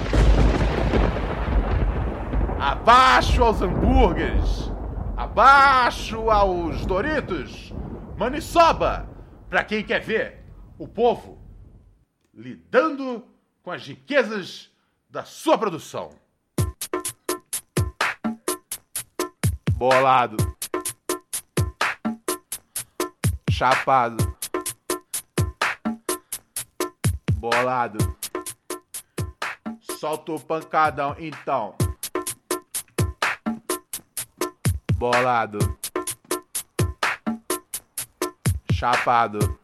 Abaixo 2.59 3.45
aos 3.45 3.62
hambúrgueres, 3.62 4.68
abaixo 5.16 6.29
aos 6.29 6.85
Doritos, 6.85 7.73
maniçoba 8.18 9.09
pra 9.49 9.62
quem 9.62 9.85
quer 9.85 10.01
ver 10.01 10.45
o 10.77 10.89
povo 10.89 11.39
lidando 12.35 13.25
com 13.62 13.71
as 13.71 13.87
riquezas 13.87 14.73
da 15.09 15.23
sua 15.23 15.57
produção. 15.57 16.11
Bolado. 19.81 20.37
Chapado. 23.51 24.37
Bolado. 27.33 28.14
Solta 29.99 30.33
o 30.33 30.39
pancadão, 30.39 31.16
então. 31.18 31.74
Bolado. 34.97 35.78
Chapado. 38.70 39.59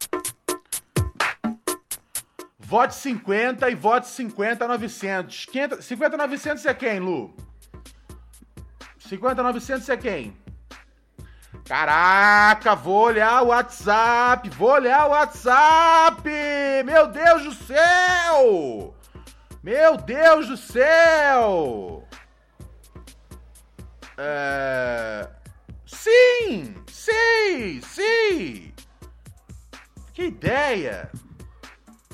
Vote 2.57 2.95
50 2.95 3.69
e 3.69 3.75
vote 3.75 4.07
50 4.07 4.67
900. 4.67 5.45
500 5.45 5.85
50 5.85 6.17
900 6.17 6.65
é 6.65 6.73
quem, 6.73 6.99
Lu? 6.99 7.46
50 9.07 9.41
900 9.41 9.89
é 9.89 9.97
quem? 9.97 10.37
Caraca, 11.65 12.75
vou 12.75 13.05
olhar 13.05 13.41
o 13.41 13.47
WhatsApp, 13.47 14.49
vou 14.49 14.71
olhar 14.71 15.07
o 15.07 15.11
WhatsApp! 15.11 16.29
Meu 16.85 17.07
Deus 17.07 17.43
do 17.43 17.53
céu! 17.53 18.95
Meu 19.63 19.97
Deus 19.97 20.47
do 20.47 20.57
céu! 20.57 22.07
É... 24.17 25.27
Sim! 25.85 26.75
Sim! 26.89 27.81
Sim! 27.81 28.73
Que 30.13 30.23
ideia! 30.25 31.09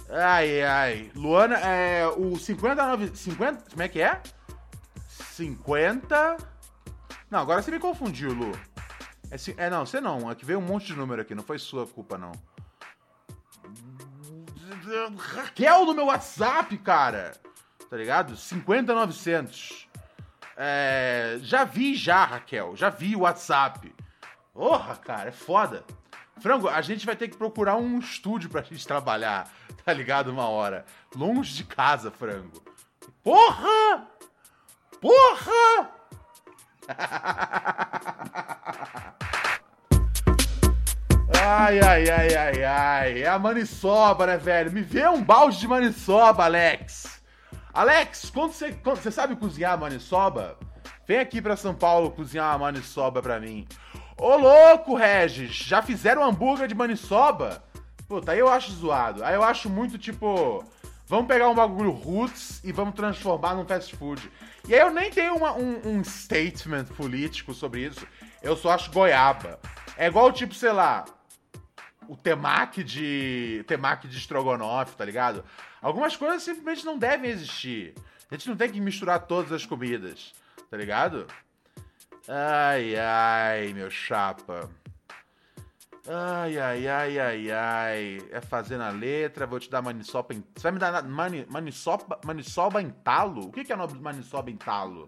Ai, 0.09 0.61
ai. 0.61 1.11
Luana, 1.15 1.57
é, 1.57 2.07
o 2.07 2.37
59... 2.37 3.15
50... 3.15 3.71
Como 3.71 3.81
é 3.81 3.87
que 3.87 4.01
é? 4.01 4.21
50... 5.07 6.52
Não, 7.33 7.39
agora 7.39 7.63
você 7.63 7.71
me 7.71 7.79
confundiu, 7.79 8.31
Lu. 8.31 8.51
É, 9.31 9.39
ci- 9.39 9.55
é, 9.57 9.67
não, 9.67 9.87
você 9.87 9.99
não. 9.99 10.29
É 10.29 10.35
que 10.35 10.45
veio 10.45 10.59
um 10.59 10.61
monte 10.61 10.85
de 10.85 10.95
número 10.95 11.19
aqui. 11.23 11.33
Não 11.33 11.41
foi 11.41 11.57
sua 11.57 11.87
culpa, 11.87 12.15
não. 12.15 12.31
Raquel 15.17 15.83
no 15.83 15.95
meu 15.95 16.05
WhatsApp, 16.05 16.77
cara. 16.77 17.33
Tá 17.89 17.97
ligado? 17.97 18.35
50900. 18.37 19.87
É, 20.55 21.39
já 21.41 21.63
vi 21.63 21.95
já, 21.95 22.23
Raquel. 22.23 22.75
Já 22.75 22.91
vi 22.91 23.15
o 23.15 23.21
WhatsApp. 23.21 23.91
Porra, 24.53 24.95
cara, 24.97 25.29
é 25.29 25.31
foda. 25.31 25.83
Frango, 26.39 26.69
a 26.69 26.81
gente 26.83 27.03
vai 27.03 27.15
ter 27.15 27.29
que 27.29 27.35
procurar 27.37 27.77
um 27.77 27.97
estúdio 27.97 28.47
pra 28.47 28.61
gente 28.61 28.85
trabalhar, 28.85 29.51
tá 29.83 29.91
ligado? 29.91 30.27
Uma 30.29 30.47
hora. 30.47 30.85
Longe 31.15 31.55
de 31.55 31.63
casa, 31.63 32.11
frango. 32.11 32.61
Porra! 33.23 34.07
Porra! 35.01 36.02
Ai, 41.45 41.79
ai, 41.79 42.09
ai, 42.09 42.35
ai, 42.35 42.63
ai. 42.63 43.21
É 43.23 43.27
a 43.27 43.37
maniçoba, 43.37 44.25
né, 44.25 44.37
velho? 44.37 44.71
Me 44.71 44.81
vê 44.81 45.07
um 45.07 45.23
balde 45.23 45.59
de 45.59 45.67
maniçoba, 45.67 46.45
Alex. 46.45 47.21
Alex, 47.73 48.29
quando 48.29 48.53
você, 48.53 48.71
quando 48.71 48.97
você 48.97 49.11
sabe 49.11 49.35
cozinhar 49.35 49.77
maniçoba? 49.77 50.57
Vem 51.07 51.19
aqui 51.19 51.41
pra 51.41 51.57
São 51.57 51.73
Paulo 51.73 52.11
cozinhar 52.11 52.49
uma 52.51 52.71
maniçoba 52.71 53.21
pra 53.21 53.39
mim. 53.39 53.67
Ô, 54.17 54.35
louco, 54.37 54.95
Regis. 54.95 55.53
Já 55.53 55.81
fizeram 55.81 56.23
hambúrguer 56.23 56.67
de 56.67 56.75
maniçoba? 56.75 57.63
Puta, 58.07 58.31
aí 58.31 58.39
eu 58.39 58.47
acho 58.47 58.71
zoado. 58.71 59.23
Aí 59.23 59.35
eu 59.35 59.43
acho 59.43 59.69
muito, 59.69 59.97
tipo... 59.97 60.63
Vamos 61.07 61.27
pegar 61.27 61.49
um 61.49 61.55
bagulho 61.55 61.91
roots 61.91 62.61
e 62.63 62.71
vamos 62.71 62.95
transformar 62.95 63.55
num 63.55 63.65
fast 63.65 63.95
food. 63.95 64.31
E 64.67 64.73
aí 64.73 64.79
eu 64.79 64.91
nem 64.91 65.11
tenho 65.11 65.35
uma- 65.35 65.53
um, 65.53 65.81
um 65.97 66.03
statement 66.03 66.85
político 66.95 67.53
sobre 67.53 67.85
isso. 67.85 68.07
Eu 68.41 68.55
só 68.55 68.71
acho 68.71 68.91
goiaba. 68.91 69.59
É 69.97 70.07
igual, 70.07 70.31
tipo, 70.31 70.53
sei 70.53 70.71
lá 70.71 71.05
o 72.07 72.15
temaki 72.17 72.83
de 72.83 73.63
temaki 73.67 74.07
de 74.07 74.17
estrogonofe, 74.17 74.95
tá 74.95 75.05
ligado? 75.05 75.43
Algumas 75.81 76.15
coisas 76.15 76.43
simplesmente 76.43 76.85
não 76.85 76.97
devem 76.97 77.29
existir. 77.29 77.93
A 78.31 78.35
gente 78.35 78.49
não 78.49 78.55
tem 78.55 78.69
que 78.71 78.81
misturar 78.81 79.19
todas 79.27 79.51
as 79.51 79.65
comidas, 79.65 80.33
tá 80.69 80.75
ligado? 80.77 81.27
Ai, 82.27 82.95
ai, 82.95 83.73
meu 83.73 83.91
chapa. 83.91 84.69
Ai, 86.07 86.59
ai, 86.59 86.87
ai, 86.87 87.19
ai, 87.19 87.51
ai. 87.51 88.27
É 88.31 88.41
fazer 88.41 88.77
na 88.77 88.89
letra, 88.89 89.47
vou 89.47 89.59
te 89.59 89.69
dar 89.69 89.81
maniçoba 89.81 90.33
em... 90.33 90.43
Você 90.53 90.63
vai 90.63 90.71
me 90.73 90.79
dar 90.79 91.01
mani, 91.03 91.45
maniçoba, 91.49 92.19
maniçoba 92.25 92.81
em 92.81 92.89
talo? 92.89 93.47
O 93.47 93.51
que 93.51 93.71
é 93.71 93.75
maniçoba 93.75 94.51
em 94.51 94.57
talo? 94.57 95.05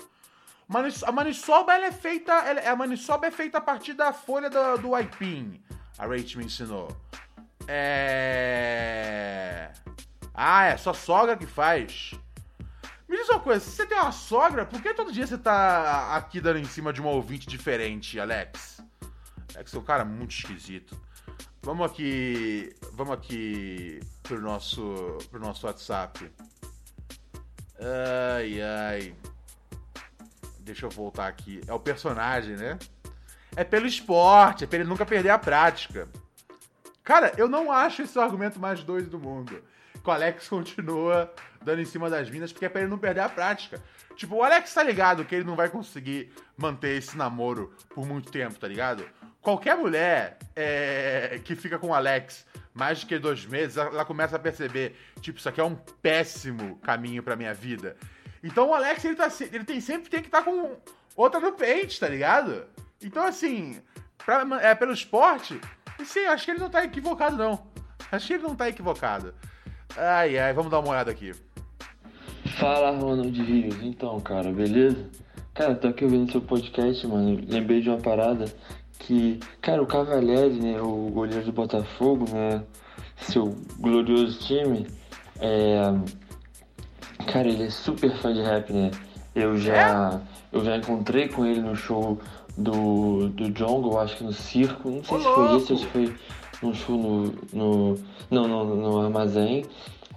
Manis- 0.67 1.03
a 1.03 1.11
maniçoba, 1.11 1.73
ela 1.73 1.87
é 1.87 1.91
feita... 1.91 2.31
ela- 2.31 2.71
a 2.71 2.75
maniçoba 2.75 3.27
é 3.27 3.31
feita 3.31 3.57
a 3.57 3.61
partir 3.61 3.93
da 3.93 4.13
folha 4.13 4.49
do, 4.49 4.77
do 4.77 4.95
aipim. 4.95 5.61
A 5.97 6.05
Rach 6.07 6.35
me 6.37 6.45
ensinou. 6.45 6.95
É... 7.67 9.71
Ah, 10.33 10.65
é 10.65 10.77
sua 10.77 10.93
sogra 10.93 11.35
que 11.35 11.45
faz. 11.45 12.13
Me 13.07 13.17
diz 13.17 13.29
uma 13.29 13.39
coisa, 13.39 13.59
se 13.59 13.71
você 13.71 13.85
tem 13.85 13.97
uma 13.97 14.11
sogra, 14.11 14.65
por 14.65 14.81
que 14.81 14.93
todo 14.93 15.11
dia 15.11 15.27
você 15.27 15.37
tá 15.37 16.15
aqui 16.15 16.41
dando 16.41 16.59
em 16.59 16.65
cima 16.65 16.91
de 16.91 16.99
uma 17.01 17.11
ouvinte 17.11 17.47
diferente, 17.47 18.19
Alex? 18.19 18.81
É 19.55 19.77
um 19.77 19.83
cara 19.83 20.03
muito 20.03 20.31
esquisito. 20.31 20.99
Vamos 21.61 21.89
aqui. 21.89 22.75
Vamos 22.93 23.13
aqui 23.13 23.99
pro 24.21 24.41
nosso. 24.41 25.17
pro 25.31 25.39
nosso 25.39 25.65
WhatsApp. 25.65 26.31
Ai, 27.79 28.61
ai. 28.61 29.15
Deixa 30.59 30.85
eu 30.85 30.89
voltar 30.89 31.27
aqui. 31.27 31.61
É 31.67 31.73
o 31.73 31.79
personagem, 31.79 32.55
né? 32.55 32.77
É 33.55 33.63
pelo 33.63 33.85
esporte, 33.85 34.63
é 34.63 34.67
pra 34.67 34.79
ele 34.79 34.89
nunca 34.89 35.05
perder 35.05 35.29
a 35.29 35.39
prática. 35.39 36.09
Cara, 37.03 37.31
eu 37.37 37.47
não 37.47 37.71
acho 37.71 38.01
esse 38.01 38.17
o 38.17 38.21
argumento 38.21 38.59
mais 38.59 38.83
doido 38.83 39.09
do 39.09 39.19
mundo. 39.19 39.61
Que 40.03 40.09
o 40.09 40.11
Alex 40.11 40.47
continua 40.49 41.31
dando 41.63 41.81
em 41.81 41.85
cima 41.85 42.09
das 42.09 42.29
minas 42.29 42.51
porque 42.51 42.65
é 42.65 42.69
pra 42.69 42.81
ele 42.81 42.89
não 42.89 42.97
perder 42.97 43.21
a 43.21 43.29
prática. 43.29 43.81
Tipo, 44.15 44.35
o 44.35 44.43
Alex 44.43 44.73
tá 44.73 44.83
ligado 44.83 45.25
que 45.25 45.35
ele 45.35 45.43
não 45.43 45.55
vai 45.55 45.69
conseguir 45.69 46.31
manter 46.57 46.97
esse 46.97 47.17
namoro 47.17 47.73
por 47.89 48.05
muito 48.05 48.31
tempo, 48.31 48.59
tá 48.59 48.67
ligado? 48.67 49.05
Qualquer 49.45 49.77
mulher 49.77 50.39
é, 50.55 51.39
que 51.45 51.55
fica 51.55 51.77
com 51.77 51.89
o 51.89 51.93
Alex 51.93 52.47
mais 52.73 53.01
de 53.01 53.05
que 53.05 53.19
dois 53.19 53.45
meses, 53.45 53.77
ela 53.77 54.03
começa 54.03 54.37
a 54.37 54.39
perceber, 54.39 54.95
tipo, 55.21 55.37
isso 55.37 55.47
aqui 55.47 55.61
é 55.61 55.63
um 55.63 55.75
péssimo 56.01 56.77
caminho 56.77 57.21
pra 57.21 57.35
minha 57.35 57.53
vida. 57.53 57.95
Então 58.43 58.69
o 58.69 58.73
Alex, 58.73 59.05
ele, 59.05 59.13
tá, 59.13 59.31
ele 59.51 59.63
tem, 59.63 59.79
sempre 59.79 60.09
tem 60.09 60.19
que 60.19 60.29
estar 60.29 60.41
com 60.41 60.71
outra 61.15 61.39
no 61.39 61.51
pente, 61.51 61.99
tá 61.99 62.07
ligado? 62.07 62.65
Então, 62.99 63.23
assim, 63.23 63.79
pra, 64.17 64.47
é, 64.63 64.73
pelo 64.73 64.91
esporte, 64.91 65.61
sim, 66.03 66.25
acho 66.25 66.43
que 66.43 66.49
ele 66.49 66.59
não 66.59 66.69
tá 66.71 66.83
equivocado, 66.83 67.37
não. 67.37 67.67
Acho 68.11 68.25
que 68.25 68.33
ele 68.33 68.43
não 68.43 68.55
tá 68.55 68.67
equivocado. 68.67 69.31
Ai, 69.95 70.39
ai, 70.39 70.53
vamos 70.53 70.71
dar 70.71 70.79
uma 70.79 70.89
olhada 70.89 71.11
aqui. 71.11 71.33
Fala, 72.57 72.89
Ronald 72.97 73.39
Rios. 73.39 73.77
Então, 73.83 74.19
cara, 74.21 74.51
beleza? 74.51 75.07
Cara, 75.53 75.75
tô 75.75 75.89
aqui 75.89 76.03
ouvindo 76.03 76.31
seu 76.31 76.41
podcast, 76.41 77.05
mano. 77.05 77.39
Lembrei 77.47 77.79
de 77.79 77.89
uma 77.89 77.99
parada 77.99 78.51
que, 79.05 79.39
cara, 79.61 79.81
o 79.81 79.85
Cavalieri, 79.85 80.59
né, 80.59 80.81
o 80.81 81.09
goleiro 81.11 81.45
do 81.45 81.51
Botafogo, 81.51 82.25
né, 82.31 82.63
seu 83.17 83.55
glorioso 83.79 84.39
time, 84.39 84.87
é... 85.39 85.81
Cara, 87.27 87.47
ele 87.47 87.63
é 87.63 87.69
super 87.69 88.11
fã 88.17 88.33
de 88.33 88.41
rap, 88.41 88.71
né? 88.71 88.91
Eu 89.33 89.57
já, 89.57 90.21
eu 90.51 90.63
já 90.63 90.77
encontrei 90.77 91.27
com 91.27 91.45
ele 91.45 91.61
no 91.61 91.75
show 91.75 92.19
do, 92.57 93.29
do 93.29 93.57
Jungle, 93.57 93.99
acho 93.99 94.17
que 94.17 94.23
no 94.23 94.33
circo. 94.33 94.89
Não 94.89 95.03
sei 95.03 95.17
Ô, 95.17 95.19
se 95.19 95.25
foi 95.25 95.43
louco! 95.47 95.73
ou 95.73 95.77
se 95.79 95.85
foi 95.87 96.15
num 96.61 96.73
show 96.73 96.97
no, 96.97 97.33
no. 97.53 97.99
Não, 98.29 98.47
no, 98.47 98.75
no 98.75 99.01
armazém. 99.01 99.65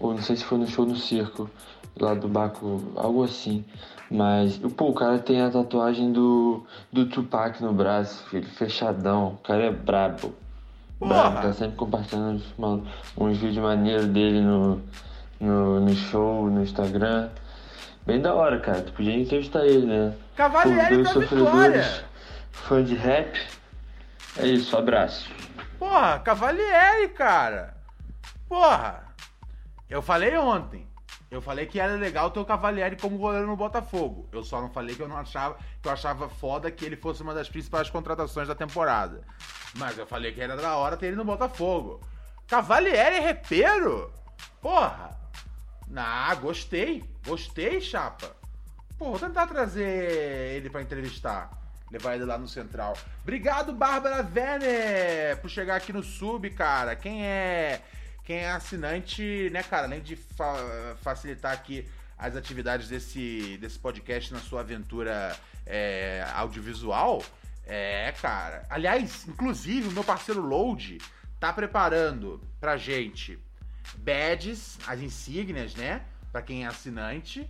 Ou 0.00 0.12
não 0.14 0.22
sei 0.22 0.36
se 0.36 0.44
foi 0.44 0.58
no 0.58 0.66
show 0.66 0.86
no 0.86 0.96
circo, 0.96 1.50
lá 2.00 2.14
do 2.14 2.28
Baco, 2.28 2.92
algo 2.96 3.24
assim. 3.24 3.64
Mas, 4.10 4.56
pô, 4.56 4.86
o 4.90 4.94
cara 4.94 5.18
tem 5.18 5.42
a 5.42 5.50
tatuagem 5.50 6.12
do, 6.12 6.64
do 6.92 7.06
Tupac 7.06 7.60
no 7.62 7.72
braço, 7.72 8.24
filho, 8.28 8.46
fechadão. 8.48 9.34
O 9.34 9.38
cara 9.38 9.64
é 9.64 9.70
brabo. 9.70 10.32
Brabo, 11.00 11.42
tá 11.42 11.52
sempre 11.52 11.76
compartilhando 11.76 12.36
uns, 12.36 12.54
mal- 12.58 12.82
uns 13.16 13.36
vídeos 13.38 13.62
maneiros 13.62 14.06
dele 14.06 14.40
no, 14.40 14.80
no, 15.38 15.80
no 15.80 15.94
show, 15.94 16.48
no 16.50 16.62
Instagram. 16.62 17.28
Bem 18.06 18.20
da 18.20 18.34
hora, 18.34 18.58
cara. 18.58 18.80
Tu 18.80 18.92
podia 18.92 19.14
entrevistar 19.14 19.66
ele, 19.66 19.86
né? 19.86 20.14
Cavalieri 20.36 21.02
da 21.02 21.12
vitória! 21.12 22.04
fã 22.52 22.82
de 22.82 22.94
rap. 22.94 23.38
É 24.38 24.46
isso, 24.46 24.76
abraço. 24.76 25.30
Porra, 25.78 26.18
Cavalieri, 26.20 27.08
cara. 27.08 27.74
Porra. 28.48 29.07
Eu 29.88 30.02
falei 30.02 30.36
ontem. 30.36 30.86
Eu 31.30 31.42
falei 31.42 31.66
que 31.66 31.78
era 31.78 31.94
legal 31.94 32.30
ter 32.30 32.40
o 32.40 32.44
Cavalieri 32.44 32.96
como 32.96 33.18
goleiro 33.18 33.46
no 33.46 33.56
Botafogo. 33.56 34.28
Eu 34.32 34.42
só 34.42 34.60
não 34.60 34.70
falei 34.70 34.94
que 34.94 35.02
eu 35.02 35.08
não 35.08 35.16
achava 35.16 35.58
que 35.82 35.88
eu 35.88 35.92
achava 35.92 36.28
foda 36.28 36.70
que 36.70 36.84
ele 36.84 36.96
fosse 36.96 37.22
uma 37.22 37.34
das 37.34 37.48
principais 37.48 37.90
contratações 37.90 38.48
da 38.48 38.54
temporada. 38.54 39.22
Mas 39.76 39.98
eu 39.98 40.06
falei 40.06 40.32
que 40.32 40.40
era 40.40 40.56
da 40.56 40.76
hora 40.76 40.96
ter 40.96 41.06
ele 41.08 41.16
no 41.16 41.24
Botafogo. 41.24 42.00
Cavalieri 42.46 43.16
é 43.16 43.20
repeiro? 43.20 44.10
Porra. 44.60 45.10
Ah, 45.94 46.34
gostei. 46.34 47.04
Gostei, 47.26 47.80
chapa. 47.80 48.34
Pô, 48.98 49.10
vou 49.10 49.18
tentar 49.18 49.46
trazer 49.46 50.56
ele 50.56 50.70
pra 50.70 50.82
entrevistar. 50.82 51.50
Levar 51.90 52.14
ele 52.14 52.24
lá 52.24 52.36
no 52.36 52.48
Central. 52.48 52.94
Obrigado, 53.22 53.72
Bárbara 53.72 54.22
Vene, 54.22 55.36
por 55.40 55.48
chegar 55.48 55.76
aqui 55.76 55.92
no 55.92 56.02
Sub, 56.02 56.48
cara. 56.50 56.96
Quem 56.96 57.24
é 57.24 57.82
quem 58.28 58.40
é 58.40 58.50
assinante, 58.50 59.48
né, 59.54 59.62
cara, 59.62 59.86
além 59.86 60.02
de 60.02 60.14
fa- 60.14 60.94
facilitar 61.00 61.50
aqui 61.50 61.88
as 62.18 62.36
atividades 62.36 62.86
desse, 62.86 63.56
desse 63.56 63.78
podcast 63.78 64.34
na 64.34 64.38
sua 64.38 64.60
aventura 64.60 65.34
é, 65.64 66.22
audiovisual, 66.34 67.24
é, 67.64 68.12
cara. 68.20 68.66
Aliás, 68.68 69.26
inclusive, 69.26 69.88
o 69.88 69.92
meu 69.92 70.04
parceiro 70.04 70.42
Load 70.42 70.98
tá 71.40 71.54
preparando 71.54 72.38
pra 72.60 72.76
gente 72.76 73.38
badges, 73.96 74.78
as 74.86 75.00
insígnias, 75.00 75.74
né? 75.74 76.02
Pra 76.30 76.42
quem 76.42 76.64
é 76.64 76.66
assinante, 76.66 77.48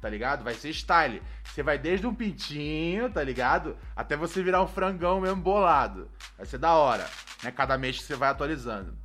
tá 0.00 0.08
ligado? 0.08 0.42
Vai 0.42 0.54
ser 0.54 0.70
style. 0.70 1.22
Você 1.44 1.62
vai 1.62 1.78
desde 1.78 2.08
um 2.08 2.14
pintinho, 2.14 3.08
tá 3.08 3.22
ligado? 3.22 3.76
Até 3.94 4.16
você 4.16 4.42
virar 4.42 4.64
um 4.64 4.66
frangão 4.66 5.20
mesmo 5.20 5.40
bolado. 5.40 6.10
Vai 6.36 6.44
ser 6.44 6.58
da 6.58 6.72
hora, 6.74 7.08
né? 7.40 7.52
Cada 7.52 7.78
mês 7.78 7.98
que 7.98 8.02
você 8.02 8.16
vai 8.16 8.30
atualizando. 8.30 8.98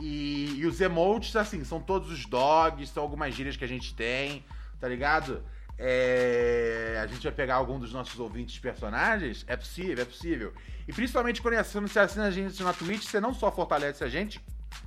E, 0.00 0.56
e 0.56 0.66
os 0.66 0.80
emotes, 0.80 1.36
assim, 1.36 1.62
são 1.64 1.80
todos 1.80 2.10
os 2.10 2.26
dogs, 2.26 2.90
são 2.90 3.02
algumas 3.02 3.34
gírias 3.34 3.56
que 3.56 3.64
a 3.64 3.68
gente 3.68 3.94
tem, 3.94 4.44
tá 4.80 4.88
ligado? 4.88 5.42
É, 5.76 7.00
a 7.02 7.06
gente 7.06 7.22
vai 7.22 7.32
pegar 7.32 7.56
algum 7.56 7.78
dos 7.78 7.92
nossos 7.92 8.18
ouvintes 8.18 8.58
personagens? 8.58 9.44
É 9.46 9.56
possível, 9.56 10.02
é 10.02 10.04
possível. 10.04 10.52
E 10.86 10.92
principalmente 10.92 11.40
quando 11.40 11.56
você 11.62 11.98
assina 11.98 12.26
a 12.26 12.30
gente 12.30 12.62
na 12.62 12.72
Twitch, 12.72 13.04
você 13.04 13.20
não 13.20 13.34
só 13.34 13.50
fortalece 13.50 14.04
a 14.04 14.08
gente, 14.08 14.40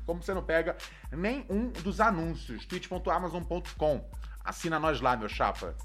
como 0.06 0.22
você 0.22 0.34
não 0.34 0.44
pega 0.44 0.76
nenhum 1.12 1.70
dos 1.84 2.00
anúncios. 2.00 2.66
twitch.amazon.com. 2.66 4.10
Assina 4.44 4.80
nós 4.80 5.02
lá, 5.02 5.18
meu 5.18 5.28
chapa. 5.28 5.76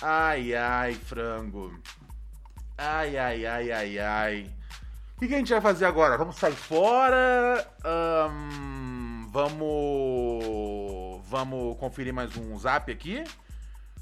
Ai, 0.00 0.54
ai, 0.54 0.94
frango. 0.94 1.78
Ai, 2.78 3.18
ai, 3.18 3.46
ai, 3.46 3.72
ai, 3.72 3.98
ai. 3.98 4.54
Que, 5.22 5.28
que 5.28 5.34
a 5.36 5.38
gente 5.38 5.52
vai 5.52 5.60
fazer 5.60 5.84
agora? 5.84 6.18
Vamos 6.18 6.34
sair 6.34 6.56
fora? 6.56 7.64
Ahn, 7.84 9.28
vamos. 9.30 11.24
Vamos 11.28 11.78
conferir 11.78 12.12
mais 12.12 12.36
um 12.36 12.58
zap 12.58 12.90
aqui? 12.90 13.22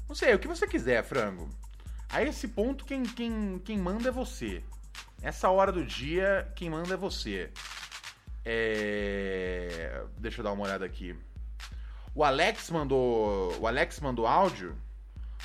Não 0.09 0.15
sei, 0.15 0.33
o 0.33 0.39
que 0.39 0.47
você 0.47 0.65
quiser, 0.65 1.03
frango. 1.03 1.47
A 2.09 2.23
esse 2.23 2.47
ponto, 2.47 2.85
quem, 2.85 3.03
quem, 3.03 3.61
quem 3.63 3.77
manda 3.77 4.09
é 4.09 4.11
você. 4.11 4.63
Essa 5.21 5.47
hora 5.51 5.71
do 5.71 5.85
dia, 5.85 6.51
quem 6.55 6.71
manda 6.71 6.95
é 6.95 6.97
você. 6.97 7.51
É... 8.43 10.03
Deixa 10.17 10.39
eu 10.39 10.43
dar 10.43 10.53
uma 10.53 10.63
olhada 10.63 10.85
aqui. 10.85 11.15
O 12.15 12.23
Alex 12.23 12.71
mandou. 12.71 13.55
O 13.59 13.67
Alex 13.67 13.99
mandou 13.99 14.25
áudio. 14.25 14.75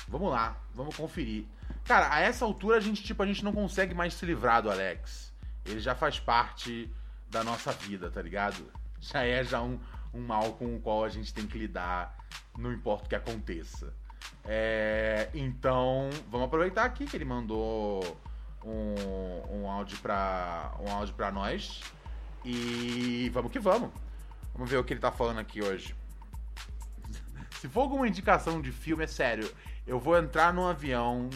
Vamos 0.07 0.31
lá, 0.31 0.57
vamos 0.73 0.95
conferir. 0.95 1.45
Cara, 1.85 2.11
a 2.11 2.19
essa 2.19 2.43
altura 2.45 2.77
a 2.77 2.81
gente, 2.81 3.03
tipo, 3.03 3.21
a 3.21 3.27
gente 3.27 3.45
não 3.45 3.53
consegue 3.53 3.93
mais 3.93 4.15
se 4.15 4.25
livrar 4.25 4.63
do 4.63 4.71
Alex. 4.71 5.36
Ele 5.67 5.79
já 5.79 5.93
faz 5.93 6.19
parte 6.19 6.89
da 7.29 7.43
nossa 7.43 7.71
vida, 7.71 8.09
tá 8.09 8.21
ligado? 8.21 8.71
Já 8.99 9.23
é 9.23 9.43
já 9.43 9.61
um, 9.61 9.79
um 10.13 10.21
mal 10.21 10.53
com 10.53 10.75
o 10.75 10.79
qual 10.79 11.03
a 11.03 11.09
gente 11.09 11.33
tem 11.33 11.45
que 11.45 11.57
lidar, 11.57 12.17
não 12.57 12.71
importa 12.71 13.05
o 13.05 13.09
que 13.09 13.15
aconteça. 13.15 13.93
É, 14.43 15.29
então, 15.33 16.09
vamos 16.29 16.47
aproveitar 16.47 16.85
aqui 16.85 17.05
que 17.05 17.15
ele 17.15 17.25
mandou 17.25 18.19
um, 18.63 19.61
um 19.61 19.69
áudio 19.69 19.97
pra, 19.99 20.73
um 20.79 20.91
áudio 20.91 21.13
pra 21.13 21.31
nós. 21.31 21.81
E 22.43 23.29
vamos 23.33 23.51
que 23.51 23.59
vamos. 23.59 23.91
Vamos 24.53 24.69
ver 24.69 24.77
o 24.77 24.83
que 24.83 24.93
ele 24.93 24.99
tá 24.99 25.11
falando 25.11 25.39
aqui 25.39 25.61
hoje. 25.61 25.95
Se 27.59 27.67
for 27.67 27.81
alguma 27.81 28.07
indicação 28.07 28.61
de 28.61 28.71
filme, 28.71 29.03
é 29.03 29.07
sério. 29.07 29.53
Eu 29.85 29.99
vou 29.99 30.17
entrar 30.17 30.53
num 30.53 30.65
avião, 30.65 31.29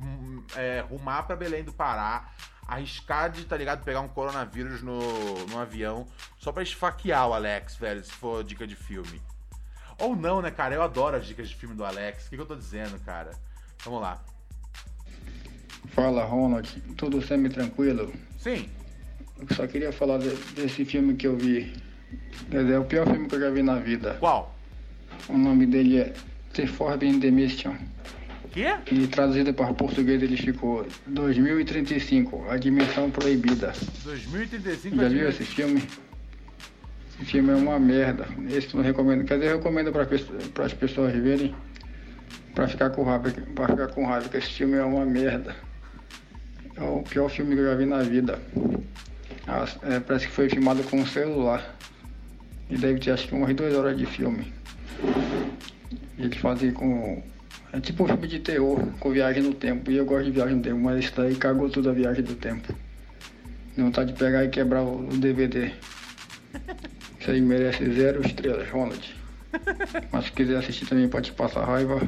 hum, 0.00 0.44
é, 0.56 0.80
rumar 0.80 1.26
pra 1.26 1.36
Belém 1.36 1.64
do 1.64 1.72
Pará, 1.72 2.30
arriscar 2.66 3.30
de, 3.30 3.44
tá 3.44 3.56
ligado, 3.56 3.84
pegar 3.84 4.00
um 4.00 4.08
coronavírus 4.08 4.82
no, 4.82 4.98
no 5.46 5.58
avião, 5.58 6.06
só 6.38 6.50
pra 6.52 6.62
esfaquear 6.62 7.28
o 7.28 7.34
Alex, 7.34 7.76
velho, 7.76 8.02
se 8.04 8.10
for 8.12 8.42
dica 8.44 8.66
de 8.66 8.74
filme. 8.76 9.20
Ou 9.98 10.16
não, 10.16 10.42
né, 10.42 10.50
cara? 10.50 10.74
Eu 10.74 10.82
adoro 10.82 11.16
as 11.16 11.26
dicas 11.26 11.48
de 11.48 11.54
filme 11.54 11.74
do 11.74 11.84
Alex. 11.84 12.26
O 12.26 12.30
que, 12.30 12.36
que 12.36 12.42
eu 12.42 12.46
tô 12.46 12.56
dizendo, 12.56 12.98
cara? 13.04 13.30
Vamos 13.84 14.00
lá. 14.00 14.22
Fala, 15.90 16.24
Ronald. 16.24 16.68
Tudo 16.96 17.22
semi-tranquilo? 17.22 18.12
Sim. 18.38 18.68
Eu 19.38 19.54
só 19.54 19.66
queria 19.66 19.92
falar 19.92 20.18
de- 20.18 20.34
desse 20.54 20.84
filme 20.84 21.14
que 21.14 21.26
eu 21.26 21.36
vi. 21.36 21.72
Quer 22.50 22.62
dizer, 22.62 22.74
É 22.74 22.78
o 22.78 22.84
pior 22.84 23.06
filme 23.06 23.28
que 23.28 23.34
eu 23.36 23.40
já 23.40 23.50
vi 23.50 23.62
na 23.62 23.76
vida. 23.76 24.16
Qual? 24.18 24.54
O 25.28 25.38
nome 25.38 25.66
dele 25.66 26.00
é 26.00 26.14
The 26.54 26.66
Forbidden 26.66 27.30
Mission. 27.30 27.76
Quê? 28.54 28.72
E 28.92 29.08
traduzido 29.08 29.52
para 29.52 29.72
o 29.72 29.74
português 29.74 30.22
ele 30.22 30.36
ficou 30.36 30.86
2035, 31.08 32.46
A 32.48 32.56
Dimensão 32.56 33.10
Proibida. 33.10 33.72
2035 34.04 34.96
Já 34.96 35.08
viu 35.08 35.28
esse 35.28 35.44
filme? 35.44 35.82
Esse 37.16 37.32
filme 37.32 37.50
é 37.50 37.56
uma 37.56 37.80
merda. 37.80 38.28
Esse 38.48 38.76
não 38.76 38.84
recomendo. 38.84 39.24
Quer 39.24 39.38
dizer, 39.38 39.50
eu 39.50 39.56
recomendo 39.56 39.90
para 39.90 40.64
as 40.64 40.72
pessoas 40.72 41.12
verem. 41.12 41.52
Pra 42.54 42.68
ficar 42.68 42.90
com 42.90 43.02
raiva, 43.02 43.32
pra 43.56 43.66
ficar 43.66 43.88
com 43.88 44.06
raiva, 44.06 44.28
que 44.28 44.36
esse 44.36 44.50
filme 44.50 44.76
é 44.76 44.84
uma 44.84 45.04
merda. 45.04 45.56
É 46.76 46.82
o 46.84 47.02
pior 47.02 47.28
filme 47.28 47.56
que 47.56 47.60
eu 47.60 47.66
já 47.66 47.74
vi 47.74 47.86
na 47.86 48.02
vida. 48.02 48.40
É, 49.82 49.98
parece 49.98 50.28
que 50.28 50.32
foi 50.32 50.48
filmado 50.48 50.84
com 50.84 51.00
um 51.00 51.06
celular. 51.06 51.74
E 52.70 52.76
deve 52.76 53.00
ter 53.00 53.10
acho 53.10 53.26
que 53.26 53.34
umas 53.34 53.52
duas 53.52 53.74
horas 53.74 53.98
de 53.98 54.06
filme. 54.06 54.52
Eles 56.16 56.36
fazem 56.36 56.70
com. 56.70 57.20
É 57.74 57.80
tipo 57.80 58.04
um 58.04 58.06
filme 58.06 58.28
de 58.28 58.38
terror, 58.38 58.86
com 59.00 59.10
viagem 59.10 59.42
no 59.42 59.52
tempo. 59.52 59.90
E 59.90 59.96
eu 59.96 60.04
gosto 60.04 60.26
de 60.26 60.30
viagem 60.30 60.54
no 60.56 60.62
tempo, 60.62 60.78
mas 60.78 61.04
esse 61.04 61.12
daí 61.14 61.34
cagou 61.34 61.68
tudo 61.68 61.90
a 61.90 61.92
viagem 61.92 62.22
do 62.22 62.36
tempo. 62.36 62.72
Não 63.76 63.90
tá 63.90 64.04
de 64.04 64.12
pegar 64.12 64.44
e 64.44 64.48
quebrar 64.48 64.82
o 64.82 65.08
DVD. 65.08 65.72
Isso 67.18 67.30
aí 67.30 67.40
merece 67.40 67.92
zero 67.92 68.24
estrelas, 68.24 68.70
Ronald. 68.70 69.14
Mas 70.12 70.26
se 70.26 70.32
quiser 70.32 70.58
assistir 70.58 70.86
também 70.86 71.08
pode 71.08 71.32
passar 71.32 71.64
raiva, 71.64 72.00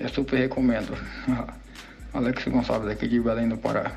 eu 0.00 0.08
super 0.08 0.38
recomendo. 0.38 0.96
Alex 2.14 2.44
Gonçalves 2.46 2.88
aqui 2.90 3.06
de 3.06 3.20
Belém 3.20 3.46
do 3.50 3.58
Pará. 3.58 3.92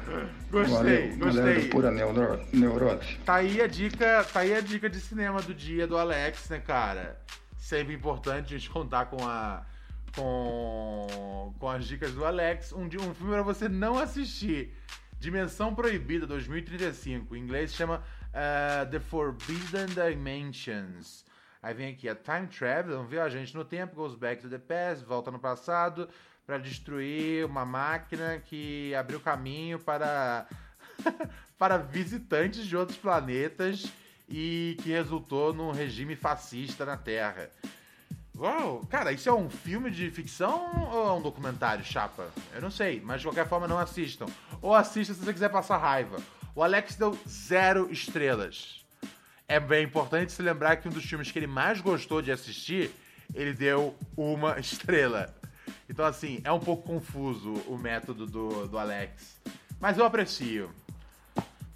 Gostei, 0.52 0.76
Valeu, 0.76 1.18
galera 1.18 1.46
gostei. 1.54 1.64
do 1.64 1.70
Pura 1.70 1.92
Neuro- 1.92 2.40
Neurose. 2.52 3.18
Tá 3.26 3.36
aí 3.36 3.62
a 3.62 3.68
dica, 3.68 4.26
tá 4.34 4.42
aí 4.42 4.54
a 4.54 4.60
dica 4.60 4.90
de 4.90 5.00
cinema 5.00 5.42
do 5.42 5.54
dia 5.54 5.88
do 5.88 5.98
Alex, 5.98 6.50
né, 6.50 6.60
cara? 6.60 7.18
Sempre 7.58 7.94
importante 7.94 8.54
a 8.54 8.58
gente 8.58 8.70
contar 8.70 9.06
com 9.06 9.26
a 9.26 9.64
com 10.14 10.61
as 11.72 11.86
dicas 11.86 12.14
do 12.14 12.26
Alex. 12.26 12.72
Um, 12.72 12.86
um 12.86 13.14
filme 13.14 13.34
pra 13.34 13.42
você 13.42 13.68
não 13.68 13.98
assistir. 13.98 14.74
Dimensão 15.20 15.74
Proibida 15.74 16.26
2035. 16.28 17.36
Em 17.36 17.40
inglês 17.40 17.74
chama 17.74 18.04
eh, 18.34 18.86
The 18.90 19.00
Forbidden 19.00 19.88
Dimensions. 19.88 21.26
Aí 21.62 21.74
vem 21.74 21.94
aqui 21.94 22.10
a 22.10 22.16
Time 22.16 22.48
Travel, 22.48 23.00
um 23.00 23.06
viajante 23.06 23.56
no 23.56 23.64
tempo, 23.64 23.96
goes 23.96 24.16
back 24.16 24.42
to 24.42 24.50
the 24.50 24.58
past, 24.58 25.06
volta 25.06 25.30
no 25.30 25.38
passado 25.38 26.10
para 26.46 26.58
destruir 26.58 27.46
uma 27.46 27.64
máquina 27.66 28.42
que 28.44 28.96
abriu 28.96 29.20
caminho 29.20 29.80
para 29.80 30.48
para 31.58 31.78
visitantes 31.78 32.66
de 32.66 32.76
outros 32.76 32.98
planetas 32.98 33.86
e 34.28 34.76
que 34.82 34.90
resultou 34.90 35.54
num 35.54 35.72
regime 35.72 36.16
fascista 36.16 36.84
na 36.84 36.98
Terra. 36.98 37.52
Uau, 38.42 38.84
cara, 38.90 39.12
isso 39.12 39.30
é 39.30 39.32
um 39.32 39.48
filme 39.52 39.92
de 39.92 40.10
ficção 40.10 40.90
ou 40.92 41.10
é 41.10 41.14
um 41.14 41.22
documentário, 41.22 41.86
chapa? 41.86 42.28
Eu 42.52 42.60
não 42.60 42.72
sei, 42.72 43.00
mas 43.00 43.22
de 43.22 43.28
qualquer 43.28 43.48
forma 43.48 43.68
não 43.68 43.78
assistam. 43.78 44.26
Ou 44.60 44.74
assista 44.74 45.14
se 45.14 45.20
você 45.20 45.32
quiser 45.32 45.50
passar 45.50 45.78
raiva. 45.78 46.18
O 46.56 46.64
Alex 46.64 46.96
deu 46.96 47.16
zero 47.30 47.92
estrelas. 47.92 48.84
É 49.48 49.60
bem 49.60 49.86
importante 49.86 50.32
se 50.32 50.42
lembrar 50.42 50.78
que 50.78 50.88
um 50.88 50.92
dos 50.92 51.06
filmes 51.06 51.32
que 51.32 51.38
ele 51.38 51.46
mais 51.46 51.82
gostou 51.82 52.20
de 52.20 52.32
assistir, 52.32 52.90
ele 53.36 53.54
deu 53.54 53.96
uma 54.18 54.58
estrela. 54.60 55.32
Então, 55.88 56.04
assim, 56.04 56.42
é 56.44 56.52
um 56.52 56.60
pouco 56.60 56.82
confuso 56.82 57.54
o 57.68 57.78
método 57.78 58.26
do, 58.26 58.68
do 58.68 58.80
Alex. 58.80 59.40
Mas 59.80 60.00
eu 60.00 60.06
aprecio. 60.06 60.74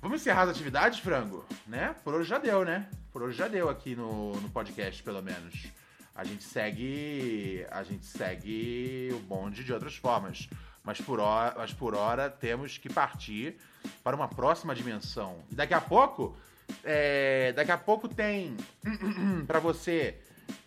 Vamos 0.01 0.20
encerrar 0.20 0.41
as 0.41 0.49
atividades, 0.49 0.97
frango? 0.97 1.45
Né? 1.68 1.95
Por 2.03 2.16
hoje 2.16 2.28
já 2.28 2.39
deu, 2.39 2.66
né? 2.66 2.89
Por 3.13 3.22
hoje 3.22 3.38
já 3.38 3.47
deu 3.47 3.70
aqui 3.70 3.95
no, 3.95 4.32
no 4.32 4.49
podcast, 4.49 5.03
pelo 5.03 5.22
menos. 5.22 5.85
A 6.16 6.24
gente 6.24 6.43
segue. 6.43 7.66
A 7.70 7.84
gente 7.84 8.05
segue 8.05 9.09
o 9.13 9.20
bonde 9.20 9.63
de 9.63 9.74
outras 9.74 9.95
formas. 9.95 10.47
Mas 10.84 11.01
por 11.01 11.20
hora, 11.20 11.53
mas 11.57 11.74
por 11.74 11.95
hora 11.95 12.30
temos 12.30 12.78
que 12.78 12.88
partir 12.88 13.57
para 14.03 14.16
uma 14.16 14.28
próxima 14.28 14.74
dimensão. 14.74 15.39
E 15.51 15.55
daqui 15.55 15.74
a 15.74 15.82
pouco. 15.82 16.38
é, 16.84 17.51
daqui 17.53 17.72
a 17.72 17.78
pouco 17.78 18.07
tem 18.07 18.55
para 19.45 19.59
você 19.59 20.18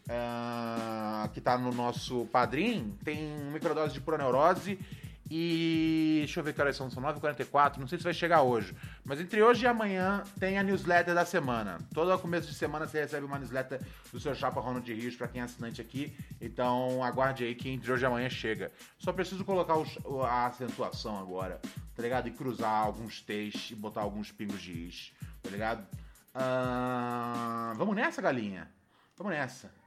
ah, 0.09 1.29
que 1.33 1.41
tá 1.41 1.59
no 1.59 1.73
nosso 1.73 2.27
padrim, 2.27 2.97
tem 3.05 3.37
microdose 3.53 3.95
de 3.95 4.01
pura 4.01 4.19
neurose 4.19 4.79
e 5.31 6.17
deixa 6.21 6.41
eu 6.41 6.45
ver 6.45 6.55
que 6.55 6.61
horas 6.61 6.77
são, 6.77 6.91
são 6.91 7.03
9h44, 7.03 7.77
não 7.77 7.87
sei 7.87 7.99
se 7.99 8.05
vai 8.05 8.15
chegar 8.15 8.43
hoje. 8.43 8.75
Mas 9.05 9.21
entre 9.21 9.43
hoje 9.43 9.65
e 9.65 9.67
amanhã 9.67 10.23
tem 10.41 10.59
a 10.59 10.63
newsletter 10.63 11.15
da 11.15 11.25
semana. 11.25 11.79
Todo 11.93 12.19
começo 12.19 12.49
de 12.49 12.55
semana 12.55 12.87
você 12.87 13.01
recebe 13.01 13.27
uma 13.27 13.39
newsletter 13.39 13.81
do 14.13 14.19
seu 14.19 14.35
Chapa 14.35 14.61
Ronald 14.61 14.91
Rios 14.93 15.17
para 15.17 15.29
quem 15.29 15.41
é 15.41 15.45
assinante 15.45 15.81
aqui. 15.81 16.17
Então 16.41 17.05
aguarde 17.05 17.45
aí 17.45 17.55
que 17.55 17.69
entre 17.69 17.93
hoje 17.93 18.05
e 18.05 18.07
amanhã 18.07 18.31
chega. 18.31 18.73
Só 18.99 19.13
preciso 19.13 19.45
colocar 19.45 19.75
a 20.27 20.47
acentuação 20.47 21.19
agora, 21.19 21.61
tá 21.95 22.03
ligado? 22.03 22.29
E 22.29 22.31
cruzar 22.31 22.85
alguns 22.85 23.21
T's 23.21 23.71
e 23.71 23.75
botar 23.75 24.01
alguns 24.01 24.33
pingos 24.33 24.63
de 24.63 24.73
is, 24.73 25.13
tá 25.43 25.51
ligado? 25.51 25.87
Vamos 27.77 27.95
nessa, 27.95 28.23
galinha? 28.23 28.69
Vamos 29.17 29.33
nessa. 29.33 29.78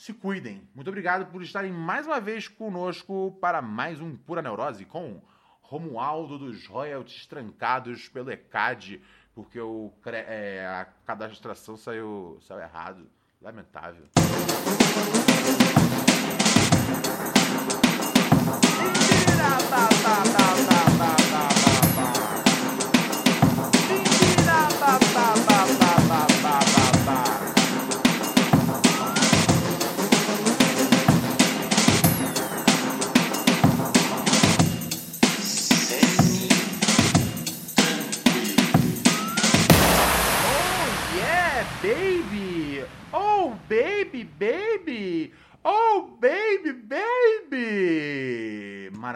Se 0.00 0.14
cuidem. 0.14 0.66
Muito 0.74 0.88
obrigado 0.88 1.30
por 1.30 1.42
estarem 1.42 1.70
mais 1.70 2.06
uma 2.06 2.18
vez 2.18 2.48
conosco 2.48 3.36
para 3.38 3.60
mais 3.60 4.00
um 4.00 4.16
Pura 4.16 4.40
Neurose 4.40 4.86
com 4.86 5.20
Romualdo 5.60 6.38
dos 6.38 6.66
royalties 6.66 7.26
trancados 7.26 8.08
pelo 8.08 8.30
ECAD, 8.30 9.02
porque 9.34 9.60
o, 9.60 9.92
é, 10.06 10.66
a 10.66 10.86
cadastração 11.04 11.76
saiu, 11.76 12.38
saiu 12.40 12.60
errado. 12.60 13.10
Lamentável. 13.42 14.06
Oh 21.02 21.19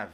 baby! 0.05 0.14